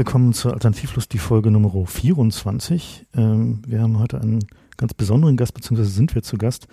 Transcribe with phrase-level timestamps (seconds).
[0.00, 3.04] willkommen zur Alternativlos, die Folge Nummer 24.
[3.14, 4.38] Ähm, wir haben heute einen
[4.78, 6.68] ganz besonderen Gast, beziehungsweise sind wir zu Gast,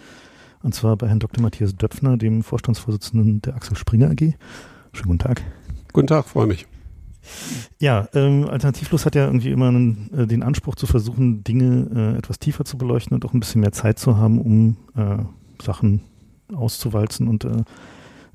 [0.64, 1.42] und zwar bei Herrn Dr.
[1.42, 4.34] Matthias Döpfner, dem Vorstandsvorsitzenden der Axel Springer AG.
[4.94, 5.44] Schönen guten Tag.
[5.92, 6.68] Guten Tag, freue mich.
[7.80, 12.18] Ja, ähm, Alternativlos hat ja irgendwie immer einen, äh, den Anspruch zu versuchen, Dinge äh,
[12.18, 15.18] etwas tiefer zu beleuchten und auch ein bisschen mehr Zeit zu haben, um äh,
[15.62, 16.00] Sachen
[16.56, 17.46] auszuwalzen und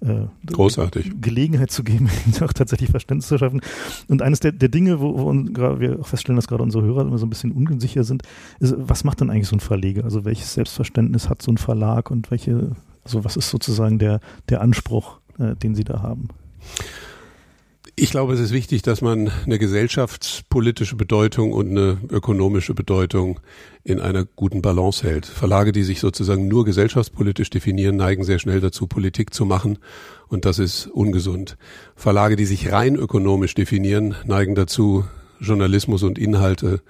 [0.02, 1.12] äh, Großartig.
[1.20, 2.10] Gelegenheit zu geben,
[2.40, 3.60] auch tatsächlich Verständnis zu schaffen.
[4.08, 5.32] Und eines der, der Dinge, wo, wo
[5.80, 8.22] wir auch feststellen, dass gerade unsere Hörer immer so ein bisschen unsicher sind,
[8.58, 10.04] ist, was macht denn eigentlich so ein Verleger?
[10.04, 12.72] Also welches Selbstverständnis hat so ein Verlag und welche,
[13.04, 16.28] also was ist sozusagen der, der Anspruch, äh, den sie da haben?
[17.94, 23.38] Ich glaube, es ist wichtig, dass man eine gesellschaftspolitische Bedeutung und eine ökonomische Bedeutung
[23.84, 25.26] in einer guten Balance hält.
[25.26, 29.78] Verlage, die sich sozusagen nur gesellschaftspolitisch definieren, neigen sehr schnell dazu, Politik zu machen
[30.28, 31.58] und das ist ungesund.
[31.94, 35.04] Verlage, die sich rein ökonomisch definieren, neigen dazu,
[35.38, 36.80] Journalismus und Inhalte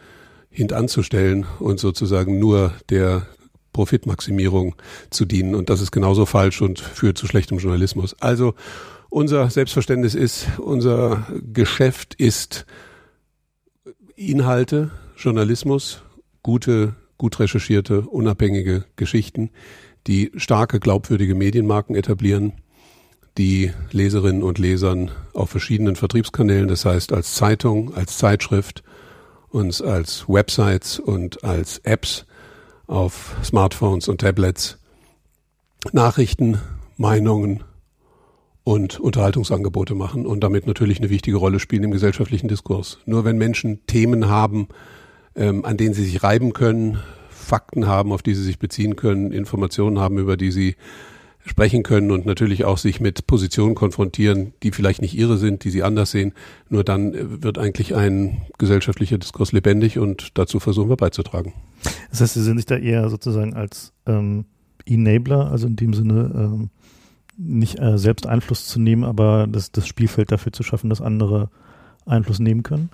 [0.50, 3.26] hintanzustellen und sozusagen nur der
[3.72, 4.76] Profitmaximierung
[5.10, 5.56] zu dienen.
[5.56, 8.14] Und das ist genauso falsch und führt zu schlechtem Journalismus.
[8.20, 8.54] Also
[9.12, 12.64] unser Selbstverständnis ist, unser Geschäft ist
[14.16, 16.02] Inhalte, Journalismus,
[16.42, 19.50] gute, gut recherchierte, unabhängige Geschichten,
[20.06, 22.54] die starke, glaubwürdige Medienmarken etablieren,
[23.36, 28.82] die Leserinnen und Lesern auf verschiedenen Vertriebskanälen, das heißt als Zeitung, als Zeitschrift,
[29.50, 32.24] uns als Websites und als Apps
[32.86, 34.78] auf Smartphones und Tablets
[35.92, 36.60] Nachrichten,
[36.96, 37.62] Meinungen,
[38.64, 42.98] und Unterhaltungsangebote machen und damit natürlich eine wichtige Rolle spielen im gesellschaftlichen Diskurs.
[43.06, 44.68] Nur wenn Menschen Themen haben,
[45.34, 46.98] ähm, an denen sie sich reiben können,
[47.30, 50.76] Fakten haben, auf die sie sich beziehen können, Informationen haben, über die sie
[51.44, 55.70] sprechen können und natürlich auch sich mit Positionen konfrontieren, die vielleicht nicht ihre sind, die
[55.70, 56.32] sie anders sehen.
[56.68, 61.52] Nur dann äh, wird eigentlich ein gesellschaftlicher Diskurs lebendig und dazu versuchen wir beizutragen.
[62.10, 64.44] Das heißt, Sie sehen sich da eher sozusagen als ähm,
[64.86, 66.70] Enabler, also in dem Sinne ähm,
[67.36, 71.50] nicht äh, selbst Einfluss zu nehmen, aber das, das Spielfeld dafür zu schaffen, dass andere
[72.06, 72.90] Einfluss nehmen können?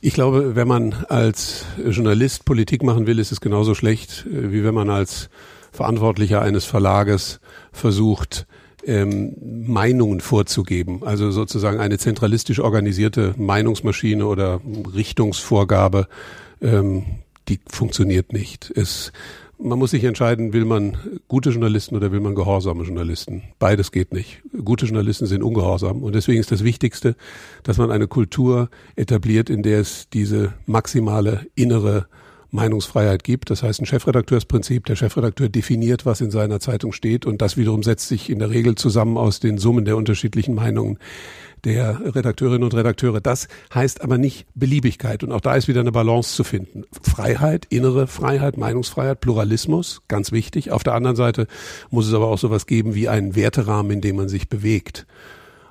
[0.00, 4.64] Ich glaube, wenn man als Journalist Politik machen will, ist es genauso schlecht, äh, wie
[4.64, 5.30] wenn man als
[5.72, 7.40] Verantwortlicher eines Verlages
[7.72, 8.46] versucht,
[8.84, 9.36] ähm,
[9.66, 11.02] Meinungen vorzugeben.
[11.04, 14.60] Also sozusagen eine zentralistisch organisierte Meinungsmaschine oder
[14.94, 16.08] Richtungsvorgabe,
[16.62, 17.04] ähm,
[17.48, 18.72] die funktioniert nicht.
[18.74, 19.12] Es
[19.62, 20.96] man muss sich entscheiden, will man
[21.28, 23.42] gute Journalisten oder will man gehorsame Journalisten.
[23.58, 24.42] Beides geht nicht.
[24.64, 27.16] Gute Journalisten sind ungehorsam und deswegen ist das Wichtigste,
[27.62, 32.06] dass man eine Kultur etabliert, in der es diese maximale innere
[32.50, 33.50] Meinungsfreiheit gibt.
[33.50, 34.86] Das heißt ein Chefredakteursprinzip.
[34.86, 38.50] Der Chefredakteur definiert, was in seiner Zeitung steht und das wiederum setzt sich in der
[38.50, 40.98] Regel zusammen aus den Summen der unterschiedlichen Meinungen
[41.64, 43.20] der Redakteurinnen und Redakteure.
[43.20, 45.22] Das heißt aber nicht Beliebigkeit.
[45.22, 46.84] Und auch da ist wieder eine Balance zu finden.
[47.02, 50.70] Freiheit, innere Freiheit, Meinungsfreiheit, Pluralismus, ganz wichtig.
[50.72, 51.46] Auf der anderen Seite
[51.90, 55.06] muss es aber auch sowas geben wie einen Werterahmen, in dem man sich bewegt.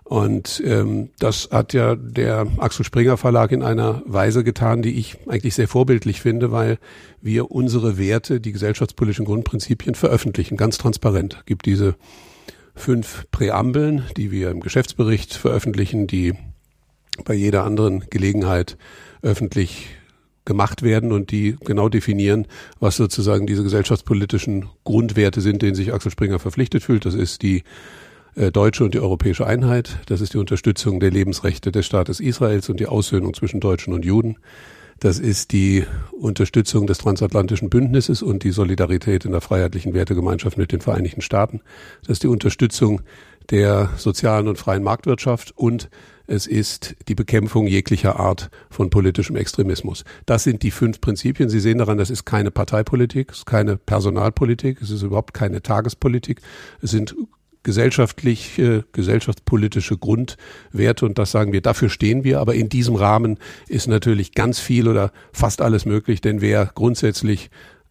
[0.09, 5.17] Und ähm, das hat ja der Axel Springer Verlag in einer Weise getan, die ich
[5.27, 6.79] eigentlich sehr vorbildlich finde, weil
[7.21, 11.44] wir unsere Werte, die gesellschaftspolitischen Grundprinzipien veröffentlichen, ganz transparent.
[11.45, 11.94] Gibt diese
[12.79, 16.34] fünf Präambeln, die wir im Geschäftsbericht veröffentlichen, die
[17.25, 18.78] bei jeder anderen Gelegenheit
[19.22, 19.90] öffentlich
[20.45, 22.47] gemacht werden und die genau definieren,
[22.79, 27.06] was sozusagen diese gesellschaftspolitischen Grundwerte sind, denen sich Axel Springer verpflichtet fühlt.
[27.06, 27.63] Das ist die
[28.35, 30.00] äh, deutsche und die europäische Einheit.
[30.07, 34.06] Das ist die Unterstützung der Lebensrechte des Staates Israels und die Aussöhnung zwischen Deutschen und
[34.06, 34.38] Juden.
[34.99, 40.71] Das ist die Unterstützung des transatlantischen Bündnisses und die Solidarität in der freiheitlichen Wertegemeinschaft mit
[40.71, 41.62] den Vereinigten Staaten.
[42.01, 43.01] Das ist die Unterstützung
[43.50, 45.89] der sozialen und freien Marktwirtschaft und
[46.27, 50.03] es ist die Bekämpfung jeglicher Art von politischem Extremismus.
[50.27, 51.50] Das sind die fünf Prinzipien.
[51.50, 55.63] Sie sehen daran, das ist keine Parteipolitik, es ist keine Personalpolitik, es ist überhaupt keine
[55.63, 56.41] Tagespolitik.
[56.81, 57.15] Es sind
[57.63, 62.39] gesellschaftliche, gesellschaftspolitische Grundwerte und das sagen wir, dafür stehen wir.
[62.39, 67.50] Aber in diesem Rahmen ist natürlich ganz viel oder fast alles möglich, denn wer grundsätzlich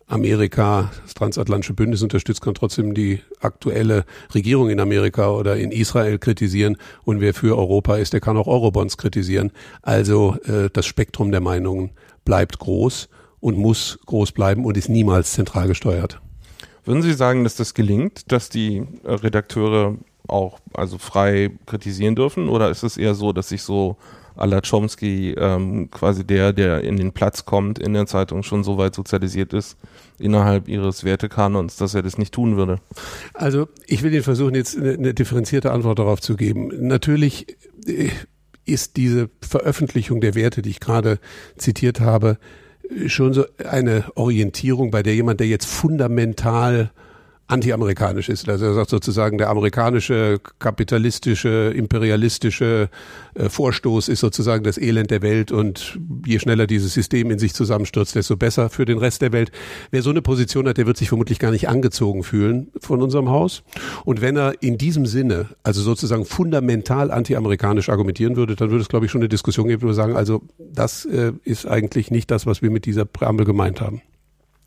[0.08, 6.18] Amerika, das transatlantische Bündnis unterstützt, kann trotzdem die aktuelle Regierung in Amerika oder in Israel
[6.18, 6.78] kritisieren.
[7.04, 9.52] Und wer für Europa ist, der kann auch Eurobonds kritisieren.
[9.82, 11.90] Also äh, das Spektrum der Meinungen
[12.24, 13.10] bleibt groß
[13.40, 16.20] und muss groß bleiben und ist niemals zentral gesteuert.
[16.88, 22.48] Würden Sie sagen, dass das gelingt, dass die äh, Redakteure auch also frei kritisieren dürfen?
[22.48, 23.98] Oder ist es eher so, dass sich so
[24.38, 28.64] à la Chomsky ähm, quasi der, der in den Platz kommt in der Zeitung, schon
[28.64, 29.76] so weit sozialisiert ist
[30.18, 32.78] innerhalb ihres Wertekanons, dass er das nicht tun würde?
[33.34, 36.70] Also ich will Ihnen versuchen, jetzt eine, eine differenzierte Antwort darauf zu geben.
[36.88, 38.08] Natürlich äh,
[38.64, 41.18] ist diese Veröffentlichung der Werte, die ich gerade
[41.58, 42.38] zitiert habe,
[43.06, 46.90] schon so eine Orientierung, bei der jemand, der jetzt fundamental
[47.48, 48.48] anti-amerikanisch ist.
[48.48, 52.90] Also er sagt sozusagen, der amerikanische kapitalistische, imperialistische
[53.34, 57.54] äh, Vorstoß ist sozusagen das Elend der Welt und je schneller dieses System in sich
[57.54, 59.50] zusammenstürzt, desto besser für den Rest der Welt.
[59.90, 63.30] Wer so eine Position hat, der wird sich vermutlich gar nicht angezogen fühlen von unserem
[63.30, 63.62] Haus.
[64.04, 68.88] Und wenn er in diesem Sinne, also sozusagen fundamental anti-amerikanisch argumentieren würde, dann würde es,
[68.88, 72.30] glaube ich, schon eine Diskussion geben, wo wir sagen, also das äh, ist eigentlich nicht
[72.30, 74.02] das, was wir mit dieser Präambel gemeint haben.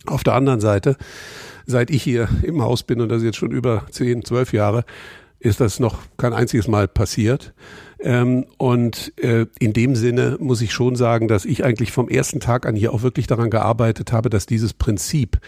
[0.07, 0.98] Auf der anderen Seite
[1.66, 4.86] seit ich hier im Haus bin, und das ist jetzt schon über zehn, zwölf Jahre,
[5.40, 7.54] ist das noch kein einziges Mal passiert.
[8.00, 12.40] Ähm, und äh, in dem Sinne muss ich schon sagen, dass ich eigentlich vom ersten
[12.40, 15.40] Tag an hier auch wirklich daran gearbeitet habe, dass dieses Prinzip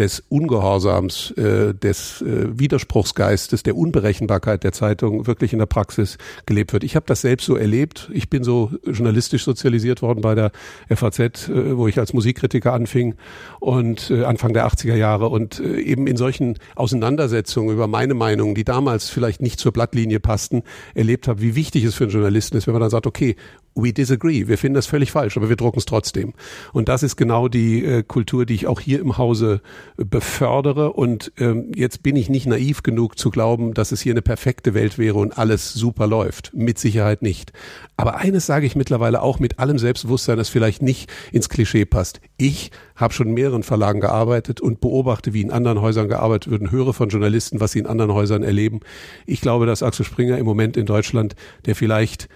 [0.00, 6.16] des Ungehorsams, äh, des äh, Widerspruchsgeistes, der Unberechenbarkeit der Zeitung wirklich in der Praxis
[6.46, 6.84] gelebt wird.
[6.84, 8.10] Ich habe das selbst so erlebt.
[8.14, 10.52] Ich bin so journalistisch sozialisiert worden bei der
[10.88, 13.14] FAZ, äh, wo ich als Musikkritiker anfing
[13.60, 18.54] und äh, Anfang der 80er Jahre und äh, eben in solchen Auseinandersetzungen über meine Meinung,
[18.54, 20.62] die damals vielleicht nicht zur Blattlinie passten,
[20.94, 23.36] erlebt habe, wie wichtig es für einen Journalisten ist, wenn man dann sagt, okay,
[23.74, 26.34] we disagree, wir finden das völlig falsch, aber wir drucken es trotzdem.
[26.72, 29.60] Und das ist genau die äh, Kultur, die ich auch hier im Hause
[29.96, 30.92] äh, befördere.
[30.92, 34.74] Und ähm, jetzt bin ich nicht naiv genug zu glauben, dass es hier eine perfekte
[34.74, 36.52] Welt wäre und alles super läuft.
[36.54, 37.52] Mit Sicherheit nicht.
[37.96, 42.20] Aber eines sage ich mittlerweile auch mit allem Selbstbewusstsein, das vielleicht nicht ins Klischee passt.
[42.36, 46.62] Ich habe schon in mehreren Verlagen gearbeitet und beobachte, wie in anderen Häusern gearbeitet wird
[46.62, 48.80] und höre von Journalisten, was sie in anderen Häusern erleben.
[49.26, 51.34] Ich glaube, dass Axel Springer im Moment in Deutschland
[51.66, 52.28] der vielleicht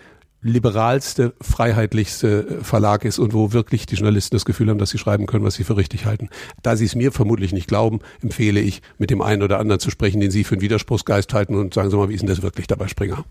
[0.45, 5.27] liberalste, freiheitlichste Verlag ist und wo wirklich die Journalisten das Gefühl haben, dass sie schreiben
[5.27, 6.29] können, was sie für richtig halten.
[6.63, 9.91] Da sie es mir vermutlich nicht glauben, empfehle ich, mit dem einen oder anderen zu
[9.91, 12.43] sprechen, den sie für einen Widerspruchsgeist halten und sagen Sie mal, wie ist denn das
[12.43, 13.25] wirklich dabei, Springer?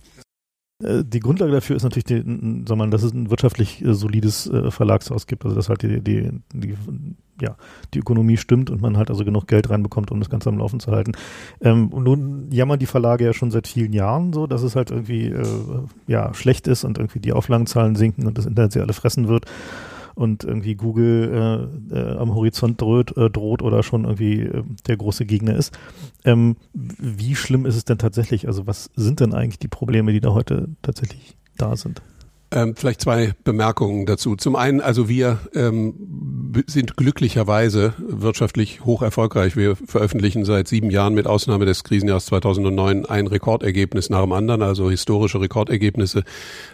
[0.82, 2.24] Äh, die Grundlage dafür ist natürlich, die,
[2.68, 6.02] sag mal, dass es ein wirtschaftlich äh, solides äh, Verlagshaus gibt, also dass halt die,
[6.02, 6.76] die, die,
[7.42, 7.56] ja,
[7.94, 10.80] die Ökonomie stimmt und man halt also genug Geld reinbekommt, um das Ganze am Laufen
[10.80, 11.14] zu halten.
[11.62, 14.92] Ähm, und nun jammern die Verlage ja schon seit vielen Jahren so, dass es halt
[14.92, 15.46] irgendwie äh,
[16.08, 19.46] ja schlecht ist und irgendwie die Auflagenzahlen sinken und das Internet sie alle fressen wird
[20.16, 24.98] und irgendwie Google äh, äh, am Horizont droht, äh, droht oder schon irgendwie äh, der
[24.98, 25.78] große Gegner ist.
[26.24, 28.48] Ähm, wie schlimm ist es denn tatsächlich?
[28.48, 32.02] Also was sind denn eigentlich die Probleme, die da heute tatsächlich da sind?
[32.54, 34.36] Ähm, vielleicht zwei Bemerkungen dazu.
[34.36, 39.56] Zum einen, also wir ähm, sind glücklicherweise wirtschaftlich hoch erfolgreich.
[39.56, 44.62] Wir veröffentlichen seit sieben Jahren mit Ausnahme des Krisenjahres 2009 ein Rekordergebnis nach dem anderen,
[44.62, 46.24] also historische Rekordergebnisse.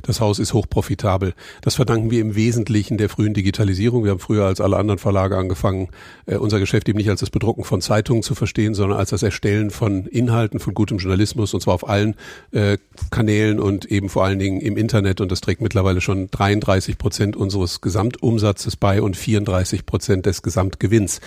[0.02, 1.34] Das Haus ist hoch profitabel.
[1.62, 4.04] Das verdanken wir im Wesentlichen der frühen Digitalisierung.
[4.04, 5.88] Wir haben früher als alle anderen Verlage angefangen,
[6.26, 9.24] äh, unser Geschäft eben nicht als das Bedrucken von Zeitungen zu verstehen, sondern als das
[9.24, 12.16] Erstellen von Inhalten, von gutem Journalismus und zwar auf allen
[12.52, 12.78] äh,
[13.12, 17.36] Kanälen und eben vor allen Dingen im Internet und das trägt mittlerweile schon 33 Prozent
[17.36, 21.22] unseres Gesamtumsatzes bei und 34 Prozent des Gesamtgewinns.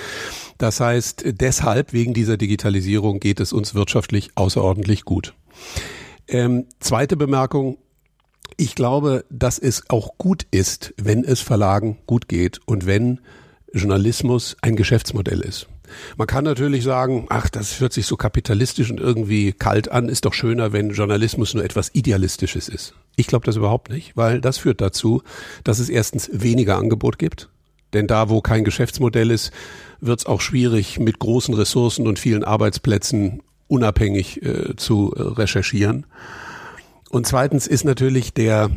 [0.59, 5.35] Das heißt, deshalb, wegen dieser Digitalisierung, geht es uns wirtschaftlich außerordentlich gut.
[6.27, 7.79] Ähm, zweite Bemerkung.
[8.57, 13.21] Ich glaube, dass es auch gut ist, wenn es Verlagen gut geht und wenn
[13.73, 15.69] Journalismus ein Geschäftsmodell ist.
[16.17, 20.25] Man kann natürlich sagen, ach, das hört sich so kapitalistisch und irgendwie kalt an, ist
[20.25, 22.95] doch schöner, wenn Journalismus nur etwas Idealistisches ist.
[23.17, 25.23] Ich glaube das überhaupt nicht, weil das führt dazu,
[25.65, 27.51] dass es erstens weniger Angebot gibt.
[27.93, 29.53] Denn da, wo kein Geschäftsmodell ist,
[30.01, 36.07] wird es auch schwierig, mit großen Ressourcen und vielen Arbeitsplätzen unabhängig äh, zu äh, recherchieren.
[37.11, 38.71] Und zweitens ist natürlich der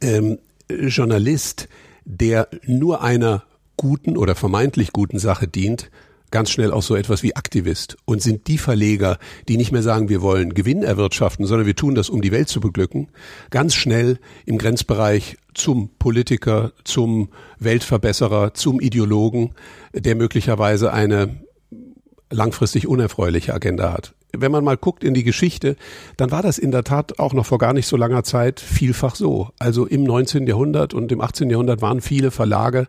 [0.00, 1.68] ähm, Journalist,
[2.04, 3.44] der nur einer
[3.76, 5.90] guten oder vermeintlich guten Sache dient,
[6.32, 10.08] ganz schnell auch so etwas wie Aktivist und sind die Verleger, die nicht mehr sagen,
[10.08, 13.08] wir wollen Gewinn erwirtschaften, sondern wir tun das, um die Welt zu beglücken,
[13.50, 17.28] ganz schnell im Grenzbereich zum Politiker, zum
[17.60, 19.50] Weltverbesserer, zum Ideologen,
[19.94, 21.42] der möglicherweise eine
[22.30, 24.14] langfristig unerfreuliche Agenda hat.
[24.34, 25.76] Wenn man mal guckt in die Geschichte,
[26.16, 29.14] dann war das in der Tat auch noch vor gar nicht so langer Zeit vielfach
[29.14, 29.50] so.
[29.58, 30.46] Also im 19.
[30.46, 31.50] Jahrhundert und im 18.
[31.50, 32.88] Jahrhundert waren viele Verlage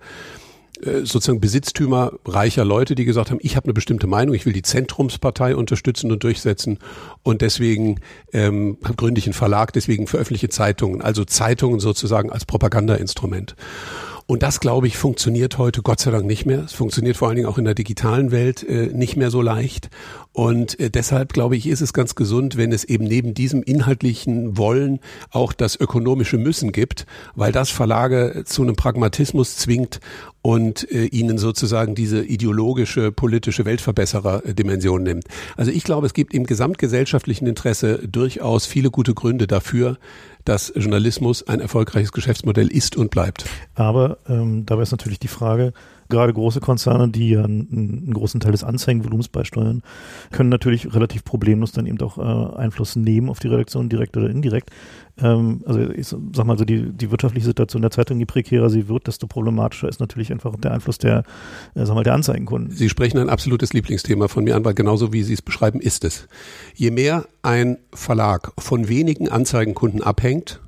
[1.04, 4.62] sozusagen Besitztümer reicher Leute, die gesagt haben, ich habe eine bestimmte Meinung, ich will die
[4.62, 6.80] Zentrumspartei unterstützen und durchsetzen
[7.24, 8.00] und deswegen
[8.34, 13.56] ähm, gründe ich einen Verlag, deswegen veröffentliche Zeitungen, also Zeitungen sozusagen als Propagandainstrument.
[14.25, 16.63] Und das, glaube ich, funktioniert heute Gott sei Dank nicht mehr.
[16.63, 19.89] Es funktioniert vor allen Dingen auch in der digitalen Welt äh, nicht mehr so leicht.
[20.32, 24.58] Und äh, deshalb glaube ich, ist es ganz gesund, wenn es eben neben diesem inhaltlichen
[24.58, 25.00] Wollen
[25.30, 30.00] auch das ökonomische Müssen gibt, weil das Verlage zu einem Pragmatismus zwingt
[30.42, 35.25] und äh, ihnen sozusagen diese ideologische, politische Weltverbesserer-Dimension nimmt.
[35.56, 39.98] Also ich glaube, es gibt im gesamtgesellschaftlichen Interesse durchaus viele gute Gründe dafür,
[40.45, 43.45] dass Journalismus ein erfolgreiches Geschäftsmodell ist und bleibt.
[43.75, 45.73] Aber ähm, dabei ist natürlich die Frage,
[46.13, 49.82] gerade große Konzerne, die ja einen, einen großen Teil des Anzeigenvolumens beisteuern,
[50.32, 54.29] können natürlich relativ problemlos dann eben auch äh, Einfluss nehmen auf die Redaktion, direkt oder
[54.29, 54.70] indirekt.
[55.22, 58.88] Ähm, also ich sag mal so, die, die wirtschaftliche Situation der Zeitung, je prekärer sie
[58.88, 61.24] wird, desto problematischer ist natürlich einfach der Einfluss der,
[61.75, 62.72] äh, sag mal, der Anzeigenkunden.
[62.72, 66.05] Sie sprechen ein absolutes Lieblingsthema von mir an, weil genauso wie Sie es beschreiben, ist
[66.05, 66.27] es.
[66.75, 70.62] Je mehr ein Verlag von wenigen Anzeigenkunden abhängt,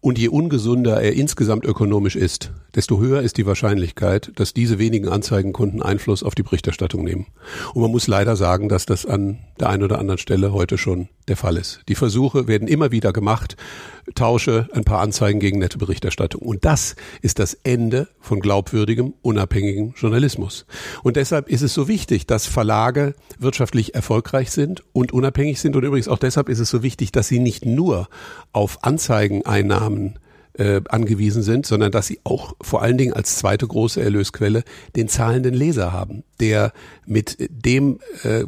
[0.00, 5.08] und je ungesunder er insgesamt ökonomisch ist, desto höher ist die Wahrscheinlichkeit, dass diese wenigen
[5.08, 7.26] Anzeigenkunden Einfluss auf die Berichterstattung nehmen.
[7.74, 11.08] Und man muss leider sagen, dass das an der einen oder anderen Stelle heute schon
[11.28, 11.80] der Fall ist.
[11.88, 13.56] Die Versuche werden immer wieder gemacht,
[14.14, 16.42] tausche ein paar Anzeigen gegen nette Berichterstattung.
[16.42, 20.66] Und das ist das Ende von glaubwürdigem, unabhängigem Journalismus.
[21.02, 25.74] Und deshalb ist es so wichtig, dass Verlage wirtschaftlich erfolgreich sind und unabhängig sind.
[25.76, 28.08] Und übrigens auch deshalb ist es so wichtig, dass sie nicht nur
[28.52, 30.18] auf Anzeigeneinnahmen
[30.58, 35.08] äh, angewiesen sind, sondern dass sie auch vor allen Dingen als zweite große Erlösquelle den
[35.08, 36.72] zahlenden Leser haben, der
[37.06, 38.44] mit dem äh,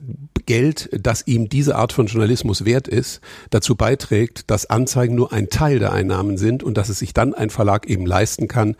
[0.46, 5.50] Geld, das ihm diese Art von Journalismus wert ist, dazu beiträgt, dass Anzeigen nur ein
[5.50, 8.76] Teil der Einnahmen sind und dass es sich dann ein Verlag eben leisten kann,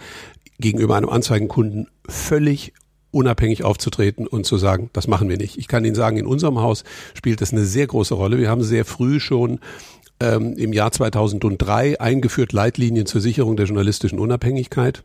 [0.58, 2.72] gegenüber einem Anzeigenkunden völlig
[3.10, 5.56] unabhängig aufzutreten und zu sagen, das machen wir nicht.
[5.56, 8.38] Ich kann Ihnen sagen, in unserem Haus spielt das eine sehr große Rolle.
[8.38, 9.60] Wir haben sehr früh schon
[10.20, 15.04] ähm, im Jahr 2003 eingeführt Leitlinien zur Sicherung der journalistischen Unabhängigkeit.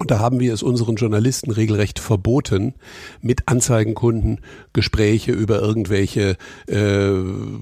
[0.00, 2.72] Und da haben wir es unseren Journalisten regelrecht verboten,
[3.20, 4.40] mit Anzeigenkunden
[4.72, 7.10] Gespräche über irgendwelche äh,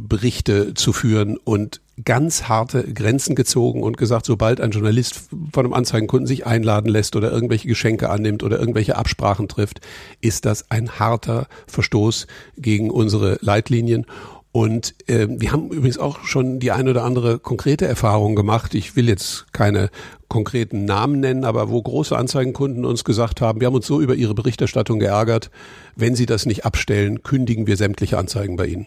[0.08, 5.74] Berichte zu führen und ganz harte Grenzen gezogen und gesagt, sobald ein Journalist von einem
[5.74, 9.80] Anzeigenkunden sich einladen lässt oder irgendwelche Geschenke annimmt oder irgendwelche Absprachen trifft,
[10.20, 14.06] ist das ein harter Verstoß gegen unsere Leitlinien.
[14.50, 18.74] Und äh, wir haben übrigens auch schon die ein oder andere konkrete Erfahrung gemacht.
[18.74, 19.90] Ich will jetzt keine
[20.28, 24.14] konkreten Namen nennen, aber wo große Anzeigenkunden uns gesagt haben, wir haben uns so über
[24.14, 25.50] ihre Berichterstattung geärgert,
[25.96, 28.86] wenn sie das nicht abstellen, kündigen wir sämtliche Anzeigen bei ihnen.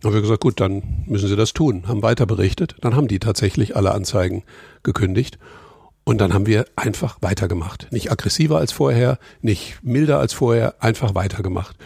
[0.00, 3.08] Dann haben wir gesagt, gut, dann müssen sie das tun, haben weiter berichtet, dann haben
[3.08, 4.44] die tatsächlich alle Anzeigen
[4.82, 5.38] gekündigt.
[6.04, 7.88] Und dann haben wir einfach weitergemacht.
[7.92, 11.76] Nicht aggressiver als vorher, nicht milder als vorher, einfach weitergemacht.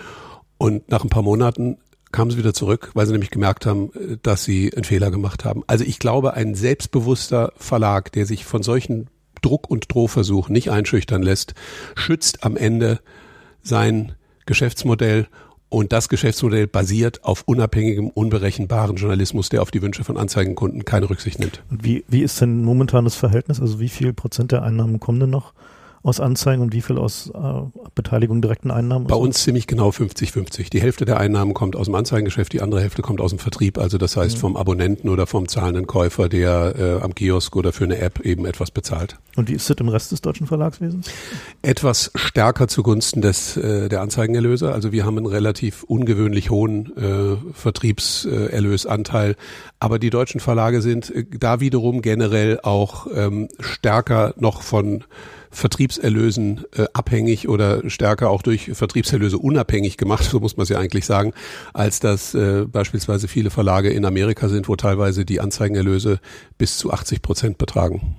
[0.56, 1.78] Und nach ein paar Monaten
[2.14, 5.44] kamen sie wieder zurück, weil sie nämlich gemerkt haben, äh, dass sie einen Fehler gemacht
[5.44, 5.62] haben.
[5.66, 9.08] Also ich glaube, ein selbstbewusster Verlag, der sich von solchen
[9.42, 11.54] Druck- und Drohversuchen nicht einschüchtern lässt,
[11.96, 13.00] schützt am Ende
[13.62, 14.12] sein
[14.46, 15.26] Geschäftsmodell
[15.68, 21.10] und das Geschäftsmodell basiert auf unabhängigem, unberechenbaren Journalismus, der auf die Wünsche von Anzeigenkunden keine
[21.10, 21.64] Rücksicht nimmt.
[21.68, 23.60] Und wie, wie ist denn momentan das Verhältnis?
[23.60, 25.52] Also wie viel Prozent der Einnahmen kommen denn noch
[26.04, 27.40] aus Anzeigen und wie viel aus äh,
[27.94, 29.06] Beteiligung direkten Einnahmen?
[29.06, 30.68] Bei uns ziemlich genau 50-50.
[30.68, 33.78] Die Hälfte der Einnahmen kommt aus dem Anzeigengeschäft, die andere Hälfte kommt aus dem Vertrieb.
[33.78, 34.40] Also das heißt mhm.
[34.40, 38.44] vom Abonnenten oder vom zahlenden Käufer, der äh, am Kiosk oder für eine App eben
[38.44, 39.16] etwas bezahlt.
[39.36, 41.10] Und wie ist das im Rest des deutschen Verlagswesens?
[41.62, 44.72] Etwas stärker zugunsten des äh, der Anzeigenerlöse.
[44.72, 49.36] Also wir haben einen relativ ungewöhnlich hohen äh, Vertriebserlösanteil.
[49.80, 55.04] Aber die deutschen Verlage sind äh, da wiederum generell auch ähm, stärker noch von
[55.54, 60.78] Vertriebserlösen äh, abhängig oder stärker auch durch Vertriebserlöse unabhängig gemacht, so muss man es ja
[60.78, 61.32] eigentlich sagen,
[61.72, 66.18] als das äh, beispielsweise viele Verlage in Amerika sind, wo teilweise die Anzeigenerlöse
[66.58, 68.16] bis zu 80 Prozent betragen.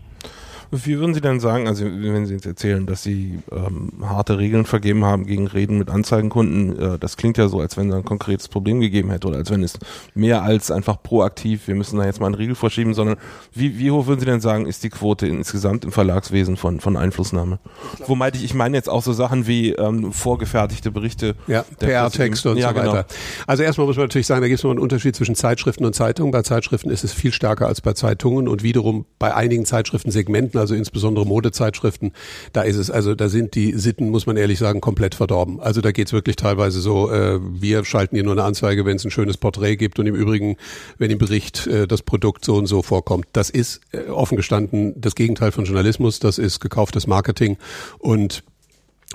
[0.83, 4.65] Wie würden Sie denn sagen, also wenn Sie jetzt erzählen, dass Sie ähm, harte Regeln
[4.65, 8.05] vergeben haben gegen Reden mit Anzeigenkunden, äh, das klingt ja so, als wenn da ein
[8.05, 9.77] konkretes Problem gegeben hätte oder als wenn es
[10.13, 13.17] mehr als einfach proaktiv, wir müssen da jetzt mal einen Riegel verschieben, sondern
[13.53, 16.97] wie, wie hoch würden Sie denn sagen, ist die Quote insgesamt im Verlagswesen von, von
[16.97, 17.59] Einflussnahme?
[18.07, 21.35] Wo meinte ich, ich meine jetzt auch so Sachen wie ähm, vorgefertigte Berichte.
[21.47, 22.91] Ja, PR-Texte und ja, so weiter.
[22.91, 23.03] Genau.
[23.47, 25.93] Also erstmal muss man natürlich sagen, da gibt es noch einen Unterschied zwischen Zeitschriften und
[25.93, 26.31] Zeitungen.
[26.31, 30.75] Bei Zeitschriften ist es viel stärker als bei Zeitungen und wiederum bei einigen Zeitschriftensegmenten also
[30.75, 32.11] insbesondere Modezeitschriften,
[32.51, 35.59] da ist es, also da sind die Sitten, muss man ehrlich sagen, komplett verdorben.
[35.59, 39.05] Also da geht's wirklich teilweise so, äh, wir schalten hier nur eine Anzeige, wenn es
[39.05, 40.57] ein schönes Porträt gibt und im Übrigen,
[40.97, 43.27] wenn im Bericht äh, das Produkt so und so vorkommt.
[43.33, 47.57] Das ist äh, offen gestanden das Gegenteil von Journalismus, das ist gekauftes Marketing
[47.99, 48.43] und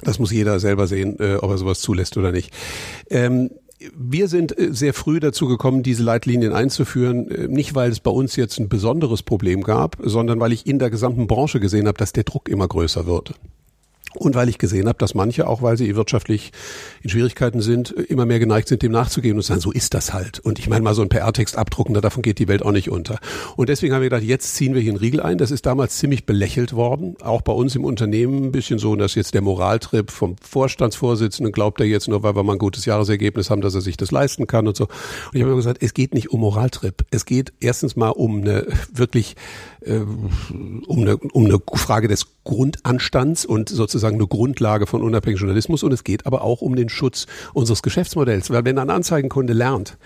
[0.03, 2.55] das muss jeder selber sehen, äh, ob er sowas zulässt oder nicht.
[3.11, 3.51] Ähm,
[3.97, 8.11] wir sind äh, sehr früh dazu gekommen, diese Leitlinien einzuführen, äh, nicht weil es bei
[8.11, 11.99] uns jetzt ein besonderes Problem gab, sondern weil ich in der gesamten Branche gesehen habe,
[11.99, 13.35] dass der Druck immer größer wird.
[14.15, 16.51] Und weil ich gesehen habe, dass manche, auch weil sie wirtschaftlich
[17.03, 20.41] in Schwierigkeiten sind, immer mehr geneigt sind, dem nachzugeben und sagen, so ist das halt.
[20.41, 23.19] Und ich meine mal so ein PR-Text abdrucken, davon geht die Welt auch nicht unter.
[23.57, 25.39] Und deswegen haben wir gedacht, jetzt ziehen wir hier einen Riegel ein.
[25.39, 29.15] Das ist damals ziemlich belächelt worden, auch bei uns im Unternehmen ein bisschen so, dass
[29.15, 33.49] jetzt der Moraltrip vom Vorstandsvorsitzenden glaubt er jetzt nur, weil wir mal ein gutes Jahresergebnis
[33.49, 34.85] haben, dass er sich das leisten kann und so.
[34.85, 37.05] Und ich habe immer gesagt, es geht nicht um Moraltrip.
[37.11, 39.37] Es geht erstens mal um eine wirklich
[39.83, 45.83] äh, um eine, um eine Frage des Grundanstands und sozusagen eine Grundlage von unabhängigem Journalismus.
[45.83, 48.51] Und es geht aber auch um den Schutz unseres Geschäftsmodells.
[48.51, 49.99] Weil wenn ein Anzeigenkunde lernt,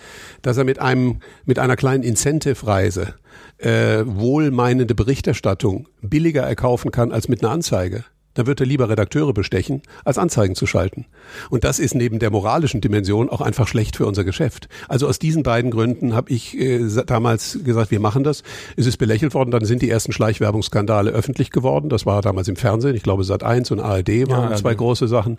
[0.43, 3.15] dass er mit einem, mit einer kleinen Incentive-Reise
[3.59, 9.33] äh, wohlmeinende Berichterstattung billiger erkaufen kann als mit einer Anzeige, dann wird er lieber Redakteure
[9.33, 11.07] bestechen, als Anzeigen zu schalten.
[11.51, 14.69] Und das ist neben der moralischen Dimension auch einfach schlecht für unser Geschäft.
[14.89, 18.43] Also aus diesen beiden Gründen habe ich äh, damals gesagt, wir machen das.
[18.77, 21.89] Es ist belächelt worden, dann sind die ersten Schleichwerbungsskandale öffentlich geworden.
[21.89, 24.77] Das war damals im Fernsehen, ich glaube Sat 1 und ARD waren ja, zwei ja.
[24.77, 25.39] große Sachen.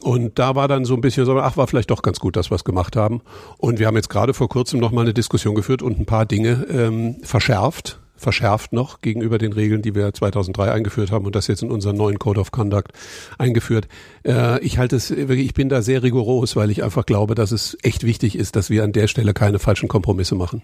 [0.00, 2.50] Und da war dann so ein bisschen so, ach, war vielleicht doch ganz gut, dass
[2.50, 3.22] wir es gemacht haben.
[3.56, 6.66] Und wir haben jetzt gerade vor kurzem nochmal eine Diskussion geführt und ein paar Dinge
[6.70, 11.62] ähm, verschärft verschärft noch gegenüber den Regeln, die wir 2003 eingeführt haben und das jetzt
[11.62, 12.92] in unseren neuen Code of Conduct
[13.38, 13.86] eingeführt.
[14.26, 17.52] Äh, ich halte es wirklich, ich bin da sehr rigoros, weil ich einfach glaube, dass
[17.52, 20.62] es echt wichtig ist, dass wir an der Stelle keine falschen Kompromisse machen.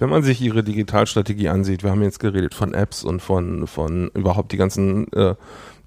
[0.00, 4.10] Wenn man sich Ihre Digitalstrategie ansieht, wir haben jetzt geredet von Apps und von, von
[4.14, 5.34] überhaupt die ganzen, äh,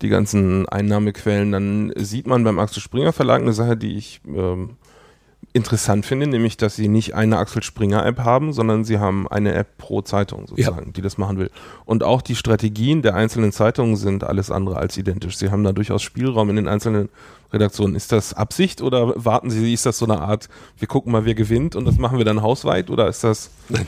[0.04, 4.78] die ganzen Einnahmequellen, dann sieht man beim Axel Springer Verlag eine Sache, die ich ähm,
[5.54, 9.54] interessant finde, nämlich, dass sie nicht eine Axel Springer App haben, sondern sie haben eine
[9.54, 10.92] App pro Zeitung sozusagen, ja.
[10.92, 11.52] die das machen will.
[11.86, 15.38] Und auch die Strategien der einzelnen Zeitungen sind alles andere als identisch.
[15.38, 17.10] Sie haben da durchaus Spielraum in den einzelnen
[17.54, 17.96] Redaktion.
[17.96, 21.36] Ist das Absicht oder warten Sie, ist das so eine Art, wir gucken mal, wer
[21.36, 23.52] gewinnt und das machen wir dann hausweit oder ist das?
[23.70, 23.88] Nein,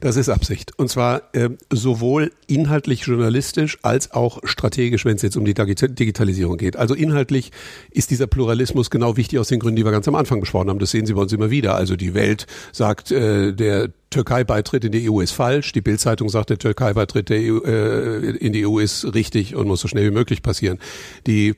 [0.00, 0.72] das ist Absicht.
[0.78, 6.56] Und zwar äh, sowohl inhaltlich journalistisch als auch strategisch, wenn es jetzt um die Digitalisierung
[6.56, 6.76] geht.
[6.76, 7.52] Also inhaltlich
[7.90, 10.78] ist dieser Pluralismus genau wichtig aus den Gründen, die wir ganz am Anfang besprochen haben.
[10.78, 11.74] Das sehen Sie bei uns immer wieder.
[11.74, 15.72] Also die Welt sagt, äh, der Türkei-Beitritt in die EU ist falsch.
[15.72, 20.06] Die Bildzeitung sagt, der Türkei-Beitritt äh, in die EU ist richtig und muss so schnell
[20.06, 20.78] wie möglich passieren.
[21.26, 21.54] Die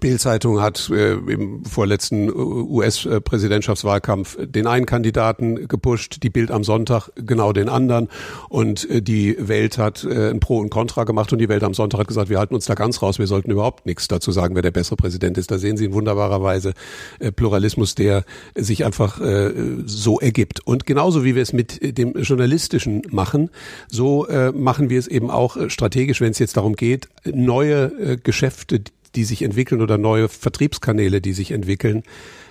[0.00, 7.52] Bild-Zeitung hat äh, im vorletzten US-Präsidentschaftswahlkampf den einen Kandidaten gepusht, die Bild am Sonntag genau
[7.52, 8.08] den anderen
[8.48, 11.74] und äh, die Welt hat äh, ein Pro und Contra gemacht und die Welt am
[11.74, 14.54] Sonntag hat gesagt, wir halten uns da ganz raus, wir sollten überhaupt nichts dazu sagen,
[14.54, 15.50] wer der bessere Präsident ist.
[15.50, 16.74] Da sehen Sie in wunderbarer Weise
[17.18, 19.52] äh, Pluralismus, der sich einfach äh,
[19.86, 20.66] so ergibt.
[20.66, 23.50] Und genauso wie wir es mit dem Journalistischen machen,
[23.88, 28.16] so äh, machen wir es eben auch strategisch, wenn es jetzt darum geht, neue äh,
[28.22, 28.80] Geschäfte,
[29.16, 32.02] die sich entwickeln oder neue Vertriebskanäle, die sich entwickeln,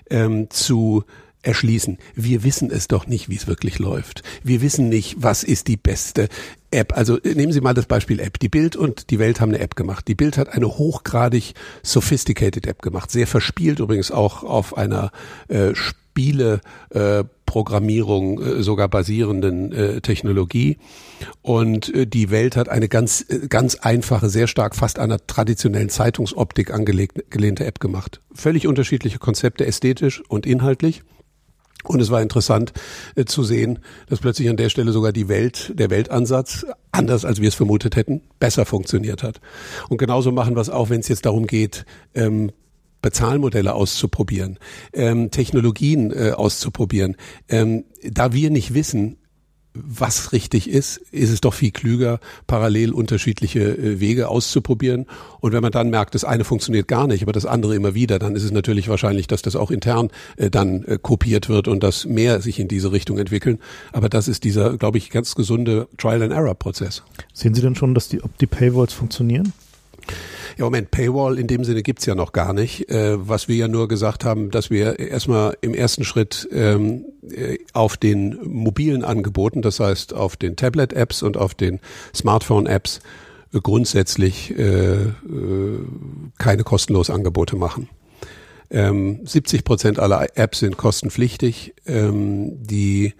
[0.10, 1.04] ähm, zu
[1.46, 1.98] erschließen.
[2.16, 4.24] Wir wissen es doch nicht, wie es wirklich läuft.
[4.44, 6.28] Wir wissen nicht, was ist die beste
[6.72, 6.98] App.
[6.98, 8.40] Also nehmen Sie mal das Beispiel App.
[8.40, 10.08] Die Bild und die Welt haben eine App gemacht.
[10.08, 13.12] Die Bild hat eine hochgradig sophisticated App gemacht.
[13.12, 15.12] Sehr verspielt übrigens auch auf einer
[15.48, 17.24] äh, Spiele äh,
[17.56, 20.78] Programmierung äh, sogar basierenden äh, Technologie.
[21.42, 26.74] Und äh, die Welt hat eine ganz, ganz einfache, sehr stark fast einer traditionellen Zeitungsoptik
[26.74, 28.20] angelehnte App gemacht.
[28.34, 31.04] Völlig unterschiedliche Konzepte, ästhetisch und inhaltlich.
[31.86, 32.74] Und es war interessant
[33.16, 37.40] äh, zu sehen, dass plötzlich an der Stelle sogar die Welt, der Weltansatz, anders als
[37.40, 39.40] wir es vermutet hätten, besser funktioniert hat.
[39.88, 42.52] Und genauso machen wir es auch, wenn es jetzt darum geht, ähm,
[43.06, 44.58] Bezahlmodelle auszuprobieren,
[44.92, 47.18] ähm, Technologien äh, auszuprobieren.
[47.48, 49.18] Ähm, da wir nicht wissen,
[49.76, 55.06] was richtig ist, ist es doch viel klüger, parallel unterschiedliche äh, Wege auszuprobieren.
[55.40, 58.18] Und wenn man dann merkt, das eine funktioniert gar nicht, aber das andere immer wieder,
[58.18, 61.84] dann ist es natürlich wahrscheinlich, dass das auch intern äh, dann äh, kopiert wird und
[61.84, 63.60] dass mehr sich in diese Richtung entwickeln.
[63.92, 67.04] Aber das ist dieser, glaube ich, ganz gesunde Trial-and-Error-Prozess.
[67.34, 69.54] Sehen Sie denn schon, dass die, ob die Paywalls funktionieren?
[70.58, 72.90] Ja, Moment, Paywall in dem Sinne gibt's ja noch gar nicht.
[72.90, 77.58] Äh, was wir ja nur gesagt haben, dass wir erstmal im ersten Schritt ähm, äh,
[77.74, 81.80] auf den mobilen Angeboten, das heißt auf den Tablet-Apps und auf den
[82.14, 83.02] Smartphone-Apps
[83.54, 85.80] äh, grundsätzlich äh, äh,
[86.38, 87.90] keine kostenlosen Angebote machen.
[88.70, 91.76] Ähm, 70 Prozent aller Apps sind kostenpflichtig.
[91.86, 93.14] Ähm, die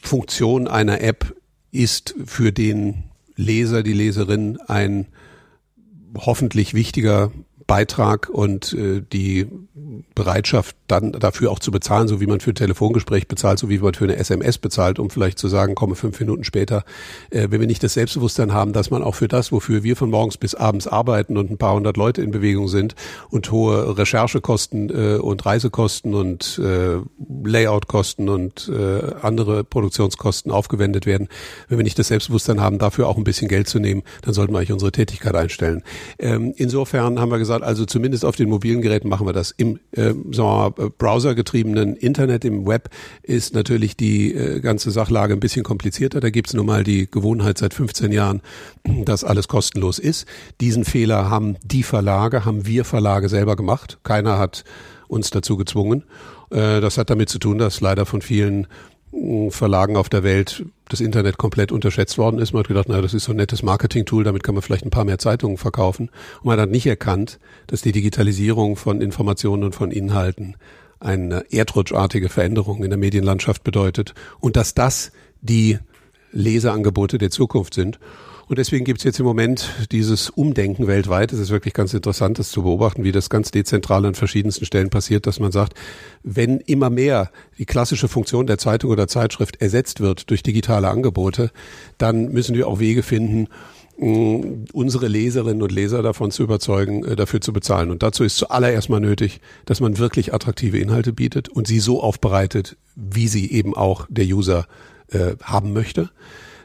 [0.00, 1.34] Funktion einer App
[1.70, 3.09] ist für den
[3.40, 5.06] Leser, die Leserin ein
[6.16, 7.32] hoffentlich wichtiger
[7.66, 9.46] Beitrag und äh, die
[10.14, 13.78] Bereitschaft, dann dafür auch zu bezahlen, so wie man für ein Telefongespräch bezahlt, so wie
[13.78, 16.84] man für eine SMS bezahlt, um vielleicht zu sagen, komme fünf Minuten später.
[17.30, 20.10] Äh, wenn wir nicht das Selbstbewusstsein haben, dass man auch für das, wofür wir von
[20.10, 22.94] morgens bis abends arbeiten und ein paar hundert Leute in Bewegung sind
[23.30, 26.98] und hohe Recherchekosten äh, und Reisekosten und äh,
[27.44, 31.28] Layoutkosten und äh, andere Produktionskosten aufgewendet werden,
[31.68, 34.52] wenn wir nicht das Selbstbewusstsein haben, dafür auch ein bisschen Geld zu nehmen, dann sollten
[34.52, 35.82] wir eigentlich unsere Tätigkeit einstellen.
[36.18, 39.52] Ähm, insofern haben wir gesagt, also zumindest auf den mobilen Geräten machen wir das.
[39.56, 42.88] Im äh, sagen wir mal, browsergetriebenen Internet, im Web
[43.22, 46.20] ist natürlich die äh, ganze Sachlage ein bisschen komplizierter.
[46.20, 48.40] Da gibt es nun mal die Gewohnheit seit 15 Jahren,
[49.04, 50.26] dass alles kostenlos ist.
[50.60, 53.98] Diesen Fehler haben die Verlage, haben wir Verlage selber gemacht.
[54.02, 54.64] Keiner hat
[55.08, 56.04] uns dazu gezwungen.
[56.50, 58.66] Äh, das hat damit zu tun, dass leider von vielen
[59.50, 62.52] Verlagen auf der Welt das Internet komplett unterschätzt worden ist.
[62.52, 64.90] Man hat gedacht, naja, das ist so ein nettes Marketing-Tool, damit kann man vielleicht ein
[64.90, 66.10] paar mehr Zeitungen verkaufen.
[66.40, 70.56] Und man hat nicht erkannt, dass die Digitalisierung von Informationen und von Inhalten
[71.00, 75.78] eine erdrutschartige Veränderung in der Medienlandschaft bedeutet und dass das die
[76.32, 77.98] Leseangebote der Zukunft sind.
[78.50, 81.32] Und deswegen gibt es jetzt im Moment dieses Umdenken weltweit.
[81.32, 84.90] Es ist wirklich ganz interessant, das zu beobachten, wie das ganz dezentral an verschiedensten Stellen
[84.90, 85.74] passiert, dass man sagt,
[86.24, 91.52] wenn immer mehr die klassische Funktion der Zeitung oder Zeitschrift ersetzt wird durch digitale Angebote,
[91.96, 93.46] dann müssen wir auch Wege finden,
[93.96, 97.92] unsere Leserinnen und Leser davon zu überzeugen, äh, dafür zu bezahlen.
[97.92, 102.02] Und dazu ist zuallererst mal nötig, dass man wirklich attraktive Inhalte bietet und sie so
[102.02, 104.66] aufbereitet, wie sie eben auch der User
[105.12, 106.10] äh, haben möchte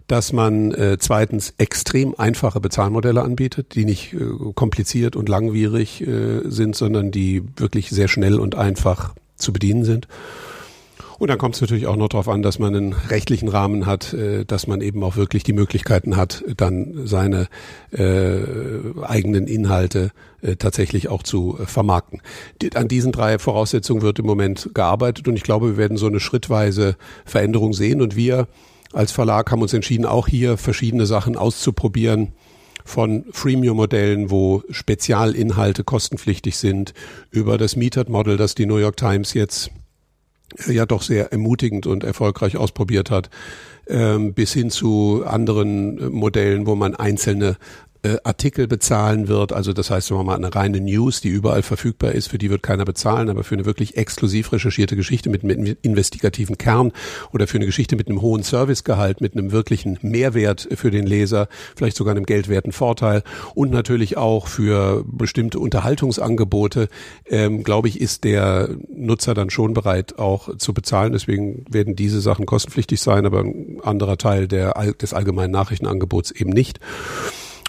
[0.07, 4.17] dass man äh, zweitens extrem einfache Bezahlmodelle anbietet, die nicht äh,
[4.53, 10.07] kompliziert und langwierig äh, sind, sondern die wirklich sehr schnell und einfach zu bedienen sind.
[11.17, 14.13] Und dann kommt es natürlich auch noch darauf an, dass man einen rechtlichen Rahmen hat,
[14.13, 17.47] äh, dass man eben auch wirklich die Möglichkeiten hat, dann seine
[17.91, 18.39] äh,
[19.01, 22.21] eigenen Inhalte äh, tatsächlich auch zu äh, vermarkten.
[22.75, 26.19] An diesen drei Voraussetzungen wird im Moment gearbeitet und ich glaube, wir werden so eine
[26.19, 28.47] schrittweise Veränderung sehen und wir
[28.95, 32.31] als Verlag haben uns entschieden, auch hier verschiedene Sachen auszuprobieren.
[32.88, 36.93] Von Freemium-Modellen, wo Spezialinhalte kostenpflichtig sind,
[37.31, 39.71] über das Metered-Model, das die New York Times jetzt
[40.67, 43.29] äh, ja doch sehr ermutigend und erfolgreich ausprobiert hat,
[43.88, 47.58] ähm, bis hin zu anderen äh, Modellen, wo man einzelne
[48.05, 49.51] äh, Artikel bezahlen wird.
[49.51, 52.49] Also das heißt, wenn man mal eine reine News, die überall verfügbar ist, für die
[52.49, 56.91] wird keiner bezahlen, aber für eine wirklich exklusiv recherchierte Geschichte mit, mit einem investigativen Kern
[57.33, 61.47] oder für eine Geschichte mit einem hohen Servicegehalt, mit einem wirklichen Mehrwert für den Leser,
[61.75, 63.23] vielleicht sogar einem geldwerten Vorteil
[63.55, 66.89] und natürlich auch für bestimmte Unterhaltungsangebote,
[67.27, 71.13] ähm, glaube ich, ist der Nutzer dann schon bereit, auch zu bezahlen.
[71.13, 76.51] Deswegen werden diese Sachen kostenpflichtig sein, aber ein anderer Teil der, des allgemeinen Nachrichtenangebots eben
[76.51, 76.79] nicht.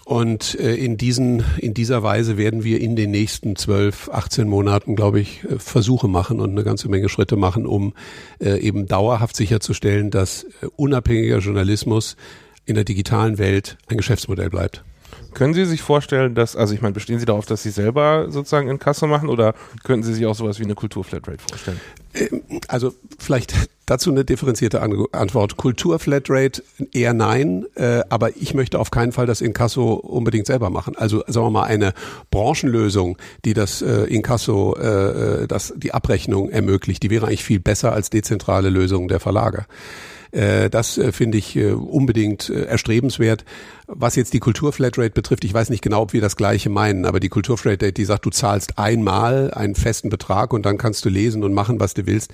[0.07, 4.95] Und äh, in, diesen, in dieser Weise werden wir in den nächsten 12, 18 Monaten,
[4.95, 7.93] glaube ich, äh, Versuche machen und eine ganze Menge Schritte machen, um
[8.39, 12.17] äh, eben dauerhaft sicherzustellen, dass äh, unabhängiger Journalismus
[12.67, 14.85] in der digitalen Welt ein Geschäftsmodell bleibt.
[15.35, 18.71] Können Sie sich vorstellen, dass, also ich meine, bestehen Sie darauf, dass Sie selber sozusagen
[18.71, 21.81] in Kasse machen oder könnten Sie sich auch sowas wie eine Kulturflatrate vorstellen?
[22.17, 23.55] Ähm, also vielleicht
[23.87, 25.57] dazu eine differenzierte Antwort.
[25.57, 30.97] Kulturflatrate eher nein, äh, aber ich möchte auf keinen Fall das Inkasso unbedingt selber machen.
[30.97, 31.93] Also sagen wir mal eine
[32.31, 37.93] Branchenlösung, die das äh, Inkasso, äh, das die Abrechnung ermöglicht, die wäre eigentlich viel besser
[37.93, 39.67] als dezentrale Lösungen der Verlage.
[40.37, 43.45] Äh, das äh, finde ich äh, unbedingt erstrebenswert.
[43.89, 47.21] Was jetzt die Kulturflatrate betrifft, ich weiß nicht genau, ob wir das Gleiche meinen, aber
[47.21, 51.45] die Kulturflatrate, die sagt, du zahlst einmal einen festen Betrag und dann kannst du lesen
[51.45, 52.33] und machen, was du willst.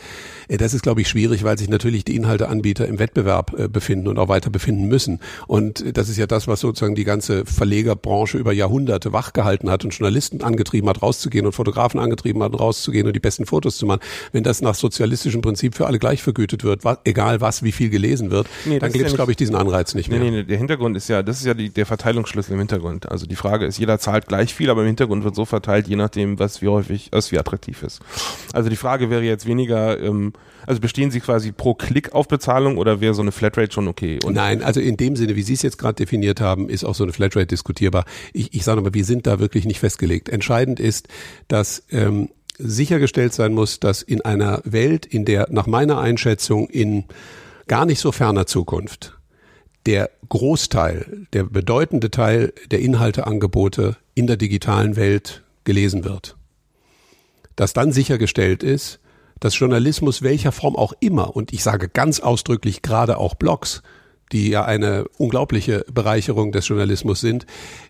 [0.48, 4.28] Das ist, glaube ich, schwierig, weil sich natürlich die Inhalteanbieter im Wettbewerb befinden und auch
[4.28, 5.20] weiter befinden müssen.
[5.46, 9.90] Und das ist ja das, was sozusagen die ganze Verlegerbranche über Jahrhunderte wachgehalten hat und
[9.90, 14.00] Journalisten angetrieben hat, rauszugehen und Fotografen angetrieben hat, rauszugehen und die besten Fotos zu machen.
[14.32, 18.30] Wenn das nach sozialistischem Prinzip für alle gleich vergütet wird, egal was, wie viel gelesen
[18.30, 20.18] wird, nee, dann gibt es, ja glaube ich, diesen Anreiz nicht mehr.
[20.18, 23.10] Nee, nee, der Hintergrund ist ja, das ist ja die, der Verteilungsschlüssel im Hintergrund.
[23.10, 25.96] Also die Frage ist, jeder zahlt gleich viel, aber im Hintergrund wird so verteilt, je
[25.96, 28.00] nachdem, was wie häufig, was wie attraktiv ist.
[28.52, 30.32] Also die Frage wäre jetzt weniger, ähm,
[30.66, 34.18] also bestehen Sie quasi pro Klick auf Bezahlung oder wäre so eine Flatrate schon okay?
[34.24, 36.94] Und Nein, also in dem Sinne, wie Sie es jetzt gerade definiert haben, ist auch
[36.94, 38.04] so eine Flatrate diskutierbar.
[38.32, 40.28] Ich, ich sage nochmal, wir sind da wirklich nicht festgelegt.
[40.28, 41.08] Entscheidend ist,
[41.48, 47.04] dass ähm, sichergestellt sein muss, dass in einer Welt, in der nach meiner Einschätzung in
[47.66, 49.18] gar nicht so ferner Zukunft
[49.86, 56.36] der Großteil, der bedeutende Teil der Inhalteangebote in der digitalen Welt gelesen wird.
[57.56, 59.00] Dass dann sichergestellt ist,
[59.40, 63.82] dass Journalismus welcher Form auch immer, und ich sage ganz ausdrücklich gerade auch Blogs,
[64.30, 67.44] die ja eine unglaubliche Bereicherung des Journalismus sind,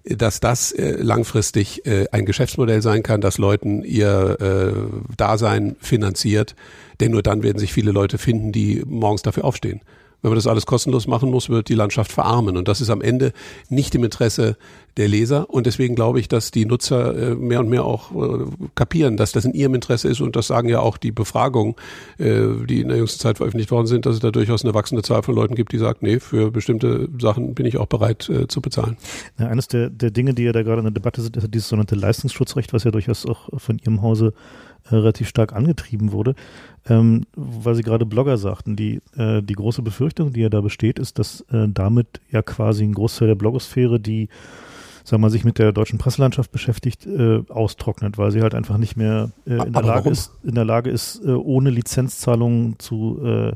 [0.05, 6.57] dass das äh, langfristig äh, ein Geschäftsmodell sein kann, das Leuten ihr äh, Dasein finanziert.
[7.01, 9.81] Denn nur dann werden sich viele Leute finden, die morgens dafür aufstehen.
[10.23, 12.57] Wenn man das alles kostenlos machen muss, wird die Landschaft verarmen.
[12.57, 13.33] Und das ist am Ende
[13.69, 14.57] nicht im Interesse
[14.97, 15.51] der Leser.
[15.51, 19.33] Und deswegen glaube ich, dass die Nutzer äh, mehr und mehr auch äh, kapieren, dass
[19.33, 20.21] das in ihrem Interesse ist.
[20.21, 21.75] Und das sagen ja auch die Befragungen,
[22.19, 25.03] äh, die in der jüngsten Zeit veröffentlicht worden sind, dass es da durchaus eine wachsende
[25.03, 28.61] Zahl von Leuten gibt, die sagen, nee, für bestimmte Sachen bin ich auch bereit zu
[28.61, 28.97] bezahlen.
[29.39, 31.69] Ja, eines der, der Dinge, die ja da gerade in der Debatte sind, ist dieses
[31.69, 34.33] sogenannte Leistungsschutzrecht, was ja durchaus auch von Ihrem Hause
[34.91, 36.35] relativ stark angetrieben wurde.
[36.88, 40.99] Ähm, weil Sie gerade Blogger sagten, die, äh, die große Befürchtung, die ja da besteht,
[40.99, 44.29] ist, dass äh, damit ja quasi ein Großteil der Blogosphäre, die
[45.05, 48.97] sagen wir, sich mit der deutschen Presselandschaft beschäftigt, äh, austrocknet, weil sie halt einfach nicht
[48.97, 53.55] mehr äh, in, der Lage ist, in der Lage ist, äh, ohne Lizenzzahlungen zu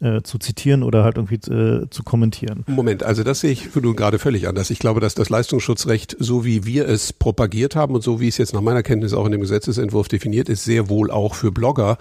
[0.00, 2.64] äh, zu zitieren oder halt irgendwie äh, zu kommentieren.
[2.66, 4.70] Moment, also das sehe ich nun gerade völlig anders.
[4.70, 8.38] Ich glaube, dass das Leistungsschutzrecht, so wie wir es propagiert haben und so wie es
[8.38, 11.98] jetzt nach meiner Kenntnis auch in dem Gesetzesentwurf definiert ist, sehr wohl auch für Blogger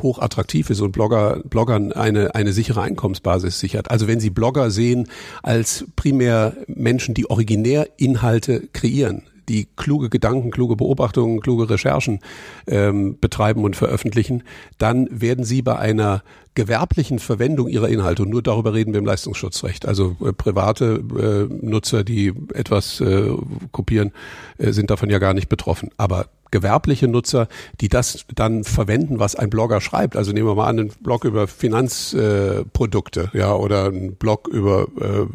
[0.00, 3.90] hoch attraktiv ist und Blogger, Bloggern eine, eine sichere Einkommensbasis sichert.
[3.90, 5.08] Also wenn Sie Blogger sehen
[5.42, 12.20] als primär Menschen, die originär Inhalte kreieren, die kluge Gedanken, kluge Beobachtungen, kluge Recherchen
[12.66, 14.42] ähm, betreiben und veröffentlichen,
[14.78, 16.22] dann werden sie bei einer
[16.54, 21.02] gewerblichen Verwendung ihrer Inhalte, und nur darüber reden wir im Leistungsschutzrecht, also äh, private
[21.50, 23.30] äh, Nutzer, die etwas äh,
[23.70, 24.12] kopieren,
[24.58, 25.90] äh, sind davon ja gar nicht betroffen.
[25.96, 27.48] Aber gewerbliche Nutzer,
[27.80, 30.16] die das dann verwenden, was ein Blogger schreibt.
[30.16, 34.86] Also nehmen wir mal an, einen Blog über Finanzprodukte, äh, ja, oder einen Blog über
[35.00, 35.26] äh,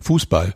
[0.00, 0.54] Fußball.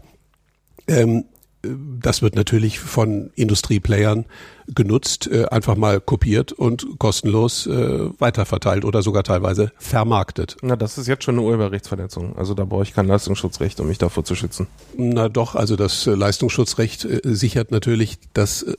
[0.88, 1.24] Ähm,
[1.62, 4.26] das wird natürlich von Industrieplayern
[4.74, 10.56] genutzt, äh, einfach mal kopiert und kostenlos äh, weiterverteilt oder sogar teilweise vermarktet.
[10.62, 12.36] Na, das ist jetzt schon eine Urheberrechtsverletzung.
[12.36, 14.66] Also da brauche ich kein Leistungsschutzrecht, um mich davor zu schützen.
[14.96, 18.74] Na doch, also das äh, Leistungsschutzrecht äh, sichert natürlich das äh,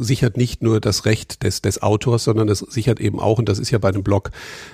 [0.00, 3.58] sichert nicht nur das Recht des des Autors, sondern es sichert eben auch und das
[3.58, 4.30] ist ja bei einem Blog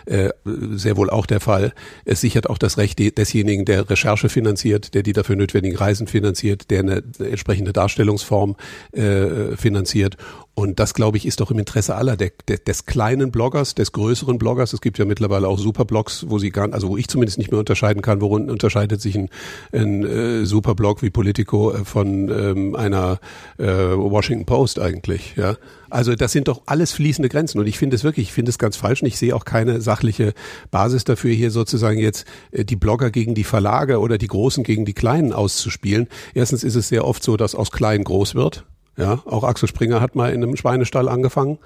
[0.06, 1.72] äh, sehr wohl auch der Fall.
[2.04, 6.70] Es sichert auch das Recht desjenigen, der Recherche finanziert, der die dafür notwendigen Reisen finanziert,
[6.70, 8.56] der eine entsprechende Darstellungsform
[8.92, 10.16] äh, finanziert
[10.56, 13.90] und das, glaube ich, ist doch im Interesse aller, der, der, des kleinen Bloggers, des
[13.90, 14.72] größeren Bloggers.
[14.72, 17.58] Es gibt ja mittlerweile auch Superblogs, wo sie gar, also wo ich zumindest nicht mehr
[17.58, 19.30] unterscheiden kann, worin unterscheidet sich ein,
[19.72, 23.18] ein äh, Superblog wie Politico äh, von ähm, einer
[23.58, 25.56] äh, Washington Post eigentlich, ja.
[25.90, 28.58] Also das sind doch alles fließende Grenzen und ich finde es wirklich, ich finde es
[28.58, 30.34] ganz falsch und ich sehe auch keine sachliche
[30.72, 34.84] Basis dafür, hier sozusagen jetzt äh, die Blogger gegen die Verlage oder die Großen gegen
[34.84, 36.08] die Kleinen auszuspielen.
[36.32, 38.64] Erstens ist es sehr oft so, dass aus klein groß wird.
[38.96, 41.58] Ja, auch Axel Springer hat mal in einem Schweinestall angefangen.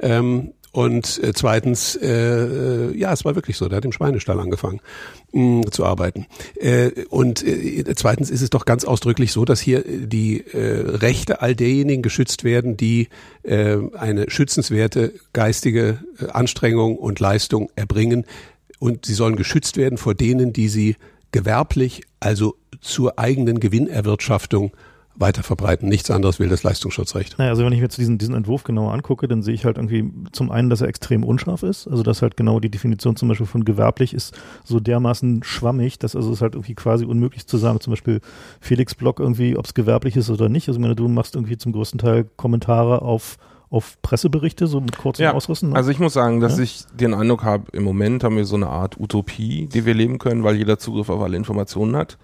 [0.00, 4.40] Ähm, und äh, zweitens, äh, äh, ja, es war wirklich so, der hat im Schweinestall
[4.40, 4.80] angefangen
[5.30, 6.26] mh, mm, zu arbeiten.
[6.56, 11.40] Äh, und äh, zweitens ist es doch ganz ausdrücklich so, dass hier die äh, Rechte
[11.40, 13.08] all derjenigen geschützt werden, die
[13.44, 18.24] äh, eine schützenswerte geistige äh, Anstrengung und Leistung erbringen.
[18.80, 20.96] Und sie sollen geschützt werden vor denen, die sie
[21.30, 24.72] gewerblich, also zur eigenen Gewinnerwirtschaftung
[25.16, 25.88] weiter verbreiten.
[25.88, 27.38] Nichts anderes will das Leistungsschutzrecht.
[27.38, 29.76] Naja, also wenn ich mir jetzt diesen, diesen Entwurf genauer angucke, dann sehe ich halt
[29.76, 31.86] irgendwie zum einen, dass er extrem unscharf ist.
[31.86, 36.16] Also dass halt genau die Definition zum Beispiel von gewerblich ist so dermaßen schwammig, dass
[36.16, 38.20] also es halt irgendwie quasi unmöglich zu sagen, zum Beispiel
[38.60, 40.68] Felix Blog irgendwie, ob es gewerblich ist oder nicht.
[40.68, 43.38] Also ich meine, du machst irgendwie zum größten Teil Kommentare auf
[43.70, 45.70] auf Presseberichte, so mit kurzen ja, Ausrissen?
[45.70, 45.76] Ne?
[45.76, 46.62] Also ich muss sagen, dass ja?
[46.62, 50.18] ich den Eindruck habe, im Moment haben wir so eine Art Utopie, die wir leben
[50.18, 52.16] können, weil jeder Zugriff auf alle Informationen hat.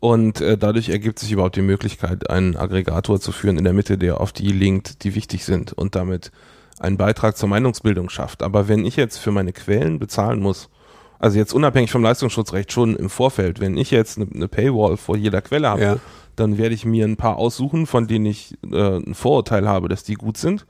[0.00, 3.98] Und äh, dadurch ergibt sich überhaupt die Möglichkeit, einen Aggregator zu führen in der Mitte,
[3.98, 6.32] der auf die linkt, die wichtig sind und damit
[6.78, 8.42] einen Beitrag zur Meinungsbildung schafft.
[8.42, 10.70] Aber wenn ich jetzt für meine Quellen bezahlen muss,
[11.18, 15.18] also jetzt unabhängig vom Leistungsschutzrecht schon im Vorfeld, wenn ich jetzt eine, eine Paywall vor
[15.18, 15.96] jeder Quelle habe, ja.
[16.34, 20.02] dann werde ich mir ein paar aussuchen, von denen ich äh, ein Vorurteil habe, dass
[20.02, 20.64] die gut sind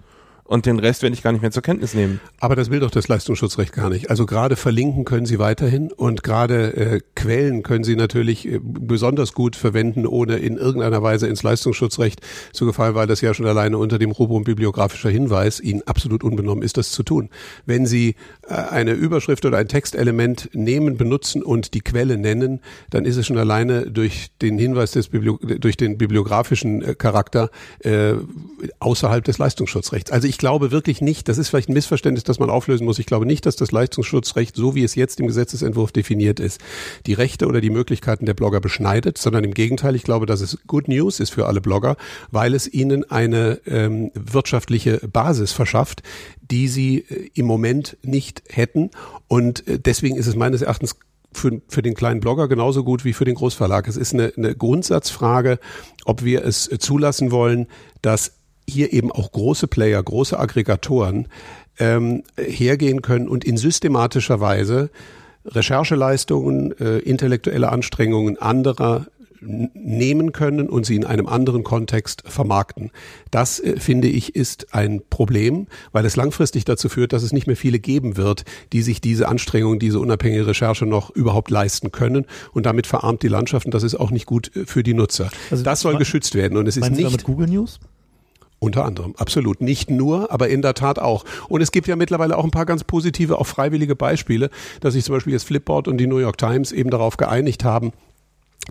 [0.51, 2.19] und den Rest werde ich gar nicht mehr zur Kenntnis nehmen.
[2.41, 4.11] Aber das will doch das Leistungsschutzrecht gar nicht.
[4.11, 9.33] Also gerade verlinken können Sie weiterhin und gerade äh, Quellen können Sie natürlich äh, besonders
[9.33, 12.21] gut verwenden, ohne in irgendeiner Weise ins Leistungsschutzrecht
[12.53, 16.65] zu gefallen, weil das ja schon alleine unter dem Rubrum bibliografischer Hinweis Ihnen absolut unbenommen
[16.65, 17.31] ist, das zu tun.
[17.65, 18.17] Wenn Sie
[18.49, 22.59] äh, eine Überschrift oder ein Textelement nehmen, benutzen und die Quelle nennen,
[22.91, 27.51] dann ist es schon alleine durch den Hinweis des Bibli durch den bibliografischen äh, Charakter
[27.85, 28.15] äh,
[28.81, 30.11] außerhalb des Leistungsschutzrechts.
[30.11, 32.99] Also ich glaube wirklich nicht, das ist vielleicht ein Missverständnis, das man auflösen muss.
[32.99, 36.61] Ich glaube nicht, dass das Leistungsschutzrecht, so wie es jetzt im Gesetzesentwurf definiert ist,
[37.07, 40.59] die Rechte oder die Möglichkeiten der Blogger beschneidet, sondern im Gegenteil, ich glaube, dass es
[40.67, 41.97] Good News ist für alle Blogger,
[42.31, 46.03] weil es ihnen eine ähm, wirtschaftliche Basis verschafft,
[46.41, 48.91] die sie äh, im Moment nicht hätten.
[49.29, 50.97] Und äh, deswegen ist es meines Erachtens
[51.33, 53.87] für, für den kleinen Blogger genauso gut wie für den Großverlag.
[53.87, 55.59] Es ist eine, eine Grundsatzfrage,
[56.07, 57.67] ob wir es zulassen wollen,
[58.03, 58.40] dass
[58.71, 61.29] hier eben auch große Player, große Aggregatoren
[61.79, 64.91] ähm, hergehen können und in systematischer Weise
[65.45, 69.07] Rechercheleistungen, äh, intellektuelle Anstrengungen anderer
[69.43, 72.91] nehmen können und sie in einem anderen Kontext vermarkten.
[73.31, 77.47] Das, äh, finde ich, ist ein Problem, weil es langfristig dazu führt, dass es nicht
[77.47, 82.27] mehr viele geben wird, die sich diese Anstrengung, diese unabhängige Recherche noch überhaupt leisten können.
[82.53, 85.31] Und damit verarmt die Landschaft und das ist auch nicht gut äh, für die Nutzer.
[85.51, 87.25] Also, das soll geschützt werden und es ist nicht.
[87.25, 87.81] Google News?
[88.63, 89.63] Unter anderem, absolut.
[89.63, 91.25] Nicht nur, aber in der Tat auch.
[91.49, 95.03] Und es gibt ja mittlerweile auch ein paar ganz positive, auch freiwillige Beispiele, dass sich
[95.03, 97.93] zum Beispiel jetzt Flipboard und die New York Times eben darauf geeinigt haben,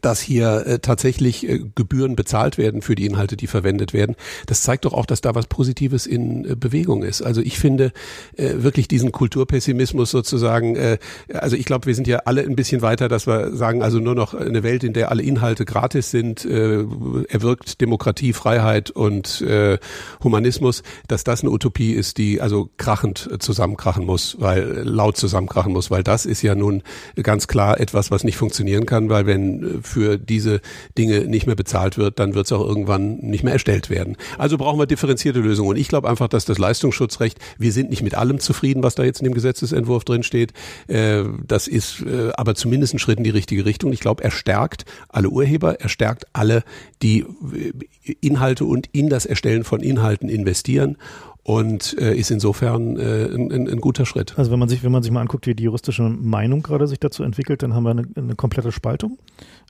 [0.01, 4.15] dass hier äh, tatsächlich äh, Gebühren bezahlt werden für die Inhalte, die verwendet werden.
[4.45, 7.21] Das zeigt doch auch, dass da was Positives in äh, Bewegung ist.
[7.21, 7.91] Also ich finde
[8.35, 10.97] äh, wirklich diesen Kulturpessimismus sozusagen, äh,
[11.33, 14.15] also ich glaube, wir sind ja alle ein bisschen weiter, dass wir sagen, also nur
[14.15, 16.83] noch eine Welt, in der alle Inhalte gratis sind, äh,
[17.29, 19.77] erwirkt Demokratie, Freiheit und äh,
[20.23, 25.91] Humanismus, dass das eine Utopie ist, die also krachend zusammenkrachen muss, weil laut zusammenkrachen muss,
[25.91, 26.83] weil das ist ja nun
[27.21, 30.61] ganz klar etwas, was nicht funktionieren kann, weil wenn für diese
[30.97, 34.15] Dinge nicht mehr bezahlt wird, dann wird es auch irgendwann nicht mehr erstellt werden.
[34.37, 35.71] Also brauchen wir differenzierte Lösungen.
[35.71, 39.03] Und ich glaube einfach, dass das Leistungsschutzrecht, wir sind nicht mit allem zufrieden, was da
[39.03, 40.53] jetzt in dem Gesetzesentwurf drin steht.
[40.87, 43.91] Äh, das ist äh, aber zumindest ein Schritt in die richtige Richtung.
[43.91, 46.63] Ich glaube, er stärkt alle Urheber, er stärkt alle,
[47.01, 50.97] die äh, Inhalte und in das Erstellen von Inhalten investieren
[51.43, 54.37] und äh, ist insofern äh, ein, ein, ein, guter Schritt.
[54.37, 56.99] Also wenn man sich, wenn man sich mal anguckt, wie die juristische Meinung gerade sich
[56.99, 59.17] dazu entwickelt, dann haben wir eine, eine komplette Spaltung.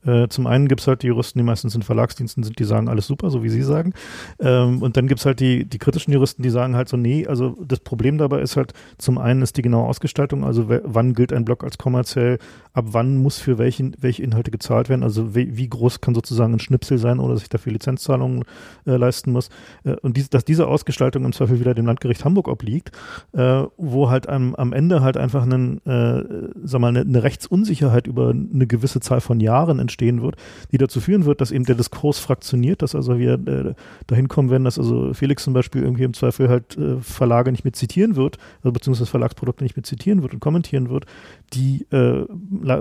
[0.05, 2.87] Äh, zum einen gibt es halt die Juristen, die meistens in Verlagsdiensten sind, die sagen,
[2.87, 3.93] alles super, so wie sie sagen.
[4.39, 7.27] Ähm, und dann gibt es halt die, die kritischen Juristen, die sagen halt so, nee,
[7.27, 11.33] also das Problem dabei ist halt, zum einen ist die genaue Ausgestaltung, also wann gilt
[11.33, 12.39] ein Blog als kommerziell,
[12.73, 16.53] ab wann muss für welchen, welche Inhalte gezahlt werden, also wie, wie groß kann sozusagen
[16.53, 18.43] ein Schnipsel sein oder sich dafür Lizenzzahlungen
[18.85, 19.49] äh, leisten muss.
[19.83, 22.91] Äh, und dies, dass diese Ausgestaltung im Zweifel wieder dem Landgericht Hamburg obliegt,
[23.33, 26.23] äh, wo halt am, am Ende halt einfach einen, äh,
[26.63, 30.35] sag mal, eine, eine Rechtsunsicherheit über eine gewisse Zahl von Jahren entstehen wird,
[30.71, 33.73] die dazu führen wird, dass eben der Diskurs fraktioniert, dass also wir äh,
[34.07, 37.63] dahin kommen werden, dass also Felix zum Beispiel irgendwie im Zweifel halt äh, Verlage nicht
[37.63, 41.05] mehr zitieren wird, also beziehungsweise Verlagsprodukte nicht mehr zitieren wird und kommentieren wird,
[41.53, 42.25] die äh,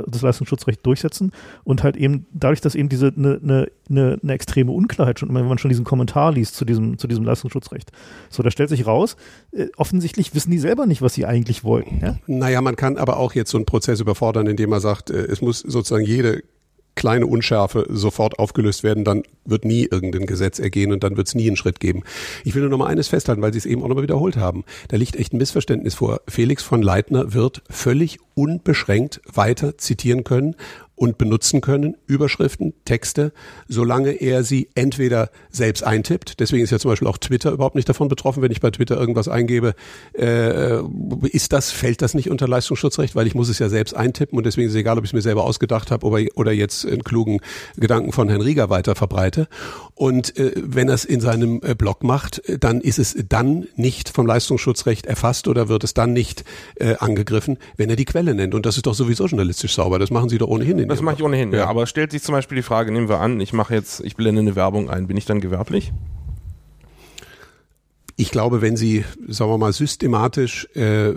[0.06, 1.32] das Leistungsschutzrecht durchsetzen
[1.64, 5.48] und halt eben dadurch, dass eben diese eine ne, ne, ne extreme Unklarheit schon, wenn
[5.48, 7.90] man schon diesen Kommentar liest zu diesem, zu diesem Leistungsschutzrecht.
[8.28, 9.16] So, da stellt sich raus,
[9.52, 12.00] äh, offensichtlich wissen die selber nicht, was sie eigentlich wollten.
[12.02, 12.16] Ja?
[12.26, 15.40] Naja, man kann aber auch jetzt so einen Prozess überfordern, indem man sagt, äh, es
[15.40, 16.42] muss sozusagen jede
[16.98, 21.34] kleine Unschärfe sofort aufgelöst werden, dann wird nie irgendein Gesetz ergehen und dann wird es
[21.36, 22.02] nie einen Schritt geben.
[22.44, 24.36] Ich will nur noch mal eines festhalten, weil Sie es eben auch noch mal wiederholt
[24.36, 24.64] haben.
[24.88, 26.20] Da liegt echt ein Missverständnis vor.
[26.26, 30.56] Felix von Leitner wird völlig unbeschränkt weiter zitieren können
[30.98, 33.32] und benutzen können, Überschriften, Texte,
[33.68, 36.40] solange er sie entweder selbst eintippt.
[36.40, 38.98] Deswegen ist ja zum Beispiel auch Twitter überhaupt nicht davon betroffen, wenn ich bei Twitter
[38.98, 39.74] irgendwas eingebe.
[40.12, 40.78] Äh,
[41.30, 44.44] ist das, fällt das nicht unter Leistungsschutzrecht, weil ich muss es ja selbst eintippen und
[44.44, 47.04] deswegen ist es egal, ob ich es mir selber ausgedacht habe oder, oder jetzt einen
[47.04, 47.40] klugen
[47.76, 49.46] Gedanken von Herrn Rieger weiter verbreite.
[49.94, 54.08] Und äh, wenn er es in seinem äh, Blog macht, dann ist es dann nicht
[54.08, 56.44] vom Leistungsschutzrecht erfasst oder wird es dann nicht
[56.76, 58.54] äh, angegriffen, wenn er die Quelle nennt.
[58.54, 59.98] Und das ist doch sowieso journalistisch sauber.
[60.00, 61.58] Das machen Sie doch ohnehin das mache ich ohnehin, ja.
[61.58, 61.66] ja.
[61.66, 64.40] Aber stellt sich zum Beispiel die Frage, nehmen wir an, ich mache jetzt, ich blende
[64.40, 65.92] eine Werbung ein, bin ich dann gewerblich?
[68.16, 71.12] Ich glaube, wenn Sie, sagen wir mal, systematisch äh,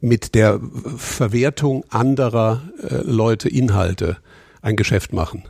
[0.00, 0.60] mit der
[0.96, 4.16] Verwertung anderer äh, Leute Inhalte
[4.62, 5.44] ein Geschäft machen,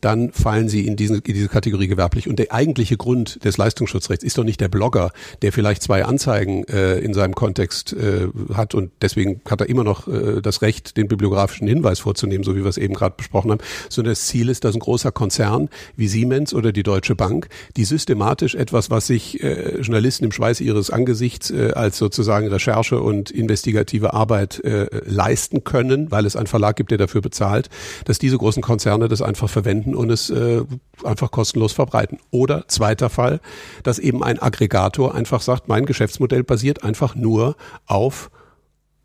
[0.00, 2.28] dann fallen sie in, diesen, in diese Kategorie gewerblich.
[2.28, 5.10] Und der eigentliche Grund des Leistungsschutzrechts ist doch nicht der Blogger,
[5.42, 9.84] der vielleicht zwei Anzeigen äh, in seinem Kontext äh, hat und deswegen hat er immer
[9.84, 13.50] noch äh, das Recht, den bibliografischen Hinweis vorzunehmen, so wie wir es eben gerade besprochen
[13.50, 17.48] haben, sondern das Ziel ist, dass ein großer Konzern wie Siemens oder die Deutsche Bank,
[17.76, 23.00] die systematisch etwas, was sich äh, Journalisten im Schweiß ihres Angesichts äh, als sozusagen Recherche
[23.00, 27.68] und investigative Arbeit äh, leisten können, weil es einen Verlag gibt, der dafür bezahlt,
[28.04, 30.62] dass diese großen Konzerne das einfach verwenden finden und es äh,
[31.04, 32.18] einfach kostenlos verbreiten.
[32.30, 33.40] Oder zweiter Fall,
[33.82, 38.30] dass eben ein Aggregator einfach sagt, mein Geschäftsmodell basiert einfach nur auf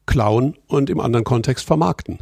[0.05, 2.19] klauen und im anderen Kontext vermarkten.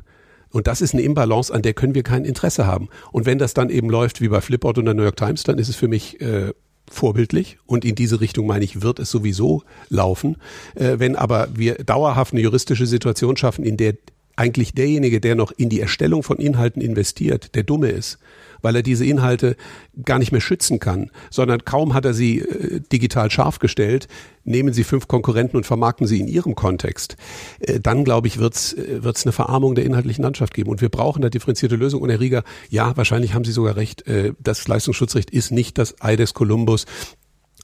[0.49, 2.89] Und das ist eine Imbalance, an der können wir kein Interesse haben.
[3.12, 5.58] Und wenn das dann eben läuft wie bei Flipboard und der New York Times, dann
[5.58, 6.54] ist es für mich äh,
[6.89, 10.38] vorbildlich und in diese Richtung meine ich, wird es sowieso laufen.
[10.76, 13.95] Äh, wenn aber wir dauerhaft eine juristische Situation schaffen, in der
[14.36, 18.20] eigentlich derjenige, der noch in die Erstellung von Inhalten investiert, der Dumme ist
[18.64, 19.55] weil er diese Inhalte
[20.03, 24.07] gar nicht mehr schützen kann, sondern kaum hat er sie äh, digital scharf gestellt,
[24.45, 27.16] nehmen Sie fünf Konkurrenten und vermarkten sie in Ihrem Kontext.
[27.60, 30.72] Äh, dann, glaube ich, wird es äh, eine Verarmung der inhaltlichen Landschaft geben.
[30.72, 32.03] Und wir brauchen da differenzierte Lösungen.
[32.03, 36.01] Und Herr Rieger, ja, wahrscheinlich haben Sie sogar recht, äh, das Leistungsschutzrecht ist nicht das
[36.01, 36.86] Ei des Kolumbus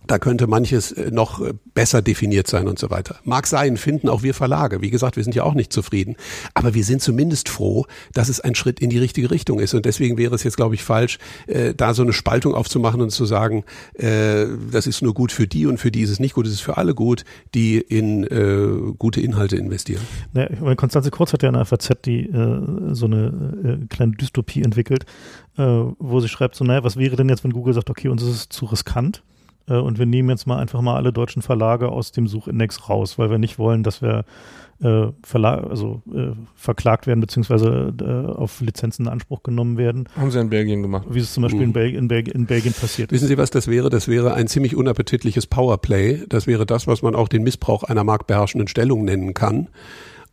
[0.10, 3.18] da könnte manches äh, noch äh, besser definiert sein und so weiter.
[3.24, 4.82] Mag sein, finden auch wir Verlage.
[4.82, 6.16] Wie gesagt, wir sind ja auch nicht zufrieden.
[6.56, 9.76] Aber wir sind zumindest froh, dass es ein Schritt in die richtige Richtung ist.
[9.76, 13.12] Und deswegen wäre es jetzt, glaube ich, falsch, äh, da so eine Spaltung aufzumachen und
[13.12, 16.34] zu sagen, äh, das ist nur gut für die und für die ist es nicht
[16.34, 16.48] gut.
[16.48, 20.02] Es ist für alle gut, die in äh, gute Inhalte investieren.
[20.34, 25.06] Ja, Konstanze Kurz hat ja in der FAZ die, äh, so eine kleine Dystopie entwickelt,
[25.56, 28.30] wo sie schreibt so, naja, was wäre denn jetzt, wenn Google sagt, okay, uns ist
[28.30, 29.24] es zu riskant,
[29.70, 33.18] äh, und wir nehmen jetzt mal einfach mal alle deutschen Verlage aus dem Suchindex raus,
[33.18, 34.26] weil wir nicht wollen, dass wir
[34.82, 40.08] äh, Verlag, also äh, verklagt werden beziehungsweise äh, auf Lizenzen in Anspruch genommen werden.
[40.16, 41.06] Haben sie in Belgien gemacht.
[41.10, 41.66] Wie es zum Beispiel mhm.
[41.66, 43.90] in, Bel in, Bel in, Belgien passiert Wissen Sie, was das wäre?
[43.90, 46.24] Das wäre ein ziemlich unappetitliches Powerplay.
[46.30, 49.68] Das wäre das, was man auch den Missbrauch einer marktbeherrschenden Stellung nennen kann.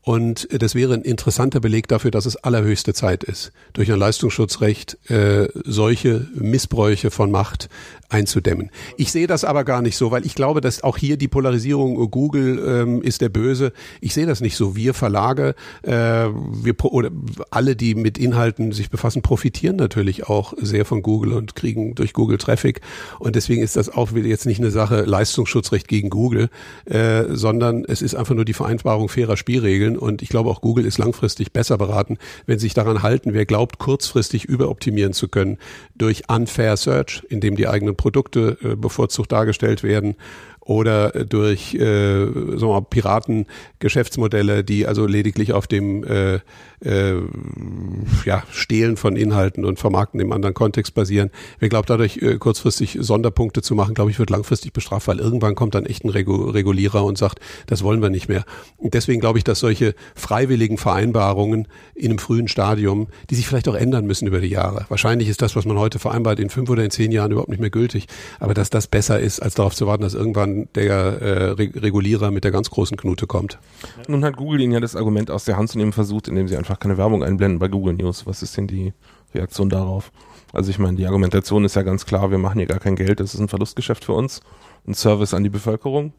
[0.07, 5.11] Und das wäre ein interessanter Beleg dafür, dass es allerhöchste Zeit ist, durch ein Leistungsschutzrecht
[5.11, 7.69] äh, solche Missbräuche von Macht
[8.09, 8.71] einzudämmen.
[8.97, 12.03] Ich sehe das aber gar nicht so, weil ich glaube, dass auch hier die Polarisierung
[12.03, 13.73] äh, Google ähm, ist der Böse.
[14.01, 14.77] Ich sehe das nicht so.
[14.77, 17.11] Wir Verlage, äh, wir oder
[17.51, 22.13] alle, die mit Inhalten sich befassen, profitieren natürlich auch sehr von Google und kriegen durch
[22.13, 22.81] Google Traffic.
[23.19, 26.49] Und deswegen ist das auch jetzt nicht eine Sache Leistungsschutzrecht gegen Google,
[26.85, 29.99] äh, sondern es ist einfach nur die Vereinbarung fairer Spielregeln.
[29.99, 33.33] Und ich glaube auch Google ist langfristig besser beraten, wenn sie sich daran halten.
[33.33, 35.59] Wer glaubt, kurzfristig überoptimieren zu können
[35.95, 40.17] durch unfair Search, indem die eigenen Produkte äh, bevorzugt dargestellt werden
[40.67, 46.41] oder durch äh, wir mal, Piratengeschäftsmodelle, die also lediglich auf dem äh,
[46.85, 47.15] äh,
[48.25, 51.31] ja, Stehlen von Inhalten und Vermarkten im anderen Kontext basieren.
[51.61, 55.55] Wer glaubt, dadurch äh, kurzfristig Sonderpunkte zu machen, glaube ich, wird langfristig bestraft, weil irgendwann
[55.55, 58.45] kommt dann echt ein Regu Regulierer und sagt, das wollen wir nicht mehr.
[58.77, 63.69] Und deswegen glaube ich, dass solche freiwilligen Vereinbarungen in einem frühen Stadium, die sich vielleicht
[63.69, 64.87] auch ändern müssen über die Jahre.
[64.89, 67.61] Wahrscheinlich ist das, was man heute vereinbart, in fünf oder in zehn Jahren überhaupt nicht
[67.61, 68.07] mehr gültig.
[68.41, 72.31] Aber dass das besser ist, als darauf zu warten, dass irgendwann der äh, Re Regulierer
[72.31, 73.59] mit der ganz großen Knute kommt.
[74.09, 76.57] Nun hat Google Ihnen ja das Argument aus der Hand zu nehmen versucht, indem sie
[76.57, 78.27] einfach keine Werbung einblenden bei Google News.
[78.27, 78.93] Was ist denn die
[79.35, 80.11] Reaktion darauf?
[80.53, 83.21] Also ich meine, die Argumentation ist ja ganz klar, wir machen hier gar kein Geld,
[83.21, 84.41] das ist ein Verlustgeschäft für uns,
[84.87, 86.13] ein Service an die Bevölkerung.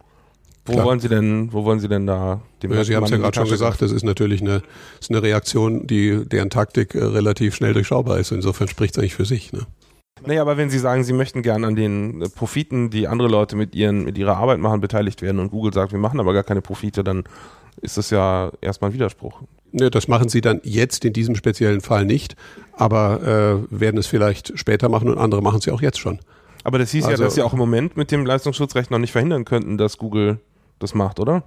[0.68, 0.86] Wo Klar.
[0.86, 3.36] wollen Sie denn, wo wollen Sie denn da dem ja, Sie haben es ja gerade
[3.36, 4.62] schon gesagt, das ist natürlich eine,
[5.00, 8.34] ist eine Reaktion, die deren Taktik äh, relativ schnell durchschaubar ist.
[8.34, 9.54] Insofern spricht es eigentlich für sich.
[9.54, 9.62] Ne?
[10.26, 13.56] Naja, aber wenn Sie sagen, Sie möchten gern an den äh, Profiten, die andere Leute
[13.56, 16.44] mit, ihren, mit ihrer Arbeit machen, beteiligt werden und Google sagt, wir machen aber gar
[16.44, 17.24] keine Profite, dann
[17.82, 19.42] ist das ja erstmal ein Widerspruch.
[19.72, 22.36] Ne, das machen sie dann jetzt in diesem speziellen Fall nicht,
[22.74, 26.20] aber äh, werden es vielleicht später machen und andere machen es ja auch jetzt schon.
[26.64, 29.12] Aber das hieß also, ja, dass sie auch im Moment mit dem Leistungsschutzrecht noch nicht
[29.12, 30.40] verhindern könnten, dass Google
[30.80, 31.44] das macht, oder?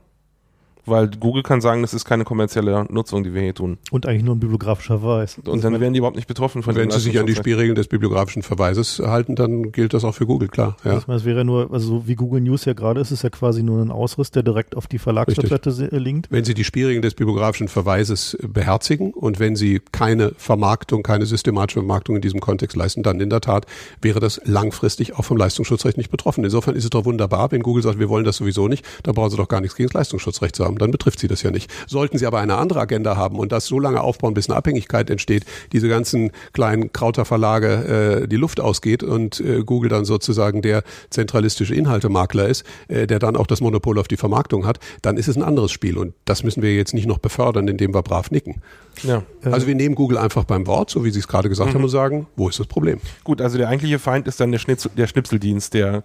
[0.86, 3.78] Weil Google kann sagen, das ist keine kommerzielle Nutzung, die wir hier tun.
[3.90, 5.38] Und eigentlich nur ein bibliografischer Verweis.
[5.44, 7.88] Und dann werden die überhaupt nicht betroffen von Wenn sie sich an die Spielregeln des
[7.88, 10.76] bibliografischen Verweises halten, dann gilt das auch für Google, klar.
[10.84, 10.94] Ja.
[10.94, 13.82] Das, das wäre nur, also wie Google News ja gerade ist, ist ja quasi nur
[13.82, 16.28] ein Ausriss, der direkt auf die Verlagswebseite linkt.
[16.30, 21.80] Wenn Sie die Spielregeln des bibliografischen Verweises beherzigen und wenn Sie keine Vermarktung, keine systematische
[21.80, 23.66] Vermarktung in diesem Kontext leisten, dann in der Tat
[24.00, 26.44] wäre das langfristig auch vom Leistungsschutzrecht nicht betroffen.
[26.44, 29.30] Insofern ist es doch wunderbar, wenn Google sagt, wir wollen das sowieso nicht, dann brauchen
[29.30, 31.70] Sie doch gar nichts gegen das Leistungsschutzrecht zu haben dann betrifft sie das ja nicht.
[31.86, 35.10] Sollten sie aber eine andere Agenda haben und das so lange aufbauen, bis eine Abhängigkeit
[35.10, 40.82] entsteht, diese ganzen kleinen Krauterverlage äh, die Luft ausgeht und äh, Google dann sozusagen der
[41.10, 45.28] zentralistische Inhaltemakler ist, äh, der dann auch das Monopol auf die Vermarktung hat, dann ist
[45.28, 48.30] es ein anderes Spiel und das müssen wir jetzt nicht noch befördern, indem wir brav
[48.30, 48.62] nicken.
[49.02, 49.22] Ja.
[49.44, 51.74] Also wir nehmen Google einfach beim Wort, so wie Sie es gerade gesagt mhm.
[51.74, 53.00] haben, und sagen, wo ist das Problem?
[53.24, 56.04] Gut, also der eigentliche Feind ist dann der, Schnitzel, der Schnipseldienst, der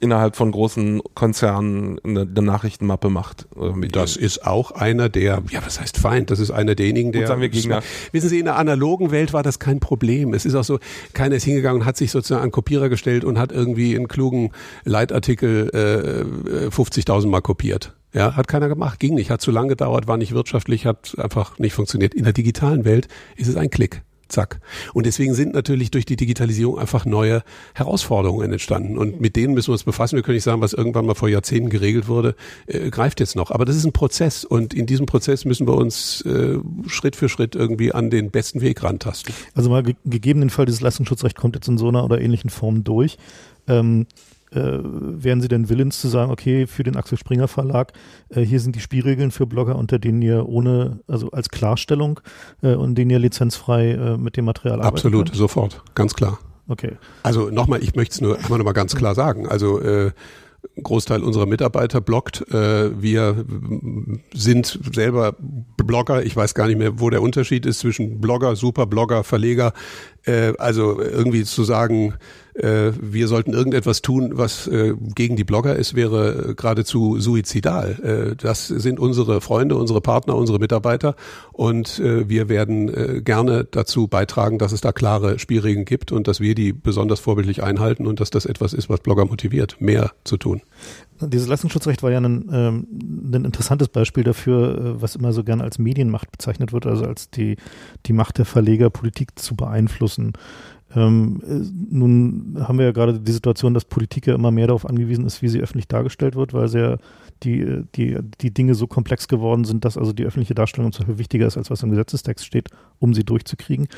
[0.00, 3.46] innerhalb von großen Konzernen eine, eine Nachrichtenmappe macht.
[3.92, 6.30] Das ist auch einer der, ja, was heißt Feind?
[6.30, 7.22] Das ist einer derjenigen, der.
[7.22, 7.82] Gut, sagen wir Gegner.
[8.12, 10.34] Wissen Sie, in der analogen Welt war das kein Problem.
[10.34, 10.78] Es ist auch so,
[11.12, 14.52] keiner ist hingegangen und hat sich sozusagen an Kopierer gestellt und hat irgendwie einen klugen
[14.84, 17.94] Leitartikel äh, 50.000 Mal kopiert.
[18.14, 21.58] Ja, hat keiner gemacht, ging nicht, hat zu lange gedauert, war nicht wirtschaftlich, hat einfach
[21.58, 22.14] nicht funktioniert.
[22.14, 24.02] In der digitalen Welt ist es ein Klick.
[24.28, 24.60] Zack.
[24.94, 27.42] Und deswegen sind natürlich durch die Digitalisierung einfach neue
[27.74, 28.98] Herausforderungen entstanden.
[28.98, 30.16] Und mit denen müssen wir uns befassen.
[30.16, 32.34] Wir können nicht sagen, was irgendwann mal vor Jahrzehnten geregelt wurde,
[32.66, 33.50] äh, greift jetzt noch.
[33.50, 34.44] Aber das ist ein Prozess.
[34.44, 38.60] Und in diesem Prozess müssen wir uns äh, Schritt für Schritt irgendwie an den besten
[38.60, 39.34] Weg rantasten.
[39.54, 42.84] Also mal ge gegebenen Fall, dieses Leistungsschutzrecht kommt jetzt in so einer oder ähnlichen Form
[42.84, 43.18] durch.
[43.66, 44.06] Ähm,
[44.52, 47.92] äh, wären Sie denn willens zu sagen, okay, für den Axel Springer Verlag,
[48.30, 52.20] äh, hier sind die Spielregeln für Blogger, unter denen ihr ohne, also als Klarstellung,
[52.62, 54.96] äh, und denen ihr lizenzfrei äh, mit dem Material arbeitet?
[54.96, 55.36] Absolut, könnt?
[55.36, 56.38] sofort, ganz klar.
[56.68, 56.96] Okay.
[57.22, 59.48] Also nochmal, ich möchte es nur einmal nochmal ganz klar sagen.
[59.48, 60.12] Also äh,
[60.76, 62.44] ein Großteil unserer Mitarbeiter bloggt.
[62.52, 63.44] Äh, wir
[64.34, 65.34] sind selber
[65.76, 66.24] Blogger.
[66.24, 69.72] Ich weiß gar nicht mehr, wo der Unterschied ist zwischen Blogger, Superblogger, Verleger.
[70.24, 72.14] Äh, also irgendwie zu sagen,
[72.58, 78.32] äh, wir sollten irgendetwas tun, was äh, gegen die Blogger ist, wäre geradezu suizidal.
[78.32, 81.14] Äh, das sind unsere Freunde, unsere Partner, unsere Mitarbeiter
[81.52, 86.26] und äh, wir werden äh, gerne dazu beitragen, dass es da klare Spielregeln gibt und
[86.26, 90.10] dass wir die besonders vorbildlich einhalten und dass das etwas ist, was Blogger motiviert, mehr
[90.24, 90.62] zu tun.
[91.20, 92.86] Dieses Leistungsschutzrecht war ja ein, ähm,
[93.32, 97.30] ein interessantes Beispiel dafür, äh, was immer so gerne als Medienmacht bezeichnet wird, also als
[97.30, 97.56] die,
[98.06, 100.32] die Macht der Verleger, Politik zu beeinflussen.
[100.94, 104.86] Ähm, äh, nun haben wir ja gerade die Situation, dass Politik ja immer mehr darauf
[104.86, 106.98] angewiesen ist, wie sie öffentlich dargestellt wird, weil sehr
[107.42, 111.18] die, die, die Dinge so komplex geworden sind, dass also die öffentliche Darstellung zum Beispiel
[111.18, 113.88] wichtiger ist, als was im Gesetzestext steht, um sie durchzukriegen.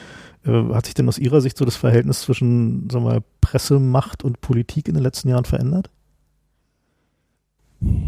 [0.44, 4.24] Äh, hat sich denn aus Ihrer Sicht so das Verhältnis zwischen sagen wir mal, Pressemacht
[4.24, 5.90] und Politik in den letzten Jahren verändert?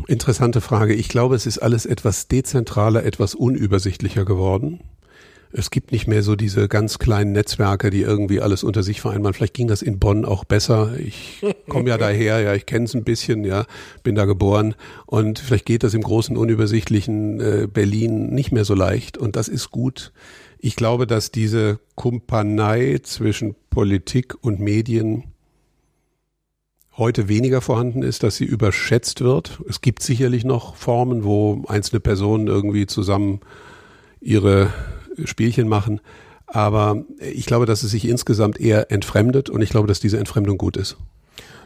[0.07, 0.95] Interessante Frage.
[0.95, 4.81] Ich glaube, es ist alles etwas dezentraler, etwas unübersichtlicher geworden
[5.53, 9.35] es gibt nicht mehr so diese ganz kleinen Netzwerke, die irgendwie alles unter sich vereinbaren.
[9.35, 10.95] Vielleicht ging das in Bonn auch besser.
[10.99, 13.67] Ich komme ja daher, ja, ich kenne es ein bisschen, ja,
[14.03, 14.75] bin da geboren
[15.07, 19.49] und vielleicht geht das im großen unübersichtlichen äh, Berlin nicht mehr so leicht und das
[19.49, 20.13] ist gut.
[20.59, 25.25] Ich glaube, dass diese Kumpanei zwischen Politik und Medien
[26.97, 29.61] heute weniger vorhanden ist, dass sie überschätzt wird.
[29.69, 33.41] Es gibt sicherlich noch Formen, wo einzelne Personen irgendwie zusammen
[34.21, 34.73] ihre
[35.25, 36.01] Spielchen machen.
[36.47, 40.59] Aber ich glaube, dass es sich insgesamt eher entfremdet und ich glaube, dass diese Entfremdung
[40.59, 40.99] gut ist.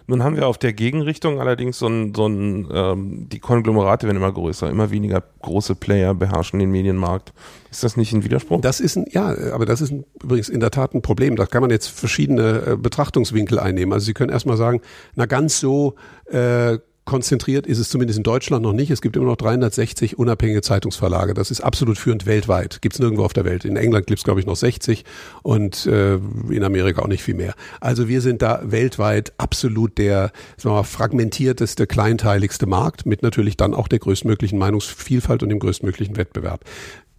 [0.09, 4.19] Nun haben wir auf der Gegenrichtung allerdings so ein, so ein ähm, die Konglomerate werden
[4.19, 7.33] immer größer, immer weniger große Player beherrschen den Medienmarkt.
[7.71, 8.61] Ist das nicht ein Widerspruch?
[8.61, 11.35] Das ist ein, ja, aber das ist ein, übrigens in der Tat ein Problem.
[11.35, 13.93] Da kann man jetzt verschiedene äh, Betrachtungswinkel einnehmen.
[13.93, 14.81] Also Sie können erstmal sagen,
[15.17, 15.97] na ganz so
[16.27, 18.91] äh, konzentriert ist es zumindest in Deutschland noch nicht.
[18.91, 21.33] Es gibt immer noch 360 unabhängige Zeitungsverlage.
[21.33, 22.83] Das ist absolut führend weltweit.
[22.83, 23.65] Gibt es nirgendwo auf der Welt.
[23.65, 25.05] In England gibt es, glaube ich, noch 60
[25.43, 27.55] und äh, in Amerika auch nicht viel mehr.
[27.81, 33.57] Also wir sind da weltweit absolut der sagen wir mal, fragmentierteste, kleinteiligste Markt mit natürlich
[33.57, 36.65] dann auch der größtmöglichen Meinungsvielfalt und dem größtmöglichen Wettbewerb.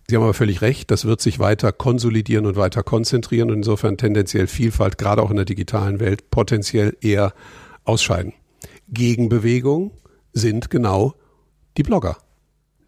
[0.10, 3.98] Sie haben aber völlig recht, das wird sich weiter konsolidieren und weiter konzentrieren und insofern
[3.98, 7.34] tendenziell Vielfalt, gerade auch in der digitalen Welt, potenziell eher
[7.84, 8.34] ausscheiden.
[8.90, 9.92] Gegenbewegung
[10.34, 11.16] sind genau
[11.78, 12.18] die Blogger.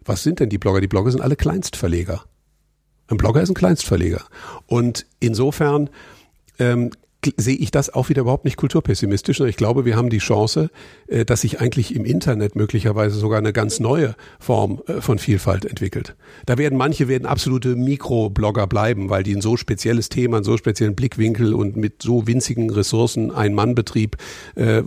[0.04, 0.80] Was sind denn die Blogger?
[0.80, 2.24] Die Blogger sind alle Kleinstverleger.
[3.08, 4.24] Ein Blogger ist ein Kleinstverleger.
[4.66, 5.90] Und insofern
[6.58, 6.90] ähm,
[7.36, 9.40] sehe ich das auch wieder überhaupt nicht kulturpessimistisch.
[9.40, 10.70] Ich glaube, wir haben die Chance,
[11.06, 15.64] äh, dass sich eigentlich im Internet möglicherweise sogar eine ganz neue Form äh, von Vielfalt
[15.64, 16.16] entwickelt.
[16.46, 20.56] Da werden manche werden absolute Mikroblogger bleiben, weil die ein so spezielles Thema, einen so
[20.56, 24.16] speziellen Blickwinkel und mit so winzigen Ressourcen ein Mannbetrieb
[24.54, 24.82] äh,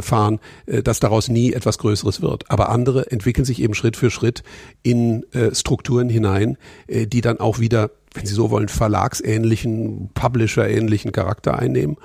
[0.00, 2.50] fahren, dass daraus nie etwas Größeres wird.
[2.50, 4.42] Aber andere entwickeln sich eben Schritt für Schritt
[4.82, 6.56] in Strukturen hinein,
[6.88, 11.96] die dann auch wieder wenn Sie so wollen, verlagsähnlichen, Publisher-ähnlichen Charakter einnehmen.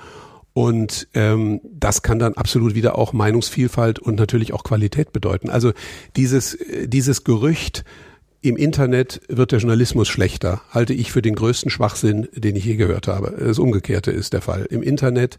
[0.52, 5.50] Und ähm, das kann dann absolut wieder auch Meinungsvielfalt und natürlich auch Qualität bedeuten.
[5.50, 5.72] Also
[6.16, 7.84] dieses, dieses Gerücht,
[8.40, 12.76] im Internet wird der Journalismus schlechter, halte ich für den größten Schwachsinn, den ich je
[12.76, 13.34] gehört habe.
[13.38, 14.66] Das Umgekehrte ist der Fall.
[14.68, 15.38] Im Internet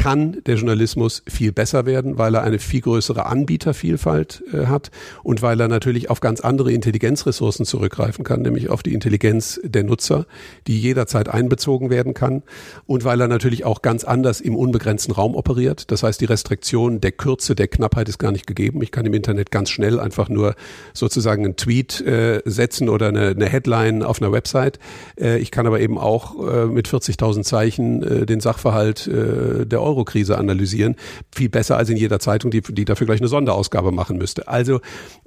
[0.00, 4.90] kann der Journalismus viel besser werden, weil er eine viel größere Anbietervielfalt äh, hat
[5.22, 9.84] und weil er natürlich auf ganz andere Intelligenzressourcen zurückgreifen kann, nämlich auf die Intelligenz der
[9.84, 10.24] Nutzer,
[10.66, 12.42] die jederzeit einbezogen werden kann
[12.86, 15.90] und weil er natürlich auch ganz anders im unbegrenzten Raum operiert.
[15.90, 18.80] Das heißt, die Restriktion der Kürze, der Knappheit ist gar nicht gegeben.
[18.80, 20.54] Ich kann im Internet ganz schnell einfach nur
[20.94, 24.78] sozusagen einen Tweet äh, setzen oder eine, eine, Headline auf einer Website.
[25.20, 29.89] Äh, ich kann aber eben auch äh, mit 40.000 Zeichen äh, den Sachverhalt äh, der
[29.90, 30.96] Euro-Krise analysieren.
[31.32, 34.48] Viel besser als in jeder Zeitung, die, die dafür gleich eine Sonderausgabe machen müsste.
[34.48, 34.80] Also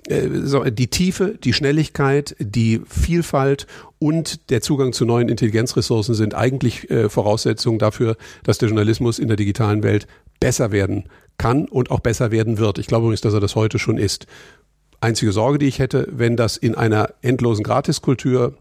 [0.07, 3.67] äh, so, die Tiefe, die Schnelligkeit, die Vielfalt
[3.99, 9.27] und der Zugang zu neuen Intelligenzressourcen sind eigentlich äh, Voraussetzungen dafür, dass der Journalismus in
[9.27, 10.07] der digitalen Welt
[10.39, 11.05] besser werden
[11.37, 12.77] kann und auch besser werden wird.
[12.77, 14.27] Ich glaube übrigens, dass er das heute schon ist.
[15.01, 18.57] Einzige Sorge, die ich hätte, wenn das in einer endlosen Gratiskultur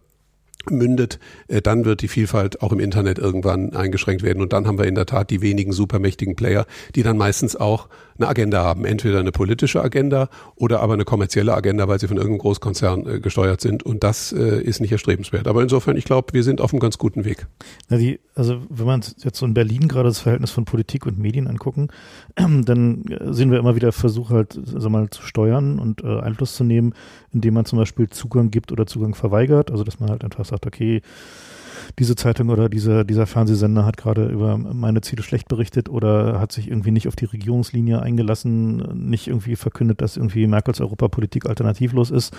[0.71, 4.43] mündet, äh, dann wird die Vielfalt auch im Internet irgendwann eingeschränkt werden.
[4.43, 7.89] Und dann haben wir in der Tat die wenigen supermächtigen Player, die dann meistens auch
[8.19, 8.85] eine Agenda haben.
[8.85, 13.21] Entweder eine politische Agenda oder aber eine kommerzielle Agenda, weil sie von irgendeinem Großkonzern äh,
[13.21, 13.83] gesteuert sind.
[13.83, 15.47] Und das äh, ist nicht erstrebenswert.
[15.49, 17.47] Aber insofern, ich glaube, wir sind auf einem ganz guten Weg.
[17.89, 21.19] Na die, also wenn man jetzt so in Berlin gerade das Verhältnis von Politik und
[21.19, 21.89] Medien angucken,
[22.37, 26.65] dann sehen wir immer wieder Versuche halt, also mal zu steuern und äh, Einfluss zu
[26.65, 26.95] nehmen,
[27.33, 29.71] indem man zum Beispiel Zugang gibt oder Zugang verweigert.
[29.71, 31.03] Also dass man halt einfach sagt, okay,
[31.99, 36.53] diese Zeitung oder dieser, dieser Fernsehsender hat gerade über meine Ziele schlecht berichtet oder hat
[36.53, 42.11] sich irgendwie nicht auf die Regierungslinie eingelassen, nicht irgendwie verkündet, dass irgendwie Merkels Europapolitik alternativlos
[42.11, 42.35] ist.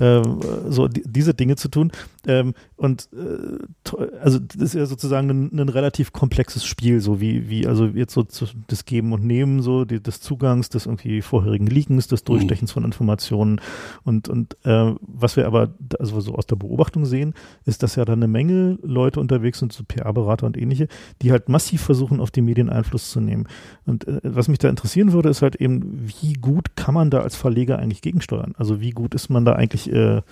[0.00, 0.22] Äh,
[0.68, 1.92] so die, diese Dinge zu tun.
[2.26, 7.48] Ähm, und äh, also das ist ja sozusagen ein, ein, relativ komplexes Spiel, so wie,
[7.48, 8.26] wie also jetzt so
[8.66, 12.84] das Geben und Nehmen, so die, des Zugangs, des irgendwie vorherigen Leakens, des Durchstechens von
[12.84, 13.60] Informationen.
[14.04, 17.34] Und, und äh, was wir aber also so aus der Beobachtung sehen,
[17.64, 20.88] ist, dass ja da eine Menge Leute unterwegs sind, so PR-Berater und ähnliche,
[21.22, 23.46] die halt massiv versuchen, auf die Medien Einfluss zu nehmen.
[23.84, 27.20] Und äh, was mich da interessieren würde, ist halt eben, wie gut kann man da
[27.20, 28.54] als Verleger eigentlich gegensteuern?
[28.56, 30.22] Also wie gut ist man da eigentlich äh,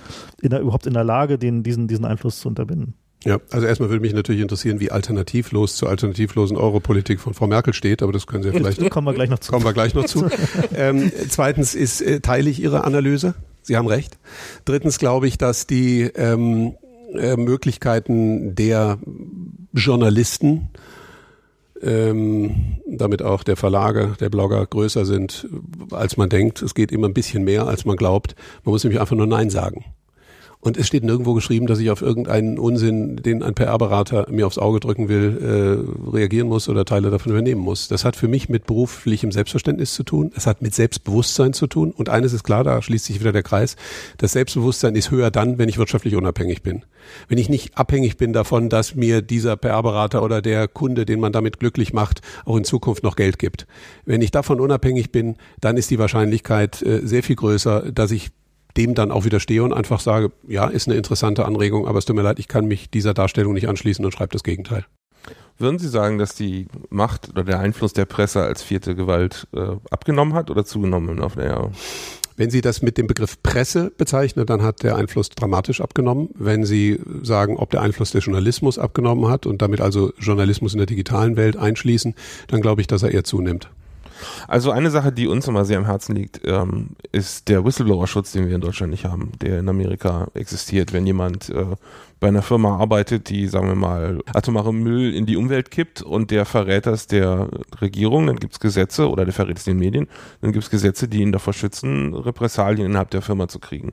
[0.41, 2.95] in der, überhaupt in der Lage, den, diesen, diesen Einfluss zu unterbinden?
[3.25, 7.73] Ja, also erstmal würde mich natürlich interessieren, wie alternativlos zur alternativlosen Europolitik von Frau Merkel
[7.73, 8.91] steht, aber das können Sie ja vielleicht.
[8.91, 9.51] kommen wir gleich noch zu.
[9.51, 10.29] Kommen wir gleich noch zu.
[10.77, 13.35] ähm, zweitens ist, äh, teile ich Ihre Analyse.
[13.63, 14.19] Sie haben recht.
[14.67, 16.75] Drittens glaube ich, dass die ähm,
[17.15, 18.99] äh, Möglichkeiten der
[19.73, 20.71] Journalisten,
[21.83, 25.47] ähm, damit auch der Verlage, der Blogger größer sind,
[25.91, 26.63] als man denkt.
[26.63, 28.35] Es geht immer ein bisschen mehr, als man glaubt.
[28.65, 29.85] Man muss nämlich einfach nur Nein sagen.
[30.65, 34.57] Und es steht nirgendwo geschrieben, dass ich auf irgendeinen Unsinn, den ein PR-Berater mir aufs
[34.57, 35.39] Auge drücken will,
[36.09, 37.89] äh, reagieren muss oder Teile davon übernehmen muss.
[37.89, 40.33] Das hat für mich mit beruflichem Selbstverständnis zu tun.
[40.35, 41.93] Es hat mit Selbstbewusstsein zu tun.
[41.93, 43.77] Und eines ist klar, da schließt sich wieder der Kreis.
[44.17, 46.83] Das Selbstbewusstsein ist höher dann, wenn ich wirtschaftlich unabhängig bin.
[47.29, 51.33] Wenn ich nicht abhängig bin davon, dass mir dieser PR-Berater oder der Kunde, den man
[51.33, 53.67] damit glücklich macht, auch in Zukunft noch Geld gibt.
[54.07, 58.31] Wenn ich davon unabhängig bin, dann ist die Wahrscheinlichkeit äh, sehr viel größer, dass ich
[58.77, 62.17] dem dann auch widerstehe und einfach sage, ja, ist eine interessante Anregung, aber es tut
[62.17, 64.85] mir leid, ich kann mich dieser Darstellung nicht anschließen und schreibe das Gegenteil.
[65.57, 69.77] Würden Sie sagen, dass die Macht oder der Einfluss der Presse als vierte Gewalt äh,
[69.91, 71.71] abgenommen hat oder zugenommen auf der
[72.37, 76.31] wenn Sie das mit dem Begriff Presse bezeichnen, dann hat der Einfluss dramatisch abgenommen.
[76.35, 80.79] Wenn Sie sagen, ob der Einfluss des Journalismus abgenommen hat und damit also Journalismus in
[80.79, 82.15] der digitalen Welt einschließen,
[82.49, 83.71] dann glaube ich, dass er eher zunimmt.
[84.49, 88.49] Also eine Sache, die uns immer sehr am Herzen liegt, ähm, ist der Whistleblower-Schutz, den
[88.49, 90.93] wir in Deutschland nicht haben, der in Amerika existiert.
[90.93, 91.65] Wenn jemand äh,
[92.21, 96.31] bei einer Firma arbeitet, die, sagen wir mal, atomare Müll in die Umwelt kippt und
[96.31, 97.49] der verrät das der
[97.81, 100.09] Regierung, dann gibt es Gesetze oder der verrät es den Medien,
[100.41, 103.93] dann gibt es Gesetze, die ihn davor schützen, Repressalien innerhalb der Firma zu kriegen.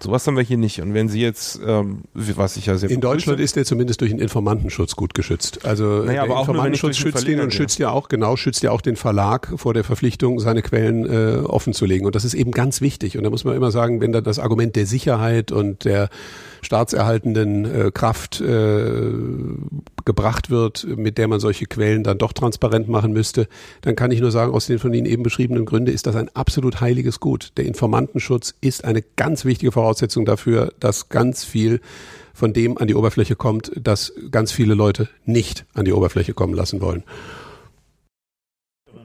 [0.00, 0.80] Sowas haben wir hier nicht.
[0.80, 4.10] Und wenn Sie jetzt, ähm, was ich ja sehr In Deutschland ist der zumindest durch
[4.10, 5.64] den Informantenschutz gut geschützt.
[5.64, 8.96] Also naja, der Informantenschutz schützt ihn und schützt ja auch, genau, schützt ja auch den
[8.96, 12.06] Verlag vor der Verpflichtung, seine Quellen äh, offen zu legen.
[12.06, 13.18] Und das ist eben ganz wichtig.
[13.18, 16.10] Und da muss man immer sagen, wenn da das Argument der Sicherheit und der
[16.62, 19.12] staatserhaltenden äh, Kraft äh,
[20.04, 23.48] gebracht wird, mit der man solche Quellen dann doch transparent machen müsste,
[23.82, 26.30] dann kann ich nur sagen, aus den von Ihnen eben beschriebenen Gründen ist das ein
[26.34, 27.52] absolut heiliges Gut.
[27.56, 31.80] Der Informantenschutz ist eine ganz wichtige Voraussetzung dafür, dass ganz viel
[32.34, 36.54] von dem an die Oberfläche kommt, dass ganz viele Leute nicht an die Oberfläche kommen
[36.54, 37.02] lassen wollen.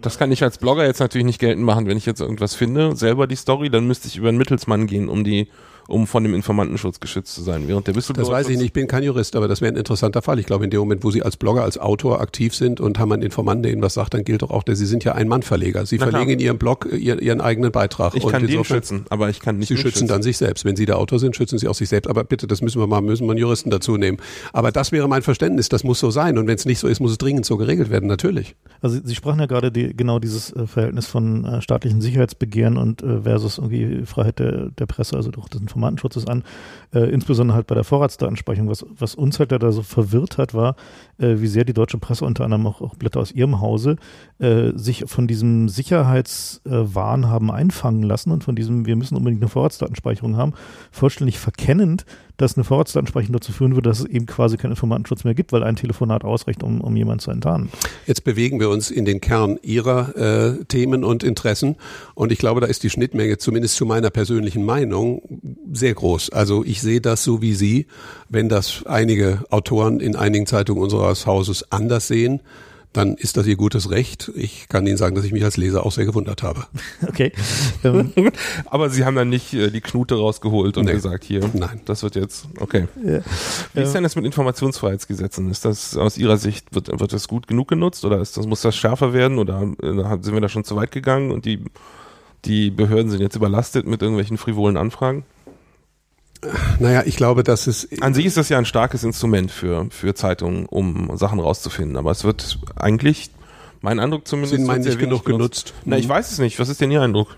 [0.01, 2.95] Das kann ich als Blogger jetzt natürlich nicht geltend machen, wenn ich jetzt irgendwas finde,
[2.95, 5.47] selber die Story, dann müsste ich über einen Mittelsmann gehen, um die
[5.88, 7.67] um von dem Informantenschutz geschützt zu sein.
[7.67, 9.77] Während der Whistleblower das weiß ich nicht, ich bin kein Jurist, aber das wäre ein
[9.77, 10.39] interessanter Fall.
[10.39, 13.11] Ich glaube, in dem Moment, wo Sie als Blogger, als Autor aktiv sind und haben
[13.11, 15.27] einen Informanten, der Ihnen was sagt, dann gilt doch auch, dass Sie sind ja ein
[15.27, 15.86] Mann-Verleger.
[15.86, 16.34] Sie Na verlegen klar.
[16.34, 18.15] in Ihrem Blog Ihren, Ihren eigenen Beitrag.
[18.15, 20.07] Ich und kann den schützen, aber ich kann nicht Sie schützen schützen.
[20.07, 20.65] dann sich selbst.
[20.65, 22.09] Wenn Sie der Autor sind, schützen Sie auch sich selbst.
[22.09, 24.17] Aber bitte, das müssen wir mal, müssen wir einen Juristen dazu nehmen.
[24.53, 25.69] Aber das wäre mein Verständnis.
[25.69, 26.38] Das muss so sein.
[26.38, 28.55] Und wenn es nicht so ist, muss es dringend so geregelt werden, natürlich.
[28.81, 33.01] Also Sie sprachen ja gerade die, genau dieses äh, Verhältnis von äh, staatlichen Sicherheitsbegehren und
[33.01, 36.43] äh, versus irgendwie Freiheit der, der Presse, also doch des Informantenschutzes an
[36.93, 38.69] äh, insbesondere halt bei der Vorratsdatenspeicherung.
[38.69, 40.76] Was, was uns halt da so verwirrt hat, war,
[41.17, 43.97] äh, wie sehr die deutsche Presse, unter anderem auch, auch Blätter aus ihrem Hause,
[44.39, 49.49] äh, sich von diesem Sicherheitswahn haben einfangen lassen und von diesem, wir müssen unbedingt eine
[49.49, 50.53] Vorratsdatenspeicherung haben,
[50.91, 52.05] vollständig verkennend,
[52.38, 55.63] dass eine Vorratsdatenspeicherung dazu führen würde, dass es eben quasi keinen Informatenschutz mehr gibt, weil
[55.63, 57.69] ein Telefonat ausreicht, um, um jemanden zu enttarnen.
[58.07, 61.75] Jetzt bewegen wir uns in den Kern Ihrer äh, Themen und Interessen
[62.15, 65.21] und ich glaube, da ist die Schnittmenge zumindest zu meiner persönlichen Meinung
[65.71, 66.31] sehr groß.
[66.31, 67.88] Also ich sehe das so wie Sie,
[68.29, 72.41] wenn das einige Autoren in einigen Zeitungen unseres Hauses anders sehen,
[72.94, 74.32] dann ist das ihr gutes Recht.
[74.36, 76.66] Ich kann Ihnen sagen, dass ich mich als Leser auch sehr gewundert habe.
[77.08, 77.32] Okay.
[77.84, 78.12] Ähm,
[78.66, 80.94] Aber Sie haben dann nicht äh, die Knute rausgeholt und Nee.
[80.94, 81.82] gesagt, hier, Nein.
[81.86, 82.88] das wird jetzt, okay.
[83.04, 83.20] ja.
[83.74, 85.50] Wie ist denn das mit Informationsfreiheitsgesetzen?
[85.52, 88.62] Ist das aus Ihrer Sicht, wird, wird das gut genug genutzt oder ist das, muss
[88.62, 91.64] das schärfer werden oder äh, sind wir da schon zu weit gegangen und die,
[92.46, 95.26] die Behörden sind jetzt überlastet mit irgendwelchen frivolen Anfragen?
[96.80, 100.14] Naja, ich glaube, dass es An sich ist das ja ein starkes Instrument für, für
[100.16, 103.30] Zeitungen, um Sachen rauszufinden, aber es wird eigentlich,
[103.82, 105.74] mein Eindruck zumindest, sind sehr nicht genug genutzt.
[105.86, 106.60] Na, ich weiß es nicht.
[106.60, 107.38] Was ist denn Ihr Eindruck?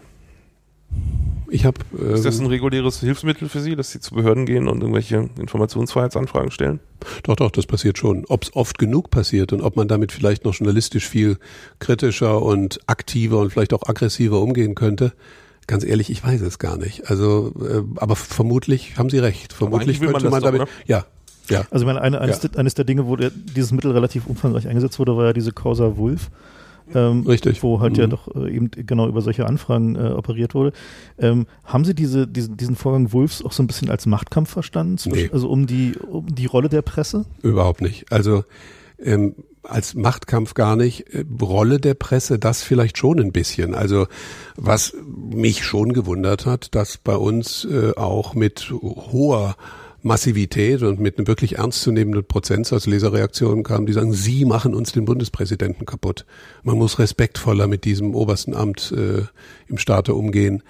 [1.49, 1.79] Ich habe
[2.13, 5.29] Ist das ähm, ein reguläres Hilfsmittel für Sie, dass Sie zu Behörden gehen und irgendwelche
[5.39, 6.79] Informationsfreiheitsanfragen stellen?
[7.23, 8.25] Doch, doch, das passiert schon.
[8.27, 11.37] Ob es oft genug passiert und ob man damit vielleicht noch journalistisch viel
[11.79, 15.13] kritischer und aktiver und vielleicht auch aggressiver umgehen könnte,
[15.67, 17.09] ganz ehrlich, ich weiß es gar nicht.
[17.09, 19.53] Also, äh, aber vermutlich haben Sie recht.
[19.53, 21.05] Vermutlich will man könnte man, das doch, damit, ja,
[21.49, 22.49] ja, Also ich meine, eine, eines, Ja.
[22.49, 25.51] der, eines der Dinge, wo der, dieses Mittel relativ umfangreich eingesetzt wurde, war ja diese
[25.51, 26.29] Causa Wolf.
[26.93, 27.63] Ähm, Richtig.
[27.63, 28.11] Wo halt ja Mhm.
[28.11, 30.71] doch äh, eben genau über solche Anfragen äh, operiert wurde.
[31.17, 34.99] Ähm, haben Sie diese, diesen, diesen Vorgang Wolfs auch so ein bisschen als Machtkampf verstanden?
[34.99, 35.29] Zwischen- Nee.
[35.33, 37.25] Also um die, um die Rolle der Presse?
[37.41, 38.11] Überhaupt nicht.
[38.11, 38.43] Also
[38.99, 39.33] ähm,
[39.65, 41.13] als Machtkampf gar nicht.
[41.13, 43.75] Äh, Rolle der Presse, das vielleicht schon ein bisschen.
[43.75, 44.07] Also
[44.55, 49.55] was mich schon gewundert hat, dass bei uns äh, auch mit hoher
[50.05, 55.05] Massivität und mit einem wirklich ernstzunehmenden Prozentsatz Leserreaktionen kamen, die sagen, Sie machen uns den
[55.05, 56.27] Bundespräsidenten kaputt.
[56.61, 59.23] Man muss respektvoller mit diesem obersten Amt äh,
[59.67, 60.61] im Staate umgehen.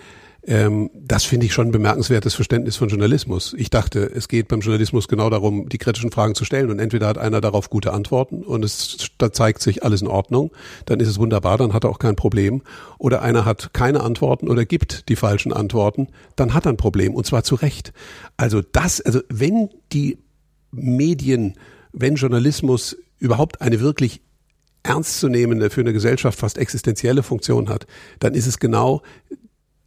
[0.48, 3.56] Ähm, das finde ich schon ein bemerkenswertes Verständnis von Journalismus.
[3.58, 7.08] Ich dachte, es geht beim Journalismus genau darum, die kritischen Fragen zu stellen und entweder
[7.08, 10.52] hat einer darauf gute Antworten und es da zeigt sich alles in Ordnung,
[10.86, 12.62] dann ist es wunderbar, dann hat er auch kein Problem.
[13.00, 17.16] Oder einer hat keine Antworten oder gibt die falschen Antworten, dann hat er ein Problem
[17.16, 17.92] und zwar zu Recht.
[18.38, 20.20] Also das, also wenn die
[20.72, 21.56] Medien,
[21.92, 24.22] wenn Journalismus überhaupt eine wirklich
[24.84, 27.88] ernstzunehmende, für eine Gesellschaft fast existenzielle Funktion hat,
[28.20, 29.02] dann ist es genau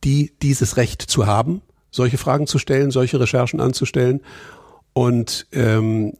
[0.05, 4.21] die, dieses Recht zu haben, solche Fragen zu stellen, solche Recherchen anzustellen.
[4.93, 6.13] Und ähm,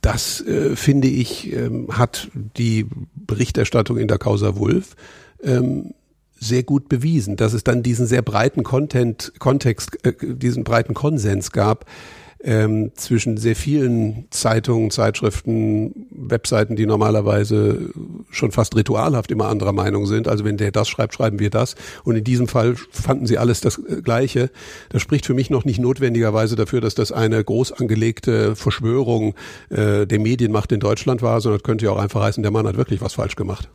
[0.00, 4.96] das, äh, finde ich, ähm, hat die Berichterstattung in der Causa Wulff
[5.42, 5.94] ähm,
[6.34, 11.52] sehr gut bewiesen, dass es dann diesen sehr breiten Content, Kontext, äh, diesen breiten Konsens
[11.52, 11.86] gab
[12.42, 17.90] ähm, zwischen sehr vielen Zeitungen, Zeitschriften, Webseiten, die normalerweise
[18.30, 20.28] schon fast ritualhaft immer anderer Meinung sind.
[20.28, 21.76] Also wenn der das schreibt, schreiben wir das.
[22.04, 24.50] Und in diesem Fall fanden sie alles das äh, Gleiche.
[24.88, 29.34] Das spricht für mich noch nicht notwendigerweise dafür, dass das eine groß angelegte Verschwörung
[29.70, 32.76] äh, der Medienmacht in Deutschland war, sondern könnte ja auch einfach heißen, der Mann hat
[32.76, 33.68] wirklich was falsch gemacht.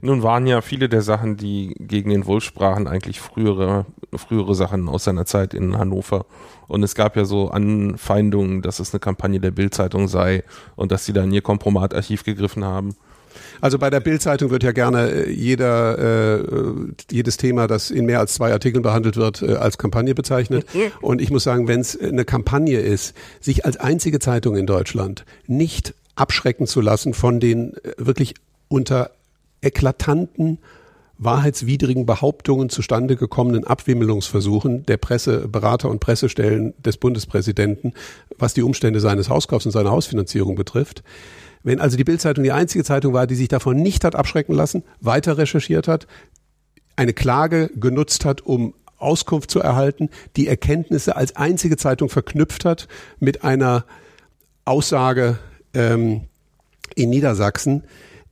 [0.00, 4.88] Nun waren ja viele der Sachen, die gegen den Wolf sprachen, eigentlich frühere, frühere Sachen
[4.88, 6.26] aus seiner Zeit in Hannover.
[6.68, 10.44] Und es gab ja so Anfeindungen, dass es eine Kampagne der Bildzeitung sei
[10.76, 12.94] und dass sie da in ihr Kompromatarchiv gegriffen haben.
[13.60, 16.44] Also bei der Bildzeitung wird ja gerne äh, jeder äh,
[17.10, 20.66] jedes Thema, das in mehr als zwei Artikeln behandelt wird, äh, als Kampagne bezeichnet.
[21.00, 25.24] Und ich muss sagen, wenn es eine Kampagne ist, sich als einzige Zeitung in Deutschland
[25.46, 28.34] nicht abschrecken zu lassen von den äh, wirklich
[28.68, 29.10] unter
[29.64, 30.58] eklatanten
[31.18, 37.92] wahrheitswidrigen Behauptungen zustande gekommenen Abwimmelungsversuchen der Presse, Berater und Pressestellen des Bundespräsidenten,
[38.36, 41.02] was die Umstände seines Hauskaufs und seiner Hausfinanzierung betrifft.
[41.62, 44.82] Wenn also die Bildzeitung die einzige Zeitung war, die sich davon nicht hat abschrecken lassen,
[45.00, 46.06] weiter recherchiert hat,
[46.96, 52.88] eine Klage genutzt hat, um Auskunft zu erhalten, die Erkenntnisse als einzige Zeitung verknüpft hat
[53.18, 53.84] mit einer
[54.64, 55.38] Aussage
[55.74, 56.22] ähm,
[56.94, 57.84] in Niedersachsen,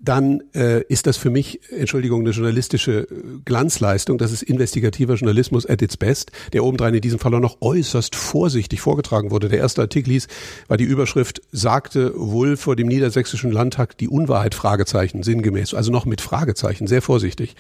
[0.03, 3.07] dann äh, ist das für mich, Entschuldigung, eine journalistische äh,
[3.44, 4.18] Glanzleistung.
[4.18, 8.16] Das ist investigativer Journalismus at its best, der obendrein in diesem Fall auch noch äußerst
[8.16, 9.48] vorsichtig vorgetragen wurde.
[9.48, 10.26] Der erste Artikel hieß,
[10.66, 15.72] war die Überschrift, sagte wohl vor dem Niedersächsischen Landtag die Unwahrheit, Fragezeichen, sinngemäß.
[15.72, 17.55] Also noch mit Fragezeichen, sehr vorsichtig.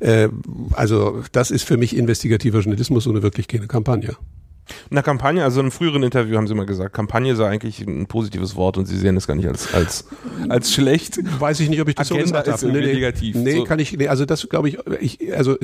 [0.00, 0.28] Äh,
[0.72, 4.16] also das ist für mich investigativer Journalismus ohne wirklich keine Kampagne.
[4.90, 8.06] Na, Kampagne, also in einem früheren Interview haben sie mal gesagt, Kampagne sei eigentlich ein
[8.06, 10.06] positives Wort und sie sehen es gar nicht als, als,
[10.48, 11.18] als schlecht.
[11.40, 12.66] Weiß ich nicht, ob ich das Agenda so gesagt habe.
[12.72, 13.36] irgendwie negativ.
[13.36, 13.64] Nee, So.
[13.64, 15.56] kann ich, nee, also das glaube ich, ich, also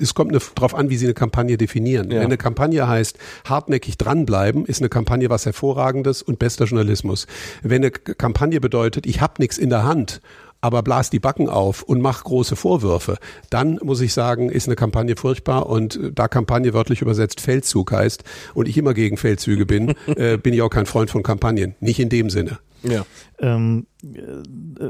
[0.00, 2.10] es kommt eine, drauf an, wie Sie eine Kampagne definieren.
[2.10, 2.16] Ja.
[2.18, 3.18] Wenn eine Kampagne heißt,
[3.48, 7.26] hartnäckig dranbleiben, ist eine Kampagne was Hervorragendes und bester Journalismus.
[7.62, 10.20] Wenn eine Kampagne bedeutet, ich habe nichts in der Hand,
[10.66, 13.18] aber blas die Backen auf und mach große Vorwürfe,
[13.50, 17.92] dann muss ich sagen, ist eine Kampagne furchtbar und äh, da Kampagne wörtlich übersetzt Feldzug
[17.92, 21.76] heißt und ich immer gegen Feldzüge bin, äh, bin ich auch kein Freund von Kampagnen.
[21.78, 22.58] Nicht in dem Sinne.
[22.82, 23.06] Ja.
[23.38, 24.16] Ähm, äh,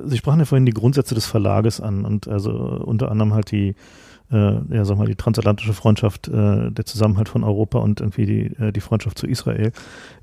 [0.07, 3.69] Sie sprachen ja vorhin die Grundsätze des Verlages an und also unter anderem halt die,
[3.69, 3.75] äh,
[4.31, 8.73] ja, sag mal, die transatlantische Freundschaft, äh, der Zusammenhalt von Europa und irgendwie die, äh,
[8.73, 9.73] die Freundschaft zu Israel.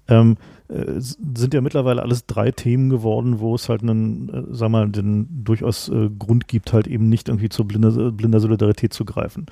[0.07, 0.35] ähm,
[0.69, 4.89] äh, sind ja mittlerweile alles drei Themen geworden, wo es halt einen, äh, sag mal,
[4.89, 9.45] den durchaus äh, Grund gibt, halt eben nicht irgendwie zur blinder, blinder Solidarität zu greifen.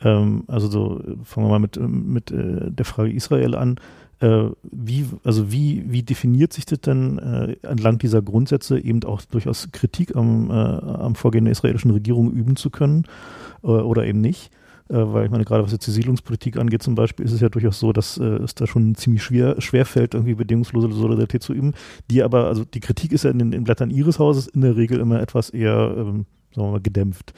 [0.00, 3.76] Ähm, also so, fangen wir mal mit, mit äh, der Frage Israel an.
[4.20, 9.22] Äh, wie, also wie, wie definiert sich das denn äh, entlang dieser Grundsätze eben auch
[9.22, 13.06] durchaus Kritik am, am Vorgehen der israelischen Regierung üben zu können
[13.68, 14.50] oder eben nicht?
[14.90, 17.48] Äh, weil ich meine, gerade was jetzt die Siedlungspolitik angeht zum Beispiel, ist es ja
[17.48, 21.54] durchaus so, dass äh, es da schon ziemlich schwer, schwer fällt, irgendwie bedingungslose Solidarität zu
[21.54, 21.74] üben.
[22.10, 24.76] Die aber, also die Kritik ist ja in den in Blättern ihres Hauses in der
[24.76, 27.32] Regel immer etwas eher, ähm, sagen wir mal, gedämpft.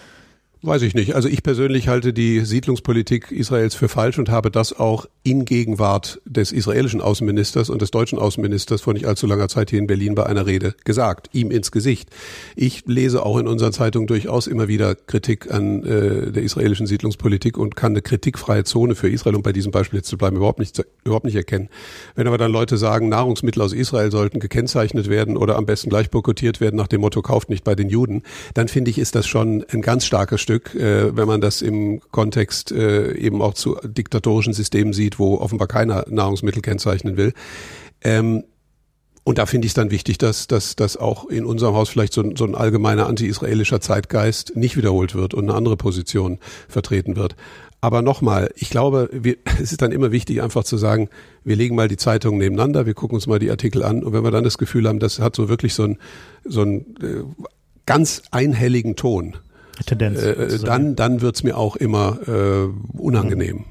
[0.65, 1.17] Weiß ich nicht.
[1.17, 6.21] Also ich persönlich halte die Siedlungspolitik Israels für falsch und habe das auch in Gegenwart
[6.25, 10.15] des israelischen Außenministers und des deutschen Außenministers vor nicht allzu langer Zeit hier in Berlin
[10.15, 12.11] bei einer Rede gesagt, ihm ins Gesicht.
[12.55, 17.59] Ich lese auch in unseren Zeitungen durchaus immer wieder Kritik an äh, der israelischen Siedlungspolitik
[17.59, 20.61] und kann eine kritikfreie Zone für Israel, um bei diesem Beispiel jetzt zu bleiben, überhaupt
[20.61, 21.71] nicht, überhaupt nicht erkennen.
[22.15, 26.09] Wenn aber dann Leute sagen, Nahrungsmittel aus Israel sollten gekennzeichnet werden oder am besten gleich
[26.09, 28.23] boykottiert werden nach dem Motto, kauft nicht bei den Juden,
[28.55, 31.63] dann finde ich, ist das schon ein ganz starkes Stück Stück, äh, wenn man das
[31.63, 37.33] im Kontext äh, eben auch zu diktatorischen Systemen sieht, wo offenbar keiner Nahrungsmittel kennzeichnen will.
[38.03, 38.45] Ähm,
[39.25, 42.13] und da finde ich es dann wichtig, dass, dass, dass auch in unserem Haus vielleicht
[42.13, 46.39] so, so ein allgemeiner anti-israelischer Zeitgeist nicht wiederholt wird und eine andere Position
[46.69, 47.35] vertreten wird.
[47.81, 51.09] Aber nochmal, ich glaube, wir, es ist dann immer wichtig, einfach zu sagen,
[51.45, 54.23] wir legen mal die Zeitungen nebeneinander, wir gucken uns mal die Artikel an und wenn
[54.23, 55.99] wir dann das Gefühl haben, das hat so wirklich so ein,
[56.45, 57.23] so ein äh,
[57.87, 59.37] ganz einhelligen Ton,
[59.87, 60.23] Tendenz.
[60.23, 63.57] Äh, dann dann wird's mir auch immer äh, unangenehm.
[63.57, 63.65] Mhm.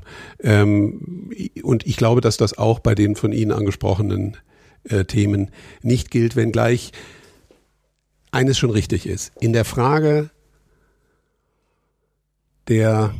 [0.43, 1.31] Ähm,
[1.63, 4.37] und ich glaube, dass das auch bei den von Ihnen angesprochenen
[4.83, 6.91] äh, Themen nicht gilt, wenngleich
[8.31, 9.31] eines schon richtig ist.
[9.39, 10.29] In der Frage
[12.67, 13.13] der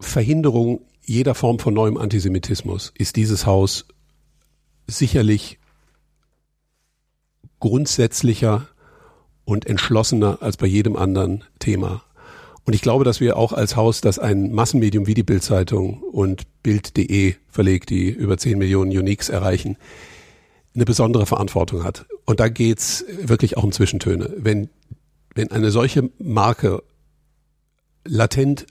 [0.00, 3.86] Verhinderung jeder Form von neuem Antisemitismus ist dieses Haus
[4.86, 5.58] sicherlich
[7.58, 8.68] grundsätzlicher
[9.44, 12.02] und entschlossener als bei jedem anderen Thema.
[12.64, 16.46] Und ich glaube, dass wir auch als Haus, das ein Massenmedium wie die Bildzeitung und
[16.62, 19.76] Bild.de verlegt, die über 10 Millionen Uniques erreichen,
[20.74, 22.06] eine besondere Verantwortung hat.
[22.26, 24.32] Und da geht's wirklich auch um Zwischentöne.
[24.36, 24.68] Wenn,
[25.34, 26.82] wenn eine solche Marke
[28.04, 28.66] latent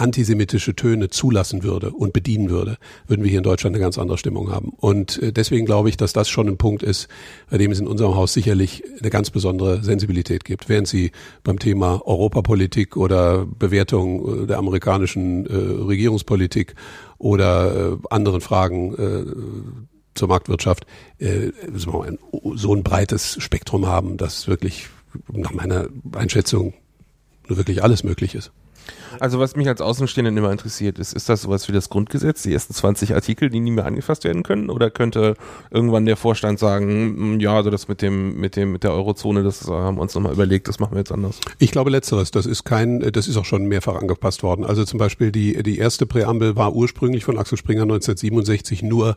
[0.00, 4.18] antisemitische Töne zulassen würde und bedienen würde, würden wir hier in Deutschland eine ganz andere
[4.18, 4.70] Stimmung haben.
[4.76, 7.08] Und äh, deswegen glaube ich, dass das schon ein Punkt ist,
[7.50, 10.68] bei dem es in unserem Haus sicherlich eine ganz besondere Sensibilität gibt.
[10.68, 11.12] Während Sie
[11.44, 16.74] beim Thema Europapolitik oder Bewertung äh, der amerikanischen äh, Regierungspolitik
[17.18, 19.24] oder äh, anderen Fragen äh,
[20.14, 20.86] zur Marktwirtschaft
[21.18, 24.88] äh, so ein breites Spektrum haben, dass wirklich
[25.32, 26.74] nach meiner Einschätzung
[27.46, 28.52] wirklich alles möglich ist.
[29.18, 32.52] Also was mich als Außenstehenden immer interessiert ist, ist das sowas wie das Grundgesetz, die
[32.52, 34.70] ersten 20 Artikel, die nie mehr angefasst werden können?
[34.70, 35.34] Oder könnte
[35.70, 39.42] irgendwann der Vorstand sagen, hm, ja, also das mit dem, mit dem, mit der Eurozone,
[39.42, 41.40] das haben wir uns nochmal überlegt, das machen wir jetzt anders?
[41.58, 44.64] Ich glaube letzteres, das ist kein, das ist auch schon mehrfach angepasst worden.
[44.64, 49.16] Also zum Beispiel die, die erste Präambel war ursprünglich von Axel Springer 1967 nur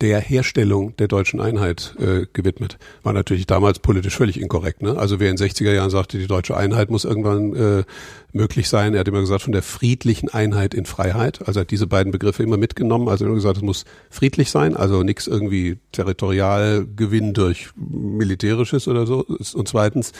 [0.00, 2.78] der Herstellung der deutschen Einheit äh, gewidmet.
[3.02, 4.82] War natürlich damals politisch völlig inkorrekt.
[4.82, 4.96] Ne?
[4.96, 7.84] Also wer in 60er Jahren sagte, die deutsche Einheit muss irgendwann äh,
[8.32, 11.46] möglich sein, er hat immer gesagt, von der friedlichen Einheit in Freiheit.
[11.46, 13.08] Also er hat diese beiden Begriffe immer mitgenommen.
[13.08, 19.06] Also er hat gesagt, es muss friedlich sein, also nichts irgendwie Territorialgewinn durch Militärisches oder
[19.06, 19.24] so.
[19.24, 20.12] Und zweitens,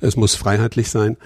[0.00, 1.16] es muss freiheitlich sein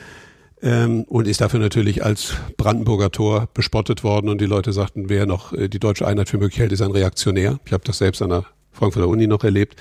[0.62, 5.26] ähm, und ist dafür natürlich als Brandenburger Tor bespottet worden und die Leute sagten, wer
[5.26, 7.58] noch äh, die deutsche Einheit für möglich hält, ist ein Reaktionär.
[7.66, 9.76] Ich habe das selbst an der Frankfurter Uni noch erlebt.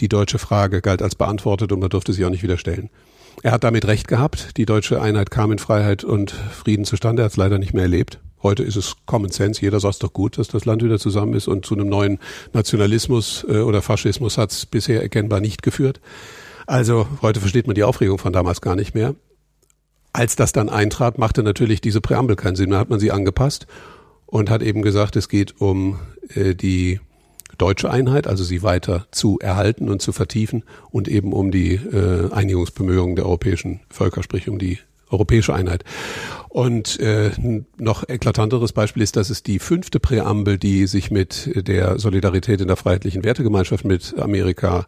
[0.00, 2.90] Die deutsche Frage galt als beantwortet und man durfte sie auch nicht wieder stellen.
[3.42, 4.56] Er hat damit recht gehabt.
[4.56, 7.22] Die deutsche Einheit kam in Freiheit und Frieden zustande.
[7.22, 8.18] Er hat es leider nicht mehr erlebt.
[8.42, 9.60] Heute ist es Common Sense.
[9.60, 12.18] Jeder sagt doch gut, dass das Land wieder zusammen ist und zu einem neuen
[12.52, 16.00] Nationalismus äh, oder Faschismus hat es bisher erkennbar nicht geführt.
[16.66, 19.14] Also heute versteht man die Aufregung von damals gar nicht mehr.
[20.12, 22.70] Als das dann eintrat, machte natürlich diese Präambel keinen Sinn.
[22.70, 23.66] Dann hat man sie angepasst
[24.26, 25.98] und hat eben gesagt, es geht um
[26.34, 27.00] äh, die
[27.58, 32.30] deutsche Einheit, also sie weiter zu erhalten und zu vertiefen und eben um die äh,
[32.32, 34.78] Einigungsbemühungen der europäischen Völker, sprich um die
[35.10, 35.84] europäische Einheit.
[36.48, 37.30] Und äh,
[37.76, 42.68] noch eklatanteres Beispiel ist, dass es die fünfte Präambel, die sich mit der Solidarität in
[42.68, 44.86] der freiheitlichen Wertegemeinschaft mit Amerika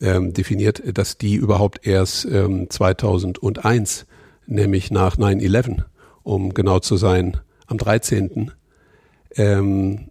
[0.00, 4.06] ähm, definiert, dass die überhaupt erst ähm, 2001
[4.46, 5.84] nämlich nach 9-11,
[6.22, 8.50] um genau zu sein, am 13.
[9.36, 10.10] Ähm,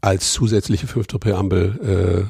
[0.00, 2.26] als zusätzliche fünfte Präambel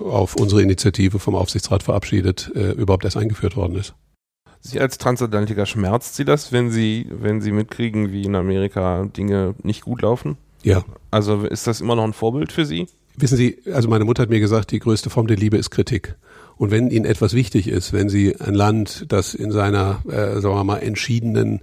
[0.00, 3.94] äh, auf unsere Initiative vom Aufsichtsrat verabschiedet, äh, überhaupt erst eingeführt worden ist.
[4.60, 9.54] Sie als Transatlantiker schmerzt Sie das, wenn Sie, wenn Sie mitkriegen, wie in Amerika Dinge
[9.62, 10.36] nicht gut laufen?
[10.62, 10.82] Ja.
[11.10, 12.88] Also ist das immer noch ein Vorbild für Sie?
[13.16, 16.16] Wissen Sie, also meine Mutter hat mir gesagt, die größte Form der Liebe ist Kritik.
[16.56, 20.54] Und wenn Ihnen etwas wichtig ist, wenn Sie ein Land, das in seiner, äh, sagen
[20.54, 21.60] wir mal, entschiedenen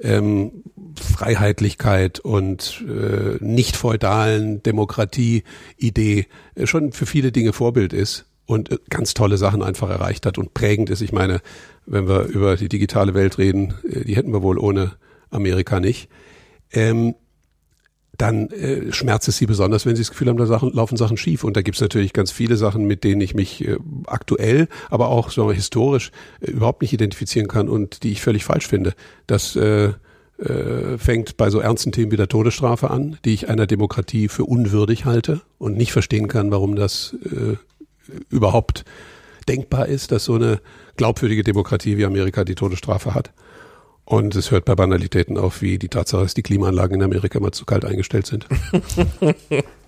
[0.00, 0.62] ähm,
[0.94, 8.78] Freiheitlichkeit und äh, nicht feudalen Demokratie-Idee äh, schon für viele Dinge Vorbild ist und äh,
[8.88, 11.00] ganz tolle Sachen einfach erreicht hat und prägend ist.
[11.00, 11.40] Ich meine,
[11.86, 14.92] wenn wir über die digitale Welt reden, äh, die hätten wir wohl ohne
[15.30, 16.08] Amerika nicht.
[16.72, 17.14] Ähm,
[18.18, 21.16] dann äh, schmerzt es sie besonders, wenn sie das Gefühl haben, da Sachen, laufen Sachen
[21.16, 21.44] schief.
[21.44, 25.08] Und da gibt es natürlich ganz viele Sachen, mit denen ich mich äh, aktuell, aber
[25.08, 26.10] auch wir, historisch
[26.40, 28.94] äh, überhaupt nicht identifizieren kann und die ich völlig falsch finde.
[29.26, 29.92] Das äh,
[30.38, 34.44] äh, fängt bei so ernsten Themen wie der Todesstrafe an, die ich einer Demokratie für
[34.44, 37.56] unwürdig halte und nicht verstehen kann, warum das äh,
[38.30, 38.84] überhaupt
[39.48, 40.60] denkbar ist, dass so eine
[40.96, 43.32] glaubwürdige Demokratie wie Amerika die Todesstrafe hat.
[44.06, 47.50] Und es hört bei Banalitäten auf, wie die Tatsache, dass die Klimaanlagen in Amerika immer
[47.50, 48.46] zu kalt eingestellt sind.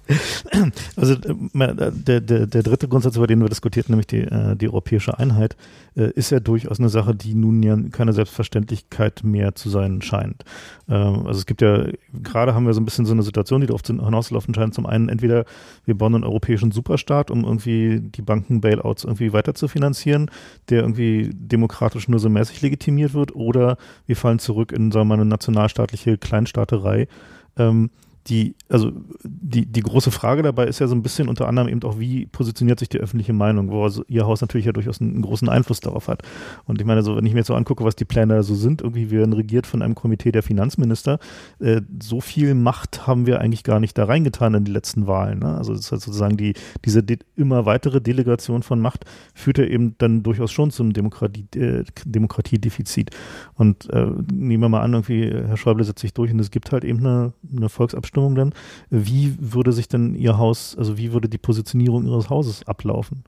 [0.97, 4.69] Also äh, der, der, der dritte Grundsatz, über den wir diskutiert, nämlich die, äh, die
[4.69, 5.57] europäische Einheit,
[5.97, 10.45] äh, ist ja durchaus eine Sache, die nun ja keine Selbstverständlichkeit mehr zu sein scheint.
[10.89, 11.87] Ähm, also es gibt ja,
[12.23, 14.75] gerade haben wir so ein bisschen so eine Situation, die darauf hinauslaufen scheint.
[14.75, 15.45] Zum einen entweder
[15.85, 20.31] wir bauen einen europäischen Superstaat, um irgendwie die Banken-Bailouts irgendwie weiter zu finanzieren,
[20.71, 25.17] der irgendwie demokratisch nur so mäßig legitimiert wird, oder wir fallen zurück in, sagen wir
[25.17, 27.09] mal, eine nationalstaatliche Kleinstaaterei.
[27.57, 27.91] Ähm,
[28.29, 28.93] die, also
[29.24, 32.26] die, die große Frage dabei ist ja so ein bisschen unter anderem eben auch, wie
[32.26, 35.81] positioniert sich die öffentliche Meinung, wo also ihr Haus natürlich ja durchaus einen, großen Einfluss
[35.81, 36.22] darauf hat.
[36.66, 38.55] Und ich meine, so, wenn ich mir jetzt so angucke, was die Pläne da so
[38.55, 41.18] sind, irgendwie werden regiert von einem Komitee der Finanzminister,
[41.61, 45.39] äh, so viel Macht haben wir eigentlich gar nicht da reingetan in die letzten Wahlen.
[45.39, 45.57] Ne?
[45.57, 46.55] Also das ist halt sozusagen die,
[46.85, 47.03] diese
[47.37, 49.05] immer weitere Delegation von Macht
[49.35, 53.11] führt ja eben dann durchaus schon zum Demokratie, äh, Demokratiedefizit.
[53.55, 56.72] Und äh, nehmen wir mal an, irgendwie Herr Schäuble setzt sich durch und es gibt
[56.72, 58.55] halt eben eine, eine Volksabstimmung Abstimmung dann.
[58.91, 63.25] Wie würde sich denn Ihr Haus, also wie würde die Positionierung Ihres Hauses ablaufen?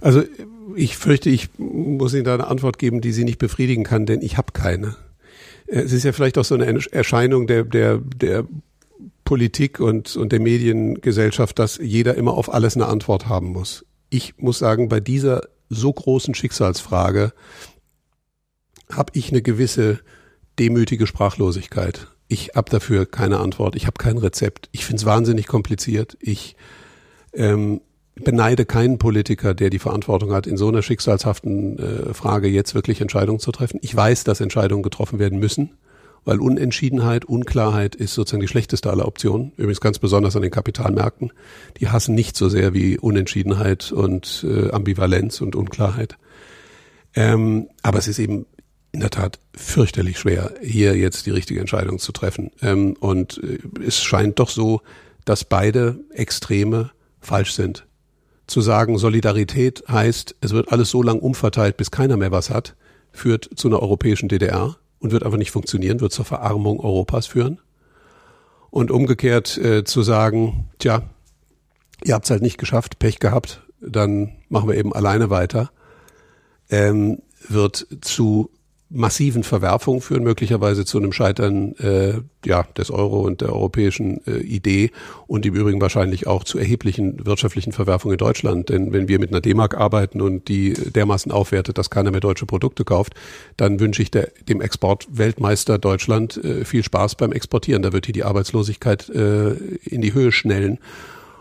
[0.00, 0.22] Also
[0.76, 4.22] ich fürchte, ich muss Ihnen da eine Antwort geben, die Sie nicht befriedigen kann, denn
[4.22, 4.96] ich habe keine.
[5.66, 8.44] Es ist ja vielleicht auch so eine Erscheinung der, der, der
[9.24, 13.84] Politik und, und der Mediengesellschaft, dass jeder immer auf alles eine Antwort haben muss.
[14.10, 17.32] Ich muss sagen, bei dieser so großen Schicksalsfrage
[18.90, 20.00] habe ich eine gewisse
[20.58, 22.08] demütige Sprachlosigkeit.
[22.28, 23.74] Ich habe dafür keine Antwort.
[23.74, 24.68] Ich habe kein Rezept.
[24.72, 26.16] Ich finde es wahnsinnig kompliziert.
[26.20, 26.56] Ich
[27.32, 27.80] ähm,
[28.14, 33.00] beneide keinen Politiker, der die Verantwortung hat, in so einer schicksalshaften äh, Frage jetzt wirklich
[33.00, 33.78] Entscheidungen zu treffen.
[33.82, 35.72] Ich weiß, dass Entscheidungen getroffen werden müssen,
[36.24, 39.52] weil Unentschiedenheit, Unklarheit ist sozusagen die schlechteste aller Optionen.
[39.56, 41.32] Übrigens ganz besonders an den Kapitalmärkten.
[41.80, 46.18] Die hassen nicht so sehr wie Unentschiedenheit und äh, Ambivalenz und Unklarheit.
[47.14, 48.46] Ähm, aber es ist eben
[48.92, 52.50] in der Tat fürchterlich schwer, hier jetzt die richtige Entscheidung zu treffen.
[52.62, 54.80] Ähm, und äh, es scheint doch so,
[55.24, 57.86] dass beide Extreme falsch sind.
[58.46, 62.76] Zu sagen, Solidarität heißt, es wird alles so lang umverteilt, bis keiner mehr was hat,
[63.12, 67.60] führt zu einer europäischen DDR und wird einfach nicht funktionieren, wird zur Verarmung Europas führen.
[68.70, 71.02] Und umgekehrt äh, zu sagen, tja,
[72.04, 75.70] ihr habt es halt nicht geschafft, Pech gehabt, dann machen wir eben alleine weiter,
[76.70, 78.50] ähm, wird zu
[78.90, 84.38] massiven Verwerfungen führen, möglicherweise zu einem Scheitern äh, ja, des Euro und der europäischen äh,
[84.38, 84.90] Idee
[85.26, 88.70] und im Übrigen wahrscheinlich auch zu erheblichen wirtschaftlichen Verwerfungen in Deutschland.
[88.70, 92.46] Denn wenn wir mit einer D-Mark arbeiten und die dermaßen aufwertet, dass keiner mehr deutsche
[92.46, 93.14] Produkte kauft,
[93.58, 97.82] dann wünsche ich der, dem Exportweltmeister Deutschland äh, viel Spaß beim Exportieren.
[97.82, 99.50] Da wird hier die Arbeitslosigkeit äh,
[99.84, 100.78] in die Höhe schnellen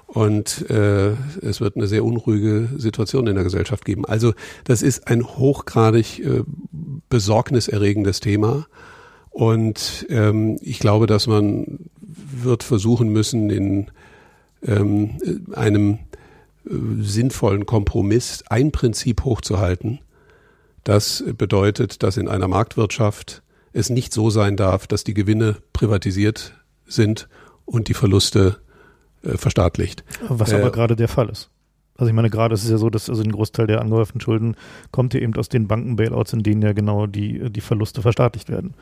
[0.07, 4.05] und äh, es wird eine sehr unruhige Situation in der Gesellschaft geben.
[4.05, 4.33] Also
[4.63, 6.43] das ist ein hochgradig äh,
[7.09, 8.67] besorgniserregendes Thema
[9.29, 13.91] und ähm, ich glaube, dass man wird versuchen müssen, in
[14.65, 15.17] ähm,
[15.53, 15.99] einem
[16.65, 16.69] äh,
[17.01, 19.99] sinnvollen Kompromiss ein Prinzip hochzuhalten.
[20.83, 23.43] Das bedeutet, dass in einer Marktwirtschaft
[23.73, 26.53] es nicht so sein darf, dass die Gewinne privatisiert
[26.87, 27.27] sind
[27.65, 28.57] und die Verluste
[29.27, 30.03] äh, verstaatlicht.
[30.27, 31.49] Was aber äh, gerade der Fall ist.
[31.97, 34.55] Also ich meine, gerade ist es ja so, dass also ein Großteil der angehäuften Schulden
[34.91, 38.75] kommt ja eben aus den Banken-Bailouts, in denen ja genau die, die Verluste verstaatlicht werden.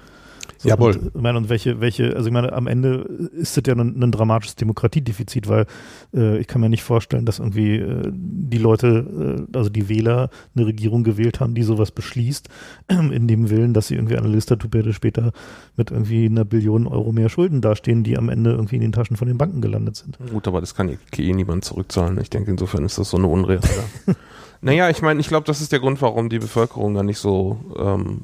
[0.58, 0.96] So, Jawohl.
[0.96, 4.02] Und, ich meine, und welche, welche, also ich meine, am Ende ist das ja ein,
[4.02, 5.66] ein dramatisches Demokratiedefizit, weil
[6.14, 10.30] äh, ich kann mir nicht vorstellen, dass irgendwie äh, die Leute, äh, also die Wähler,
[10.56, 12.50] eine Regierung gewählt haben, die sowas beschließt,
[12.90, 15.32] in dem Willen, dass sie irgendwie eine Legislaturperiode später
[15.76, 19.18] mit irgendwie einer Billion Euro mehr Schulden dastehen, die am Ende irgendwie in den Taschen
[19.18, 20.18] von den Banken gelandet sind.
[20.32, 22.20] Gut, aber das kann eh niemand zurückzahlen.
[22.22, 23.72] Ich denke, insofern ist das so eine Unrealität.
[24.62, 27.58] naja, ich meine, ich glaube, das ist der Grund, warum die Bevölkerung da nicht so
[27.78, 28.22] ähm,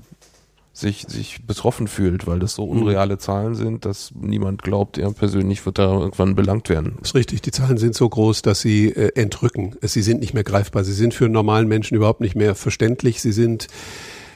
[0.73, 5.65] sich, sich betroffen fühlt, weil das so unreale Zahlen sind, dass niemand glaubt, er persönlich
[5.65, 6.95] wird da irgendwann belangt werden.
[6.99, 7.41] Das ist richtig.
[7.41, 9.75] Die Zahlen sind so groß, dass sie äh, entrücken.
[9.81, 10.83] Sie sind nicht mehr greifbar.
[10.83, 13.21] Sie sind für einen normalen Menschen überhaupt nicht mehr verständlich.
[13.21, 13.67] Sie sind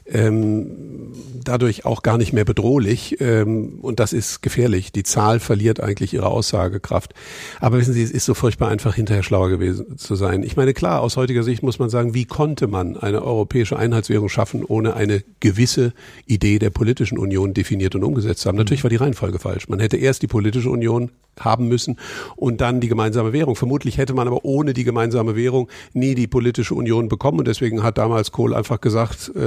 [0.07, 4.91] ähm, dadurch auch gar nicht mehr bedrohlich ähm, und das ist gefährlich.
[4.91, 7.13] Die Zahl verliert eigentlich ihre Aussagekraft.
[7.59, 10.43] Aber wissen Sie, es ist so furchtbar einfach, hinterher schlauer gewesen zu sein.
[10.43, 14.29] Ich meine, klar, aus heutiger Sicht muss man sagen, wie konnte man eine europäische Einheitswährung
[14.29, 15.93] schaffen, ohne eine gewisse
[16.25, 18.57] Idee der politischen Union definiert und umgesetzt zu haben?
[18.57, 19.69] Natürlich war die Reihenfolge falsch.
[19.69, 21.97] Man hätte erst die politische Union haben müssen
[22.35, 23.55] und dann die gemeinsame Währung.
[23.55, 27.83] Vermutlich hätte man aber ohne die gemeinsame Währung nie die politische Union bekommen und deswegen
[27.83, 29.41] hat damals Kohl einfach gesagt, äh,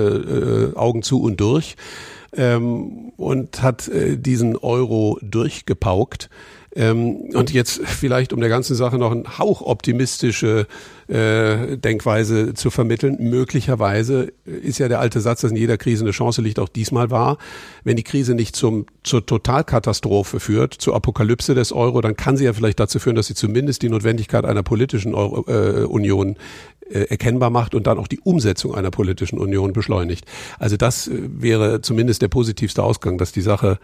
[0.49, 1.77] äh, Augen zu und durch
[2.37, 6.29] ähm, und hat äh, diesen Euro durchgepaukt.
[6.77, 10.67] Ähm, und jetzt vielleicht, um der ganzen Sache noch ein Hauch optimistische
[11.09, 13.17] äh, Denkweise zu vermitteln.
[13.19, 17.11] Möglicherweise ist ja der alte Satz, dass in jeder Krise eine Chance liegt, auch diesmal
[17.11, 17.39] wahr.
[17.85, 22.45] Wenn die Krise nicht zum, zur Totalkatastrophe führt, zur Apokalypse des Euro, dann kann sie
[22.45, 26.37] ja vielleicht dazu führen, dass sie zumindest die Notwendigkeit einer politischen Euro, äh, Union
[26.91, 30.25] äh, erkennbar macht und dann auch die Umsetzung einer politischen Union beschleunigt.
[30.59, 33.79] Also das äh, wäre zumindest der positivste Ausgang, dass die Sache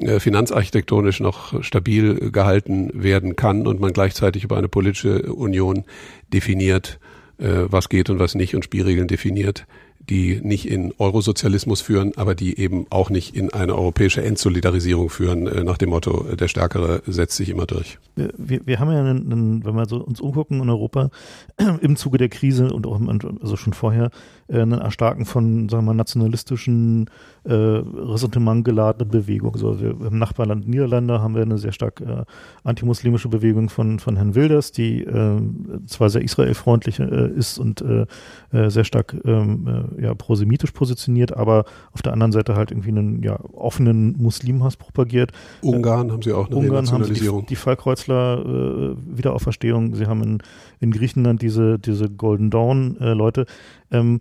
[0.00, 5.84] äh, finanzarchitektonisch noch stabil gehalten werden kann und man gleichzeitig über eine politische Union
[6.32, 6.98] definiert,
[7.40, 9.64] was geht und was nicht und Spielregeln definiert,
[10.08, 15.46] die nicht in Eurosozialismus führen, aber die eben auch nicht in eine europäische Entsolidarisierung führen,
[15.46, 17.98] äh, nach dem Motto, der Stärkere setzt sich immer durch.
[18.16, 21.10] Wir, wir haben ja, einen, einen, wenn wir so uns umgucken in Europa,
[21.80, 23.00] im Zuge der Krise und auch
[23.40, 24.10] also schon vorher,
[24.48, 27.10] äh, ein Erstarken von, sagen wir mal, nationalistischen,
[27.44, 29.60] äh, Ressentiment geladenen Bewegungen.
[29.80, 32.24] Wir, im Nachbarland Niederlande haben wir eine sehr stark äh,
[32.64, 35.40] antimuslimische Bewegung von, von Herrn Wilders, die äh,
[35.86, 38.06] zwar sehr israelfreundlich äh, ist und äh,
[38.52, 39.66] äh, sehr stark ähm,
[39.97, 44.76] äh, ja, prosemitisch positioniert, aber auf der anderen Seite halt irgendwie einen ja, offenen Muslimhass
[44.76, 45.32] propagiert.
[45.62, 50.06] Ungarn äh, haben sie auch eine Ungarn haben sie die, die Fallkreuzler äh, Wiederauferstehung, sie
[50.06, 50.38] haben in,
[50.80, 53.46] in Griechenland diese, diese Golden Dawn äh, Leute.
[53.90, 54.20] Ähm,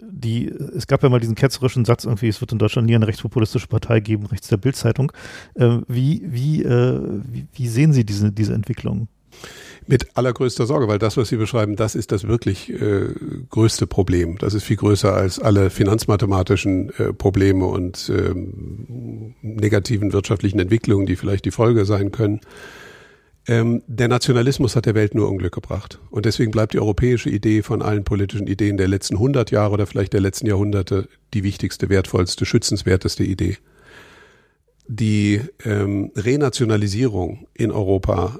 [0.00, 3.06] die, es gab ja mal diesen ketzerischen Satz irgendwie, es wird in Deutschland nie eine
[3.06, 5.12] rechtspopulistische Partei geben, rechts der Bildzeitung.
[5.54, 9.08] Äh, wie, wie, äh, wie, wie, sehen Sie diese, diese Entwicklung?
[9.90, 13.06] Mit allergrößter Sorge, weil das, was Sie beschreiben, das ist das wirklich äh,
[13.48, 14.36] größte Problem.
[14.36, 21.16] Das ist viel größer als alle finanzmathematischen äh, Probleme und ähm, negativen wirtschaftlichen Entwicklungen, die
[21.16, 22.40] vielleicht die Folge sein können.
[23.46, 25.98] Ähm, der Nationalismus hat der Welt nur Unglück gebracht.
[26.10, 29.86] Und deswegen bleibt die europäische Idee von allen politischen Ideen der letzten 100 Jahre oder
[29.86, 33.56] vielleicht der letzten Jahrhunderte die wichtigste, wertvollste, schützenswerteste Idee.
[34.86, 38.38] Die ähm, Renationalisierung in Europa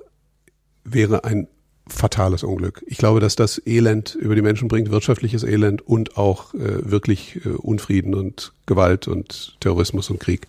[0.85, 1.49] wäre ein
[1.89, 2.85] fatales Unglück.
[2.87, 7.45] Ich glaube, dass das Elend über die Menschen bringt, wirtschaftliches Elend und auch äh, wirklich
[7.45, 10.47] äh, Unfrieden und Gewalt und Terrorismus und Krieg.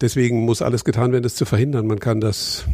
[0.00, 1.86] Deswegen muss alles getan werden, das zu verhindern.
[1.86, 2.66] Man kann das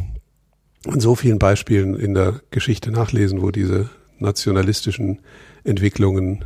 [0.85, 3.89] an so vielen Beispielen in der Geschichte nachlesen, wo diese
[4.19, 5.19] nationalistischen
[5.63, 6.45] Entwicklungen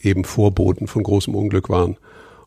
[0.00, 1.96] eben Vorboten von großem Unglück waren.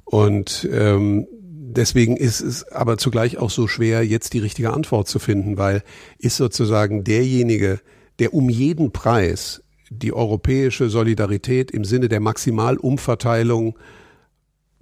[0.05, 1.27] Und ähm,
[1.67, 5.83] deswegen ist es aber zugleich auch so schwer, jetzt die richtige Antwort zu finden, weil
[6.17, 7.79] ist sozusagen derjenige,
[8.19, 13.77] der um jeden Preis die europäische Solidarität im Sinne der Maximalumverteilung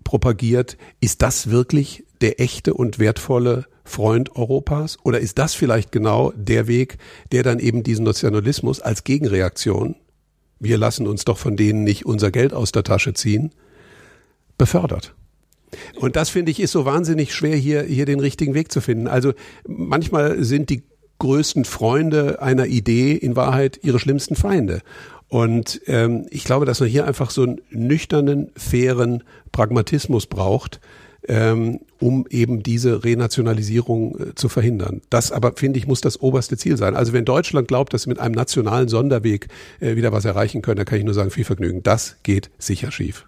[0.04, 4.98] propagiert, ist das wirklich der echte und wertvolle Freund Europas?
[5.04, 6.98] Oder ist das vielleicht genau der Weg,
[7.32, 9.96] der dann eben diesen Nationalismus als Gegenreaktion,
[10.60, 13.52] wir lassen uns doch von denen nicht unser Geld aus der Tasche ziehen,
[14.58, 15.14] befördert?
[15.96, 19.08] Und das finde ich ist so wahnsinnig schwer hier, hier den richtigen Weg zu finden.
[19.08, 19.34] Also
[19.68, 20.84] manchmal sind die
[21.20, 24.82] größten Freunde einer Idee in Wahrheit ihre schlimmsten Feinde.
[25.28, 30.80] Und ähm, ich glaube, dass man hier einfach so einen nüchternen, fairen Pragmatismus braucht,
[31.28, 35.02] ähm, um eben diese Renationalisierung äh, zu verhindern.
[35.10, 36.96] Das aber, finde ich, muss das oberste Ziel sein.
[36.96, 39.48] Also wenn Deutschland glaubt, dass sie mit einem nationalen Sonderweg
[39.80, 41.82] äh, wieder was erreichen können, dann kann ich nur sagen, viel Vergnügen.
[41.82, 43.26] Das geht sicher schief.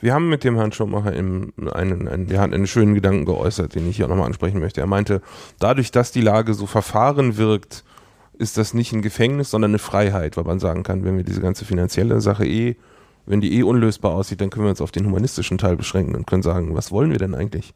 [0.00, 3.74] Wir haben mit dem Herrn Schumacher einen, einen, einen, wir haben einen schönen Gedanken geäußert,
[3.74, 4.80] den ich hier nochmal ansprechen möchte.
[4.80, 5.22] Er meinte,
[5.58, 7.84] dadurch, dass die Lage so verfahren wirkt,
[8.38, 11.40] ist das nicht ein Gefängnis, sondern eine Freiheit, weil man sagen kann, wenn wir diese
[11.40, 12.76] ganze finanzielle Sache eh
[13.26, 16.26] wenn die eh unlösbar aussieht, dann können wir uns auf den humanistischen Teil beschränken und
[16.26, 17.74] können sagen, was wollen wir denn eigentlich?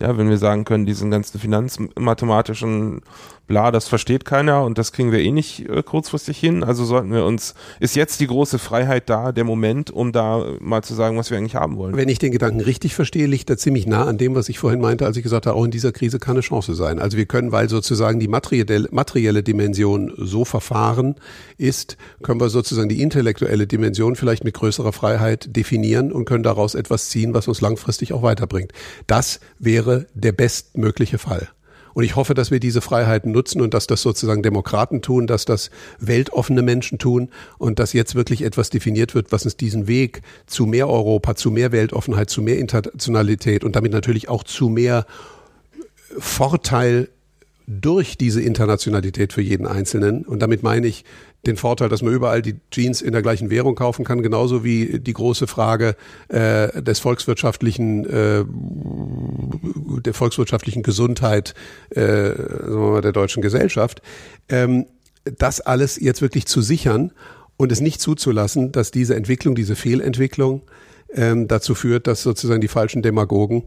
[0.00, 3.02] Ja, wenn wir sagen können, diesen ganzen finanzmathematischen
[3.46, 6.64] bla, das versteht keiner und das kriegen wir eh nicht äh, kurzfristig hin.
[6.64, 10.82] Also sollten wir uns, ist jetzt die große Freiheit da, der Moment, um da mal
[10.82, 11.96] zu sagen, was wir eigentlich haben wollen.
[11.96, 14.80] Wenn ich den Gedanken richtig verstehe, liegt er ziemlich nah an dem, was ich vorhin
[14.80, 16.98] meinte, als ich gesagt habe, auch in dieser Krise kann eine Chance sein.
[16.98, 21.16] Also wir können, weil sozusagen die materielle, materielle Dimension so verfahren
[21.56, 26.74] ist, können wir sozusagen die intellektuelle Dimension vielleicht mit größerer Freiheit definieren und können daraus
[26.74, 28.72] etwas ziehen, was uns langfristig auch weiterbringt.
[29.06, 31.48] Das wäre der bestmögliche Fall.
[31.96, 35.46] Und ich hoffe, dass wir diese Freiheiten nutzen und dass das sozusagen Demokraten tun, dass
[35.46, 40.20] das weltoffene Menschen tun und dass jetzt wirklich etwas definiert wird, was uns diesen Weg
[40.46, 45.06] zu mehr Europa, zu mehr Weltoffenheit, zu mehr Internationalität und damit natürlich auch zu mehr
[46.18, 47.08] Vorteil
[47.66, 50.26] durch diese Internationalität für jeden Einzelnen.
[50.26, 51.06] Und damit meine ich
[51.46, 54.98] den Vorteil, dass man überall die Jeans in der gleichen Währung kaufen kann, genauso wie
[55.00, 55.96] die große Frage
[56.28, 58.44] äh, des volkswirtschaftlichen, äh,
[60.02, 61.54] der volkswirtschaftlichen Gesundheit
[61.90, 64.02] äh, sagen wir mal, der deutschen Gesellschaft.
[64.48, 64.86] Ähm,
[65.38, 67.12] das alles jetzt wirklich zu sichern
[67.56, 70.62] und es nicht zuzulassen, dass diese Entwicklung, diese Fehlentwicklung
[71.12, 73.64] ähm, dazu führt, dass sozusagen die falschen Demagogen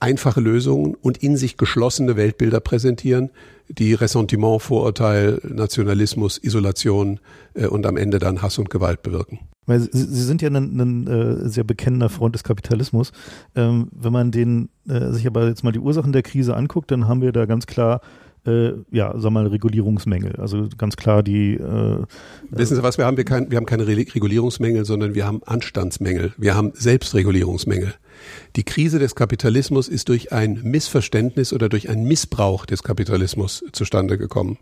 [0.00, 3.30] einfache Lösungen und in sich geschlossene Weltbilder präsentieren,
[3.68, 7.20] die Ressentiment, Vorurteil, Nationalismus, Isolation
[7.54, 9.40] äh, und am Ende dann Hass und Gewalt bewirken.
[9.66, 13.12] Sie, sind ja ein, ein äh, sehr bekennender Freund des Kapitalismus.
[13.54, 17.06] Ähm, wenn man den, äh, sich aber jetzt mal die Ursachen der Krise anguckt, dann
[17.06, 18.00] haben wir da ganz klar
[18.46, 20.36] äh, ja, sag mal, Regulierungsmängel.
[20.36, 21.54] Also ganz klar die.
[21.54, 22.04] Äh,
[22.50, 22.98] Wissen Sie was?
[22.98, 26.32] Wir haben, wir, kein, wir haben keine Regulierungsmängel, sondern wir haben Anstandsmängel.
[26.36, 27.94] Wir haben Selbstregulierungsmängel.
[28.56, 34.18] Die Krise des Kapitalismus ist durch ein Missverständnis oder durch einen Missbrauch des Kapitalismus zustande
[34.18, 34.58] gekommen.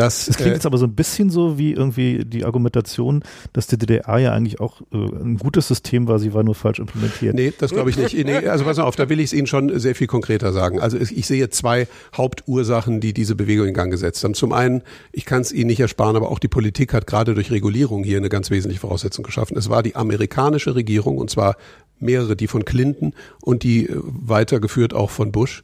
[0.00, 3.22] Das, das klingt äh, jetzt aber so ein bisschen so wie irgendwie die Argumentation,
[3.52, 6.78] dass die DDR ja eigentlich auch äh, ein gutes System war, sie war nur falsch
[6.78, 7.34] implementiert.
[7.34, 8.14] Nee, das glaube ich nicht.
[8.14, 10.80] Nee, also pass mal auf, da will ich es Ihnen schon sehr viel konkreter sagen.
[10.80, 11.86] Also ich sehe zwei
[12.16, 14.32] Hauptursachen, die diese Bewegung in Gang gesetzt haben.
[14.32, 14.82] Zum einen,
[15.12, 18.16] ich kann es Ihnen nicht ersparen, aber auch die Politik hat gerade durch Regulierung hier
[18.16, 19.58] eine ganz wesentliche Voraussetzung geschaffen.
[19.58, 21.56] Es war die amerikanische Regierung, und zwar
[21.98, 23.12] mehrere, die von Clinton
[23.42, 25.62] und die äh, weitergeführt auch von Bush,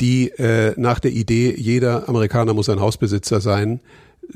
[0.00, 3.80] die äh, nach der Idee, jeder Amerikaner muss ein Hausbesitzer sein,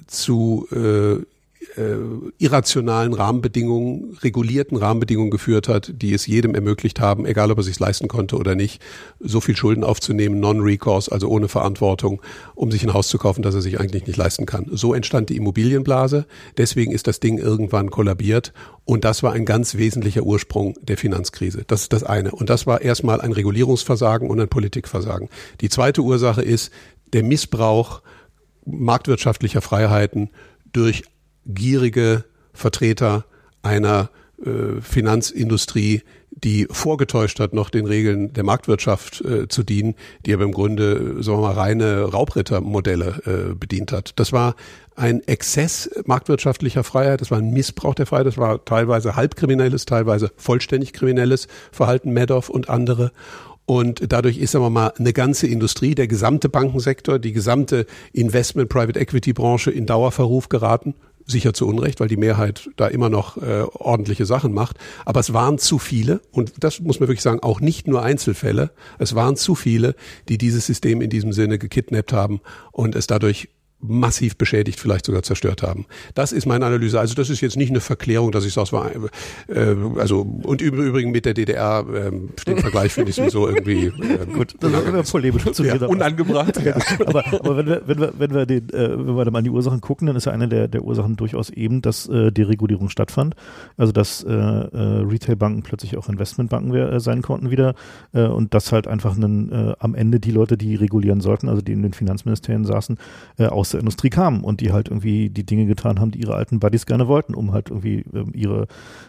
[0.06, 1.24] zu äh,
[1.76, 1.96] äh,
[2.38, 7.78] irrationalen Rahmenbedingungen, regulierten Rahmenbedingungen geführt hat, die es jedem ermöglicht haben, egal ob er sich
[7.78, 8.82] leisten konnte oder nicht,
[9.20, 12.20] so viel Schulden aufzunehmen, non-recourse, also ohne Verantwortung,
[12.54, 14.66] um sich ein Haus zu kaufen, das er sich eigentlich nicht leisten kann.
[14.70, 16.26] So entstand die Immobilienblase.
[16.56, 18.52] Deswegen ist das Ding irgendwann kollabiert.
[18.84, 21.64] Und das war ein ganz wesentlicher Ursprung der Finanzkrise.
[21.66, 22.32] Das ist das eine.
[22.32, 25.28] Und das war erstmal ein Regulierungsversagen und ein Politikversagen.
[25.60, 26.72] Die zweite Ursache ist
[27.12, 28.02] der Missbrauch
[28.66, 30.30] marktwirtschaftlicher Freiheiten
[30.72, 31.04] durch
[31.46, 33.24] gierige Vertreter
[33.62, 34.10] einer
[34.44, 39.94] äh, Finanzindustrie, die vorgetäuscht hat, noch den Regeln der Marktwirtschaft äh, zu dienen,
[40.24, 44.12] die aber im Grunde, sagen wir mal, reine Raubrittermodelle äh, bedient hat.
[44.16, 44.54] Das war
[44.96, 50.30] ein Exzess marktwirtschaftlicher Freiheit, das war ein Missbrauch der Freiheit, das war teilweise halbkriminelles, teilweise
[50.36, 53.12] vollständig kriminelles Verhalten Madoff und andere.
[53.66, 58.68] Und dadurch ist, sagen wir mal, eine ganze Industrie, der gesamte Bankensektor, die gesamte Investment
[58.68, 60.94] Private Equity Branche in Dauerverruf geraten
[61.30, 64.76] sicher zu Unrecht, weil die Mehrheit da immer noch äh, ordentliche Sachen macht.
[65.04, 68.70] Aber es waren zu viele, und das muss man wirklich sagen, auch nicht nur Einzelfälle,
[68.98, 69.94] es waren zu viele,
[70.28, 72.40] die dieses System in diesem Sinne gekidnappt haben
[72.72, 73.48] und es dadurch
[73.82, 75.86] massiv beschädigt, vielleicht sogar zerstört haben.
[76.14, 77.00] Das ist meine Analyse.
[77.00, 78.90] Also das ist jetzt nicht eine Verklärung, dass ich sage, war,
[79.48, 82.10] äh, also und im Übrigen mit der DDR äh,
[82.46, 84.54] den Vergleich finde ich sowieso irgendwie äh, gut.
[84.60, 86.62] Das ist immer polemisch ja, unangebracht.
[86.62, 86.76] Ja.
[87.06, 89.44] Aber, aber wenn wir wenn wir wenn wir den äh, wenn wir dann mal an
[89.44, 92.88] die Ursachen gucken, dann ist ja eine der der Ursachen durchaus eben, dass äh, Deregulierung
[92.90, 93.34] stattfand.
[93.76, 97.74] Also dass äh, äh, Retailbanken plötzlich auch Investmentbanken äh, sein konnten wieder
[98.12, 101.62] äh, und dass halt einfach einen, äh, am Ende die Leute, die regulieren sollten, also
[101.62, 102.98] die in den Finanzministerien saßen,
[103.38, 106.20] äh, aus aus der Industrie kamen und die halt irgendwie die Dinge getan haben, die
[106.20, 108.66] ihre alten Buddies gerne wollten, um halt irgendwie ähm, ihre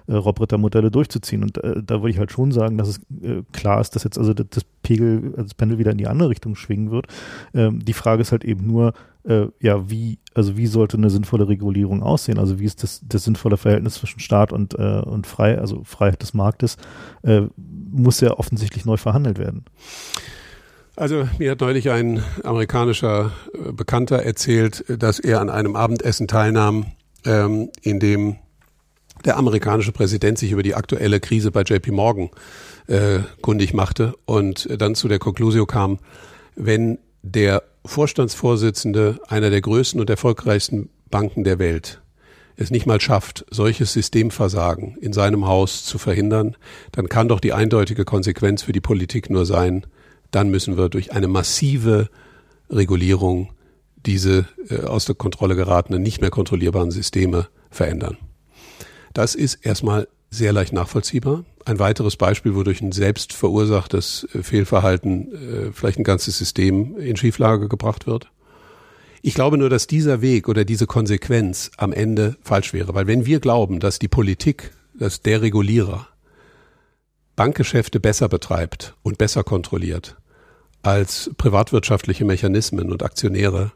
[0.08, 1.44] äh, Robritter-Modelle durchzuziehen.
[1.44, 4.18] Und äh, da würde ich halt schon sagen, dass es äh, klar ist, dass jetzt
[4.18, 7.08] also das, das Pegel, also das Pendel wieder in die andere Richtung schwingen wird.
[7.54, 8.94] Ähm, die Frage ist halt eben nur,
[9.24, 12.38] äh, ja, wie, also wie sollte eine sinnvolle Regulierung aussehen?
[12.38, 16.22] Also wie ist das, das sinnvolle Verhältnis zwischen Staat und, äh, und frei, also Freiheit
[16.22, 16.78] des Marktes,
[17.24, 19.66] äh, muss ja offensichtlich neu verhandelt werden.
[20.96, 26.88] Also mir hat neulich ein amerikanischer äh, Bekannter erzählt, dass er an einem Abendessen teilnahm,
[27.26, 28.36] ähm, in dem
[29.24, 32.30] der amerikanische Präsident sich über die aktuelle Krise bei JP Morgan
[32.88, 36.00] äh, kundig machte und dann zu der Konklusio kam,
[36.56, 42.02] wenn der Vorstandsvorsitzende einer der größten und erfolgreichsten Banken der Welt
[42.58, 46.58] es nicht mal schafft, solches Systemversagen in seinem Haus zu verhindern,
[46.92, 49.86] dann kann doch die eindeutige Konsequenz für die Politik nur sein,
[50.32, 52.10] dann müssen wir durch eine massive
[52.70, 53.50] Regulierung
[54.06, 58.18] diese äh, aus der Kontrolle geratenen, nicht mehr kontrollierbaren Systeme verändern.
[59.14, 61.44] Das ist erstmal sehr leicht nachvollziehbar.
[61.66, 67.18] Ein weiteres Beispiel, wodurch ein selbst verursachtes äh, Fehlverhalten äh, vielleicht ein ganzes System in
[67.18, 68.32] Schieflage gebracht wird.
[69.22, 73.28] Ich glaube nur, dass dieser Weg oder diese Konsequenz am Ende falsch wäre, weil wenn
[73.28, 76.08] wir glauben, dass die Politik, dass der Regulierer
[77.36, 80.18] Bankgeschäfte besser betreibt und besser kontrolliert
[80.82, 83.72] als privatwirtschaftliche Mechanismen und Aktionäre,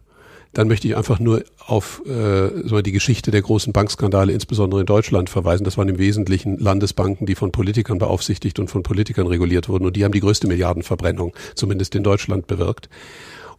[0.56, 4.86] dann möchte ich einfach nur auf äh, so die Geschichte der großen Bankskandale, insbesondere in
[4.86, 5.66] Deutschland, verweisen.
[5.66, 9.86] Das waren im Wesentlichen Landesbanken, die von Politikern beaufsichtigt und von Politikern reguliert wurden.
[9.86, 12.90] Und die haben die größte Milliardenverbrennung, zumindest in Deutschland, bewirkt.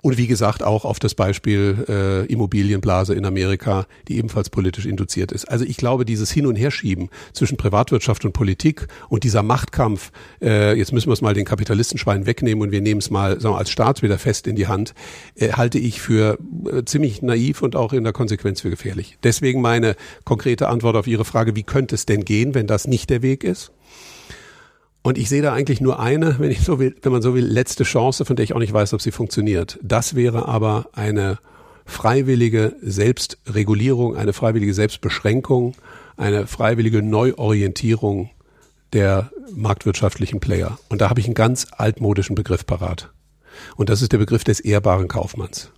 [0.06, 5.32] Und wie gesagt auch auf das Beispiel äh, Immobilienblase in Amerika, die ebenfalls politisch induziert
[5.32, 5.46] ist.
[5.46, 10.78] Also ich glaube, dieses Hin- und Herschieben zwischen Privatwirtschaft und Politik und dieser Machtkampf, äh,
[10.78, 13.58] jetzt müssen wir es mal den Kapitalistenschwein wegnehmen und wir nehmen es mal sagen wir,
[13.58, 14.94] als Staat wieder fest in die Hand,
[15.34, 16.38] äh, halte ich für
[16.72, 19.18] äh, ziemlich naiv und auch in der Konsequenz für gefährlich.
[19.24, 23.10] Deswegen meine konkrete Antwort auf Ihre Frage, wie könnte es denn gehen, wenn das nicht
[23.10, 23.72] der Weg ist?
[25.06, 27.46] Und ich sehe da eigentlich nur eine, wenn ich so will, wenn man so will,
[27.46, 29.78] letzte Chance, von der ich auch nicht weiß, ob sie funktioniert.
[29.80, 31.38] Das wäre aber eine
[31.84, 35.76] freiwillige Selbstregulierung, eine freiwillige Selbstbeschränkung,
[36.16, 38.30] eine freiwillige Neuorientierung
[38.94, 40.76] der marktwirtschaftlichen Player.
[40.88, 43.12] Und da habe ich einen ganz altmodischen Begriff parat.
[43.76, 45.70] Und das ist der Begriff des ehrbaren Kaufmanns.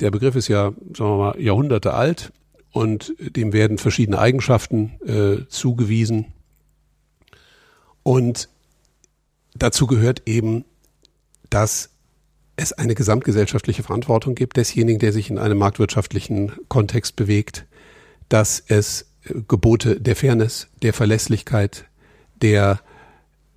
[0.00, 2.30] Der Begriff ist ja, sagen wir mal, Jahrhunderte alt
[2.72, 6.33] und dem werden verschiedene Eigenschaften äh, zugewiesen.
[8.04, 8.48] Und
[9.56, 10.64] dazu gehört eben,
[11.50, 11.90] dass
[12.56, 17.66] es eine gesamtgesellschaftliche Verantwortung gibt desjenigen, der sich in einem marktwirtschaftlichen Kontext bewegt,
[18.28, 21.86] dass es äh, Gebote der Fairness, der Verlässlichkeit,
[22.40, 22.80] der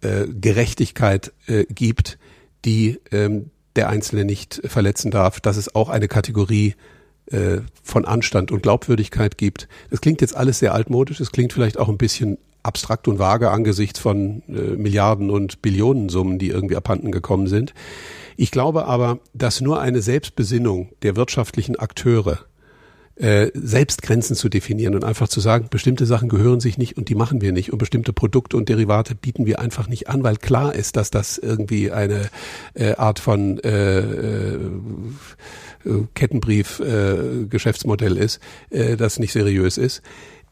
[0.01, 2.17] äh, Gerechtigkeit äh, gibt,
[2.65, 6.75] die ähm, der Einzelne nicht verletzen darf, dass es auch eine Kategorie
[7.27, 9.67] äh, von Anstand und Glaubwürdigkeit gibt.
[9.91, 12.37] Das klingt jetzt alles sehr altmodisch, es klingt vielleicht auch ein bisschen
[12.67, 17.73] abstrakt und vage angesichts von äh, Milliarden und Billionensummen, die irgendwie abhanden gekommen sind.
[18.35, 22.39] Ich glaube aber, dass nur eine Selbstbesinnung der wirtschaftlichen Akteure
[23.15, 27.09] äh, selbst Grenzen zu definieren und einfach zu sagen, bestimmte Sachen gehören sich nicht und
[27.09, 30.37] die machen wir nicht und bestimmte Produkte und Derivate bieten wir einfach nicht an, weil
[30.37, 32.29] klar ist, dass das irgendwie eine
[32.75, 34.59] äh, Art von äh, äh,
[36.13, 37.47] Kettenbrief äh,
[38.19, 38.39] ist,
[38.69, 40.03] äh, das nicht seriös ist.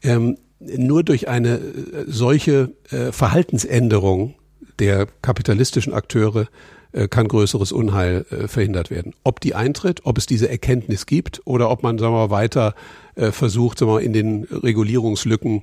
[0.02, 4.34] Ähm, nur durch eine äh, solche äh, Verhaltensänderung
[4.78, 6.48] der kapitalistischen Akteure
[6.92, 9.14] äh, kann größeres Unheil verhindert werden.
[9.24, 12.74] Ob die eintritt, ob es diese Erkenntnis gibt oder ob man sagen wir mal, weiter
[13.14, 15.62] versucht, sagen wir mal, in den Regulierungslücken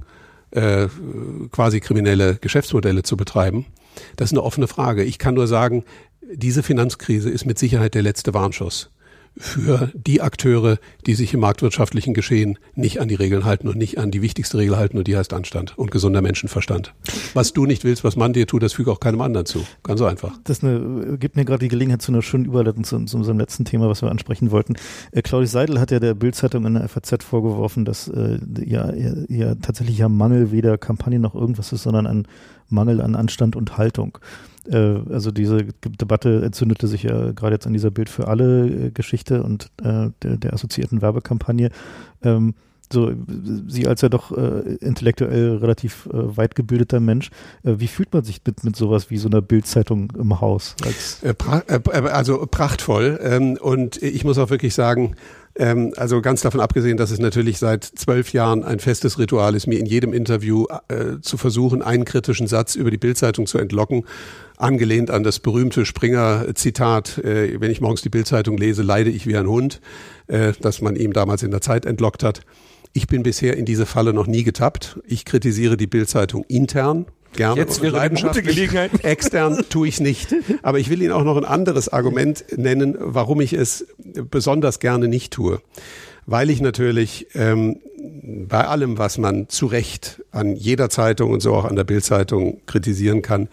[0.51, 0.87] äh,
[1.51, 3.65] quasi kriminelle Geschäftsmodelle zu betreiben,
[4.15, 5.03] das ist eine offene Frage.
[5.03, 5.83] Ich kann nur sagen,
[6.21, 8.89] diese Finanzkrise ist mit Sicherheit der letzte Warnschuss
[9.37, 13.97] für die Akteure, die sich im marktwirtschaftlichen Geschehen nicht an die Regeln halten und nicht
[13.97, 16.93] an die wichtigste Regel halten und die heißt Anstand und gesunder Menschenverstand.
[17.33, 19.65] Was du nicht willst, was man dir tut, das füge auch keinem anderen zu.
[19.83, 20.37] Ganz so einfach.
[20.43, 23.65] Das eine, gibt mir gerade die Gelegenheit zu einer schönen Überleitung zu, zu, unserem letzten
[23.65, 24.75] Thema, was wir ansprechen wollten.
[25.11, 29.55] Äh, Claudius Seidel hat ja der Bildzeitung in der FAZ vorgeworfen, dass äh, ja, ja,
[29.55, 32.27] tatsächlich ja Mangel weder Kampagne noch irgendwas ist, sondern ein
[32.69, 34.17] Mangel an Anstand und Haltung.
[34.69, 38.91] Äh, also diese Debatte entzündete sich ja gerade jetzt an dieser Bild für alle äh,
[38.91, 41.69] Geschichte und äh, der, der assoziierten Werbekampagne.
[42.23, 42.53] Ähm,
[42.91, 43.11] so,
[43.67, 47.31] Sie als ja doch äh, intellektuell relativ äh, weit gebildeter Mensch,
[47.63, 50.75] äh, wie fühlt man sich mit, mit sowas wie so einer Bildzeitung im Haus?
[50.85, 53.19] Als äh, pra äh, also prachtvoll.
[53.23, 55.15] Ähm, und ich muss auch wirklich sagen,
[55.55, 59.67] ähm, also ganz davon abgesehen, dass es natürlich seit zwölf Jahren ein festes Ritual ist,
[59.67, 64.05] mir in jedem Interview äh, zu versuchen, einen kritischen Satz über die Bildzeitung zu entlocken,
[64.57, 69.37] angelehnt an das berühmte Springer-Zitat, äh, wenn ich morgens die Bildzeitung lese, leide ich wie
[69.37, 69.79] ein Hund,
[70.27, 72.41] äh, das man ihm damals in der Zeit entlockt hat.
[72.93, 74.99] Ich bin bisher in diese Falle noch nie getappt.
[75.07, 78.91] Ich kritisiere die Bildzeitung intern, gerne Jetzt wäre eine gute Gelegenheit.
[79.03, 80.33] Extern tue ich nicht.
[80.61, 83.87] Aber ich will Ihnen auch noch ein anderes Argument nennen, warum ich es
[84.29, 85.59] besonders gerne nicht tue.
[86.25, 87.79] Weil ich natürlich ähm,
[88.47, 92.61] bei allem, was man zu Recht an jeder Zeitung und so auch an der Bildzeitung
[92.65, 93.49] kritisieren kann,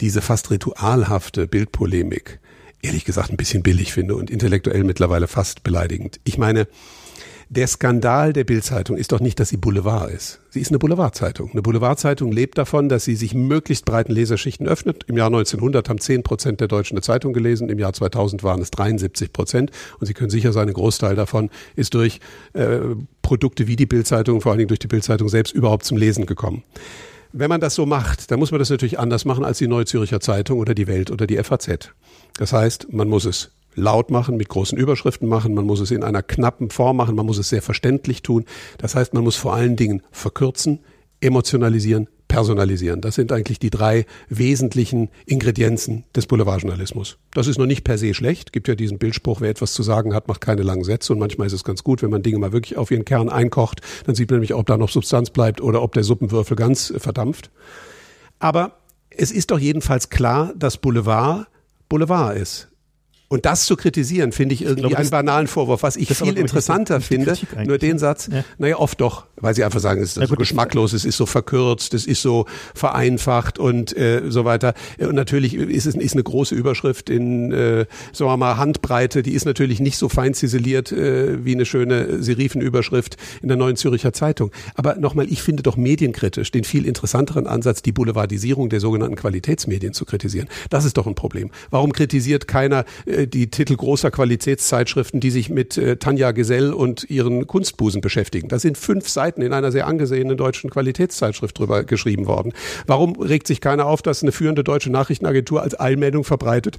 [0.00, 2.40] diese fast ritualhafte Bildpolemik
[2.82, 6.20] ehrlich gesagt ein bisschen billig finde und intellektuell mittlerweile fast beleidigend.
[6.24, 6.66] Ich meine,
[7.52, 10.40] Der Skandal der Bildzeitung ist doch nicht, dass sie Boulevard ist.
[10.50, 11.50] Sie ist eine Boulevardzeitung.
[11.50, 15.02] Eine Boulevardzeitung lebt davon, dass sie sich möglichst breiten Leserschichten öffnet.
[15.08, 17.68] Im Jahr 1900 haben 10 Prozent der Deutschen eine Zeitung gelesen.
[17.68, 19.72] Im Jahr 2000 waren es 73 Prozent.
[19.98, 22.20] Und Sie können sicher sein, ein Großteil davon ist durch
[22.52, 22.78] äh,
[23.20, 26.62] Produkte wie die Bildzeitung, vor allen Dingen durch die Bildzeitung selbst, überhaupt zum Lesen gekommen.
[27.32, 29.86] Wenn man das so macht, dann muss man das natürlich anders machen als die Neue
[29.86, 31.90] Zürcher Zeitung oder die Welt oder die FAZ.
[32.38, 36.02] Das heißt, man muss es laut machen, mit großen Überschriften machen, man muss es in
[36.02, 38.44] einer knappen Form machen, man muss es sehr verständlich tun.
[38.78, 40.80] Das heißt, man muss vor allen Dingen verkürzen,
[41.20, 43.00] emotionalisieren, personalisieren.
[43.00, 47.18] Das sind eigentlich die drei wesentlichen Ingredienzen des Boulevardjournalismus.
[47.32, 48.52] Das ist noch nicht per se schlecht.
[48.52, 51.12] Gibt ja diesen Bildspruch, wer etwas zu sagen hat, macht keine langen Sätze.
[51.12, 53.80] Und manchmal ist es ganz gut, wenn man Dinge mal wirklich auf ihren Kern einkocht.
[54.06, 57.50] Dann sieht man nämlich, ob da noch Substanz bleibt oder ob der Suppenwürfel ganz verdampft.
[58.38, 58.78] Aber
[59.10, 61.48] es ist doch jedenfalls klar, dass Boulevard
[61.90, 62.69] Boulevard ist.
[63.32, 65.84] Und das zu kritisieren, finde ich irgendwie ich glaube, einen banalen Vorwurf.
[65.84, 68.44] Was ich viel interessanter finde, nur den Satz, ja.
[68.58, 71.26] naja, oft doch, weil sie einfach sagen, es ist ja, so geschmacklos, es ist so
[71.26, 74.74] verkürzt, es ist so vereinfacht und äh, so weiter.
[74.98, 79.34] Und natürlich ist es ist eine große Überschrift in, äh, sagen wir mal, Handbreite, die
[79.34, 84.12] ist natürlich nicht so fein ziseliert äh, wie eine schöne Serifenüberschrift in der Neuen Züricher
[84.12, 84.50] Zeitung.
[84.74, 89.92] Aber nochmal, ich finde doch medienkritisch den viel interessanteren Ansatz, die Boulevardisierung der sogenannten Qualitätsmedien
[89.92, 90.48] zu kritisieren.
[90.68, 91.52] Das ist doch ein Problem.
[91.70, 96.72] Warum kritisiert keiner äh, äh, die Titel großer Qualitätszeitschriften, die sich mit äh, Tanja Gesell
[96.72, 98.48] und ihren Kunstbusen beschäftigen.
[98.48, 102.52] Da sind fünf Seiten in einer sehr angesehenen deutschen Qualitätszeitschrift drüber geschrieben worden.
[102.86, 106.78] Warum regt sich keiner auf, dass eine führende deutsche Nachrichtenagentur als Allmeldung verbreitet,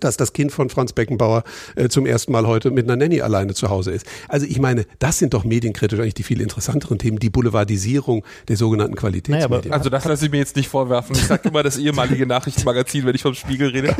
[0.00, 1.44] dass das Kind von Franz Beckenbauer
[1.74, 4.06] äh, zum ersten Mal heute mit einer Nanny alleine zu Hause ist.
[4.28, 8.56] Also ich meine, das sind doch medienkritisch eigentlich die viel interessanteren Themen, die Boulevardisierung der
[8.56, 9.50] sogenannten Qualitätsmedien.
[9.50, 11.16] Naja, also das lasse ich mir jetzt nicht vorwerfen.
[11.16, 13.88] Ich sage immer das ehemalige Nachrichtenmagazin, wenn ich vom Spiegel rede.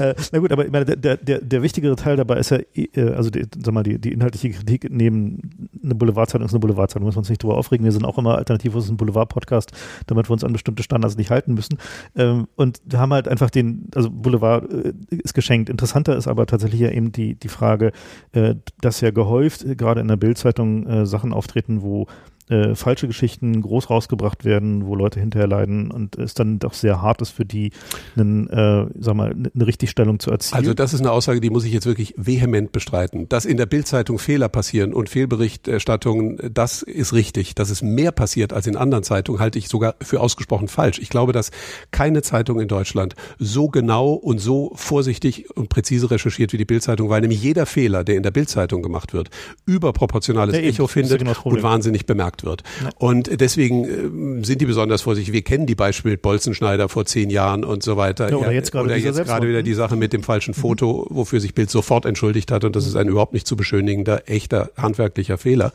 [0.00, 2.88] äh, na gut, aber ich meine, der, der, der wichtigere Teil dabei ist ja, äh,
[3.14, 7.16] also die, sag mal, die, die inhaltliche Kritik neben eine Boulevardzeitung ist eine Boulevardzeitung, müssen
[7.16, 7.84] wir uns nicht drüber aufregen.
[7.84, 9.72] Wir sind auch immer alternativ, es ist ein Boulevard-Podcast,
[10.06, 11.78] damit wir uns an bestimmte Standards nicht halten müssen.
[12.16, 15.68] Ähm, und wir haben halt einfach den, also Boulevard war, äh, ist geschenkt.
[15.68, 17.92] Interessanter ist aber tatsächlich ja eben die, die Frage,
[18.32, 22.06] äh, dass ja gehäuft gerade in der Bildzeitung äh, Sachen auftreten, wo
[22.48, 27.02] äh, falsche Geschichten groß rausgebracht werden, wo Leute hinterher leiden und es dann doch sehr
[27.02, 27.72] hart ist für die,
[28.16, 30.58] einen, äh, sag mal, eine Richtigstellung zu erzielen.
[30.58, 33.28] Also das ist eine Aussage, die muss ich jetzt wirklich vehement bestreiten.
[33.28, 37.54] Dass in der Bildzeitung Fehler passieren und Fehlberichterstattungen, das ist richtig.
[37.54, 40.98] Dass es mehr passiert als in anderen Zeitungen, halte ich sogar für ausgesprochen falsch.
[41.00, 41.50] Ich glaube, dass
[41.90, 47.08] keine Zeitung in Deutschland so genau und so vorsichtig und präzise recherchiert wie die Bildzeitung,
[47.08, 49.30] weil nämlich jeder Fehler, der in der Bildzeitung gemacht wird,
[49.66, 52.62] überproportionales ja, Echo findet genau und wahnsinnig bemerkt gesagt wird.
[52.82, 52.90] Ja.
[52.98, 55.32] Und deswegen äh, sind die besonders vorsichtig.
[55.32, 58.30] Wir kennen die Beispiele mit Bolzenschneider vor zehn Jahren und so weiter.
[58.30, 60.60] Ja, oder jetzt gerade, oder jetzt gerade wieder die Sache mit dem falschen mhm.
[60.60, 62.64] Foto, wofür sich Bild sofort entschuldigt hat.
[62.64, 65.72] Und das ist ein überhaupt nicht zu beschönigender, echter handwerklicher Fehler.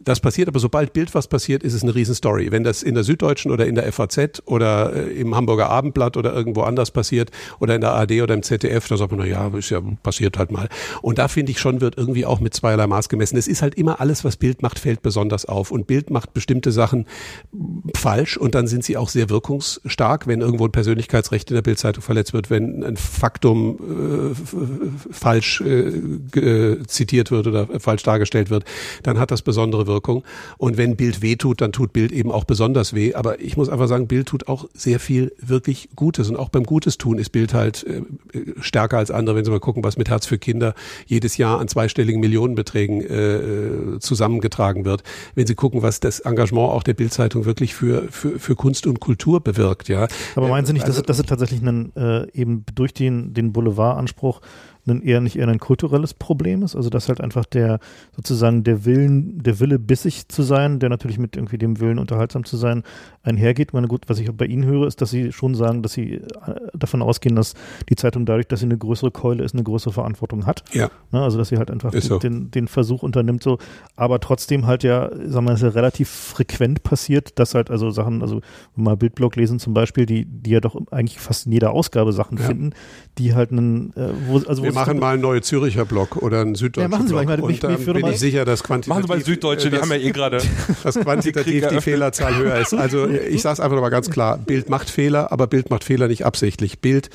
[0.00, 2.52] Das passiert, aber sobald Bild was passiert, ist es eine Riesenstory.
[2.52, 6.34] Wenn das in der Süddeutschen oder in der FAZ oder äh, im Hamburger Abendblatt oder
[6.34, 9.48] irgendwo anders passiert oder in der AD oder im ZDF, da sagt man, na ja,
[9.56, 10.68] ist ja passiert halt mal.
[11.00, 13.38] Und da finde ich schon, wird irgendwie auch mit zweierlei Maß gemessen.
[13.38, 15.70] Es ist halt immer alles, was Bild macht, fällt besonders auf.
[15.70, 17.06] Und Bild macht bestimmte Sachen
[17.94, 22.02] falsch und dann sind sie auch sehr wirkungsstark, wenn irgendwo ein Persönlichkeitsrecht in der Bildzeitung
[22.02, 23.78] verletzt wird, wenn ein Faktum
[24.32, 28.64] äh, falsch äh, zitiert wird oder falsch dargestellt wird,
[29.02, 30.24] dann hat das besondere Wirkung.
[30.58, 33.14] Und wenn Bild weh tut, dann tut Bild eben auch besonders weh.
[33.14, 36.28] Aber ich muss einfach sagen, Bild tut auch sehr viel wirklich Gutes.
[36.28, 38.02] Und auch beim Gutes tun ist Bild halt äh,
[38.60, 39.36] stärker als andere.
[39.36, 40.74] Wenn Sie mal gucken, was mit Herz für Kinder
[41.06, 45.02] jedes Jahr an zweistelligen Millionenbeträgen äh, zusammengetragen wird.
[45.34, 48.98] Wenn Sie gucken, was das Engagement auch der Bildzeitung wirklich für, für, für Kunst und
[48.98, 49.88] Kultur bewirkt.
[49.88, 50.08] Ja.
[50.34, 53.52] Aber meinen Sie nicht, dass, also, dass es tatsächlich einen, äh, eben durch den, den
[53.52, 54.40] Boulevardanspruch
[54.86, 57.78] ein eher nicht eher ein kulturelles Problem ist, also dass halt einfach der
[58.16, 62.44] sozusagen der Willen, der Wille bissig zu sein, der natürlich mit irgendwie dem Willen unterhaltsam
[62.44, 62.82] zu sein
[63.22, 63.72] einhergeht.
[63.72, 66.20] Meine gut, was ich bei Ihnen höre, ist, dass Sie schon sagen, dass Sie äh,
[66.74, 67.54] davon ausgehen, dass
[67.88, 70.64] die Zeitung dadurch, dass sie eine größere Keule ist, eine größere Verantwortung hat.
[70.72, 70.90] Ja.
[71.12, 72.18] Ne, also dass sie halt einfach so.
[72.18, 73.58] den, den Versuch unternimmt, so,
[73.96, 78.22] aber trotzdem halt ja, sagen wir, es ja relativ frequent passiert, dass halt also Sachen,
[78.22, 78.40] also
[78.76, 82.38] mal Bildblog lesen zum Beispiel, die, die ja doch eigentlich fast in jeder Ausgabe Sachen
[82.38, 82.44] ja.
[82.44, 82.70] finden,
[83.18, 86.54] die halt einen, äh, wo, also wo machen mal einen neue Züricher Blog oder einen
[86.54, 87.26] süddeutschen ja, machen Sie Blog.
[87.26, 88.88] Mal, und dann bin ich sicher, dass quantitativ...
[88.88, 90.38] Machen Sie mal Süddeutsche, die haben ja eh gerade...
[90.82, 92.74] Dass quantitativ die, die Fehlerzahl höher ist.
[92.74, 96.08] Also ich sage es einfach nochmal ganz klar, Bild macht Fehler, aber Bild macht Fehler
[96.08, 96.80] nicht absichtlich.
[96.80, 97.10] Bild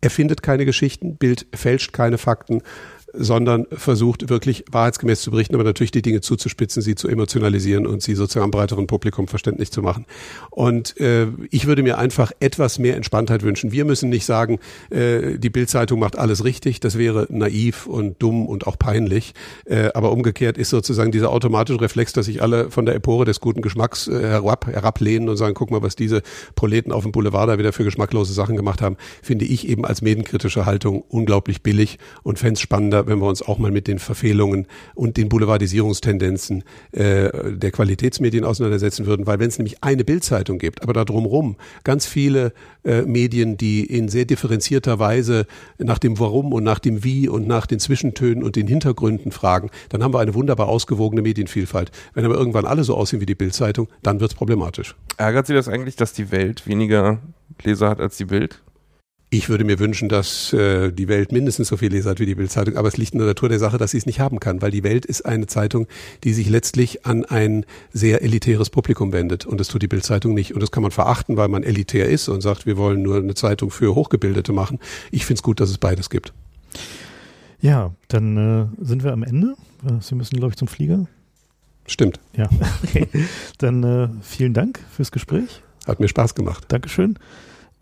[0.00, 2.62] erfindet keine Geschichten, Bild fälscht keine Fakten.
[3.16, 8.02] Sondern versucht wirklich wahrheitsgemäß zu berichten, aber natürlich die Dinge zuzuspitzen, sie zu emotionalisieren und
[8.02, 10.06] sie sozusagen einem breiteren Publikum verständlich zu machen.
[10.50, 13.72] Und äh, ich würde mir einfach etwas mehr Entspanntheit wünschen.
[13.72, 14.58] Wir müssen nicht sagen,
[14.90, 16.80] äh, die Bildzeitung macht alles richtig.
[16.80, 19.34] Das wäre naiv und dumm und auch peinlich.
[19.64, 23.40] Äh, aber umgekehrt ist sozusagen dieser automatische Reflex, dass sich alle von der Empore des
[23.40, 26.22] guten Geschmacks äh, herab, herablehnen und sagen, guck mal, was diese
[26.54, 30.02] Proleten auf dem Boulevard da wieder für geschmacklose Sachen gemacht haben, finde ich eben als
[30.02, 32.60] medienkritische Haltung unglaublich billig und fände es
[33.04, 38.44] spannender, wenn wir uns auch mal mit den Verfehlungen und den Boulevardisierungstendenzen äh, der Qualitätsmedien
[38.44, 39.26] auseinandersetzen würden.
[39.26, 42.52] Weil wenn es nämlich eine Bildzeitung gibt, aber da drumherum ganz viele
[42.84, 45.46] äh, Medien, die in sehr differenzierter Weise
[45.78, 49.70] nach dem Warum und nach dem Wie und nach den Zwischentönen und den Hintergründen fragen,
[49.88, 51.90] dann haben wir eine wunderbar ausgewogene Medienvielfalt.
[52.14, 54.94] Wenn aber irgendwann alle so aussehen wie die Bildzeitung, dann wird es problematisch.
[55.16, 57.18] Ärgert Sie das eigentlich, dass die Welt weniger
[57.62, 58.63] Leser hat als die Bild?
[59.36, 62.36] Ich würde mir wünschen, dass äh, die Welt mindestens so viel Leser hat wie die
[62.36, 64.62] Bildzeitung, aber es liegt in der Natur der Sache, dass sie es nicht haben kann,
[64.62, 65.88] weil die Welt ist eine Zeitung,
[66.22, 70.54] die sich letztlich an ein sehr elitäres Publikum wendet und das tut die Bildzeitung nicht
[70.54, 73.34] und das kann man verachten, weil man elitär ist und sagt, wir wollen nur eine
[73.34, 74.78] Zeitung für Hochgebildete machen.
[75.10, 76.32] Ich finde es gut, dass es beides gibt.
[77.60, 79.56] Ja, dann äh, sind wir am Ende.
[79.98, 81.08] Sie müssen, glaube ich, zum Flieger.
[81.88, 82.20] Stimmt.
[82.36, 82.48] Ja,
[82.84, 83.08] okay.
[83.58, 85.60] Dann äh, vielen Dank fürs Gespräch.
[85.88, 86.66] Hat mir Spaß gemacht.
[86.68, 87.18] Dankeschön.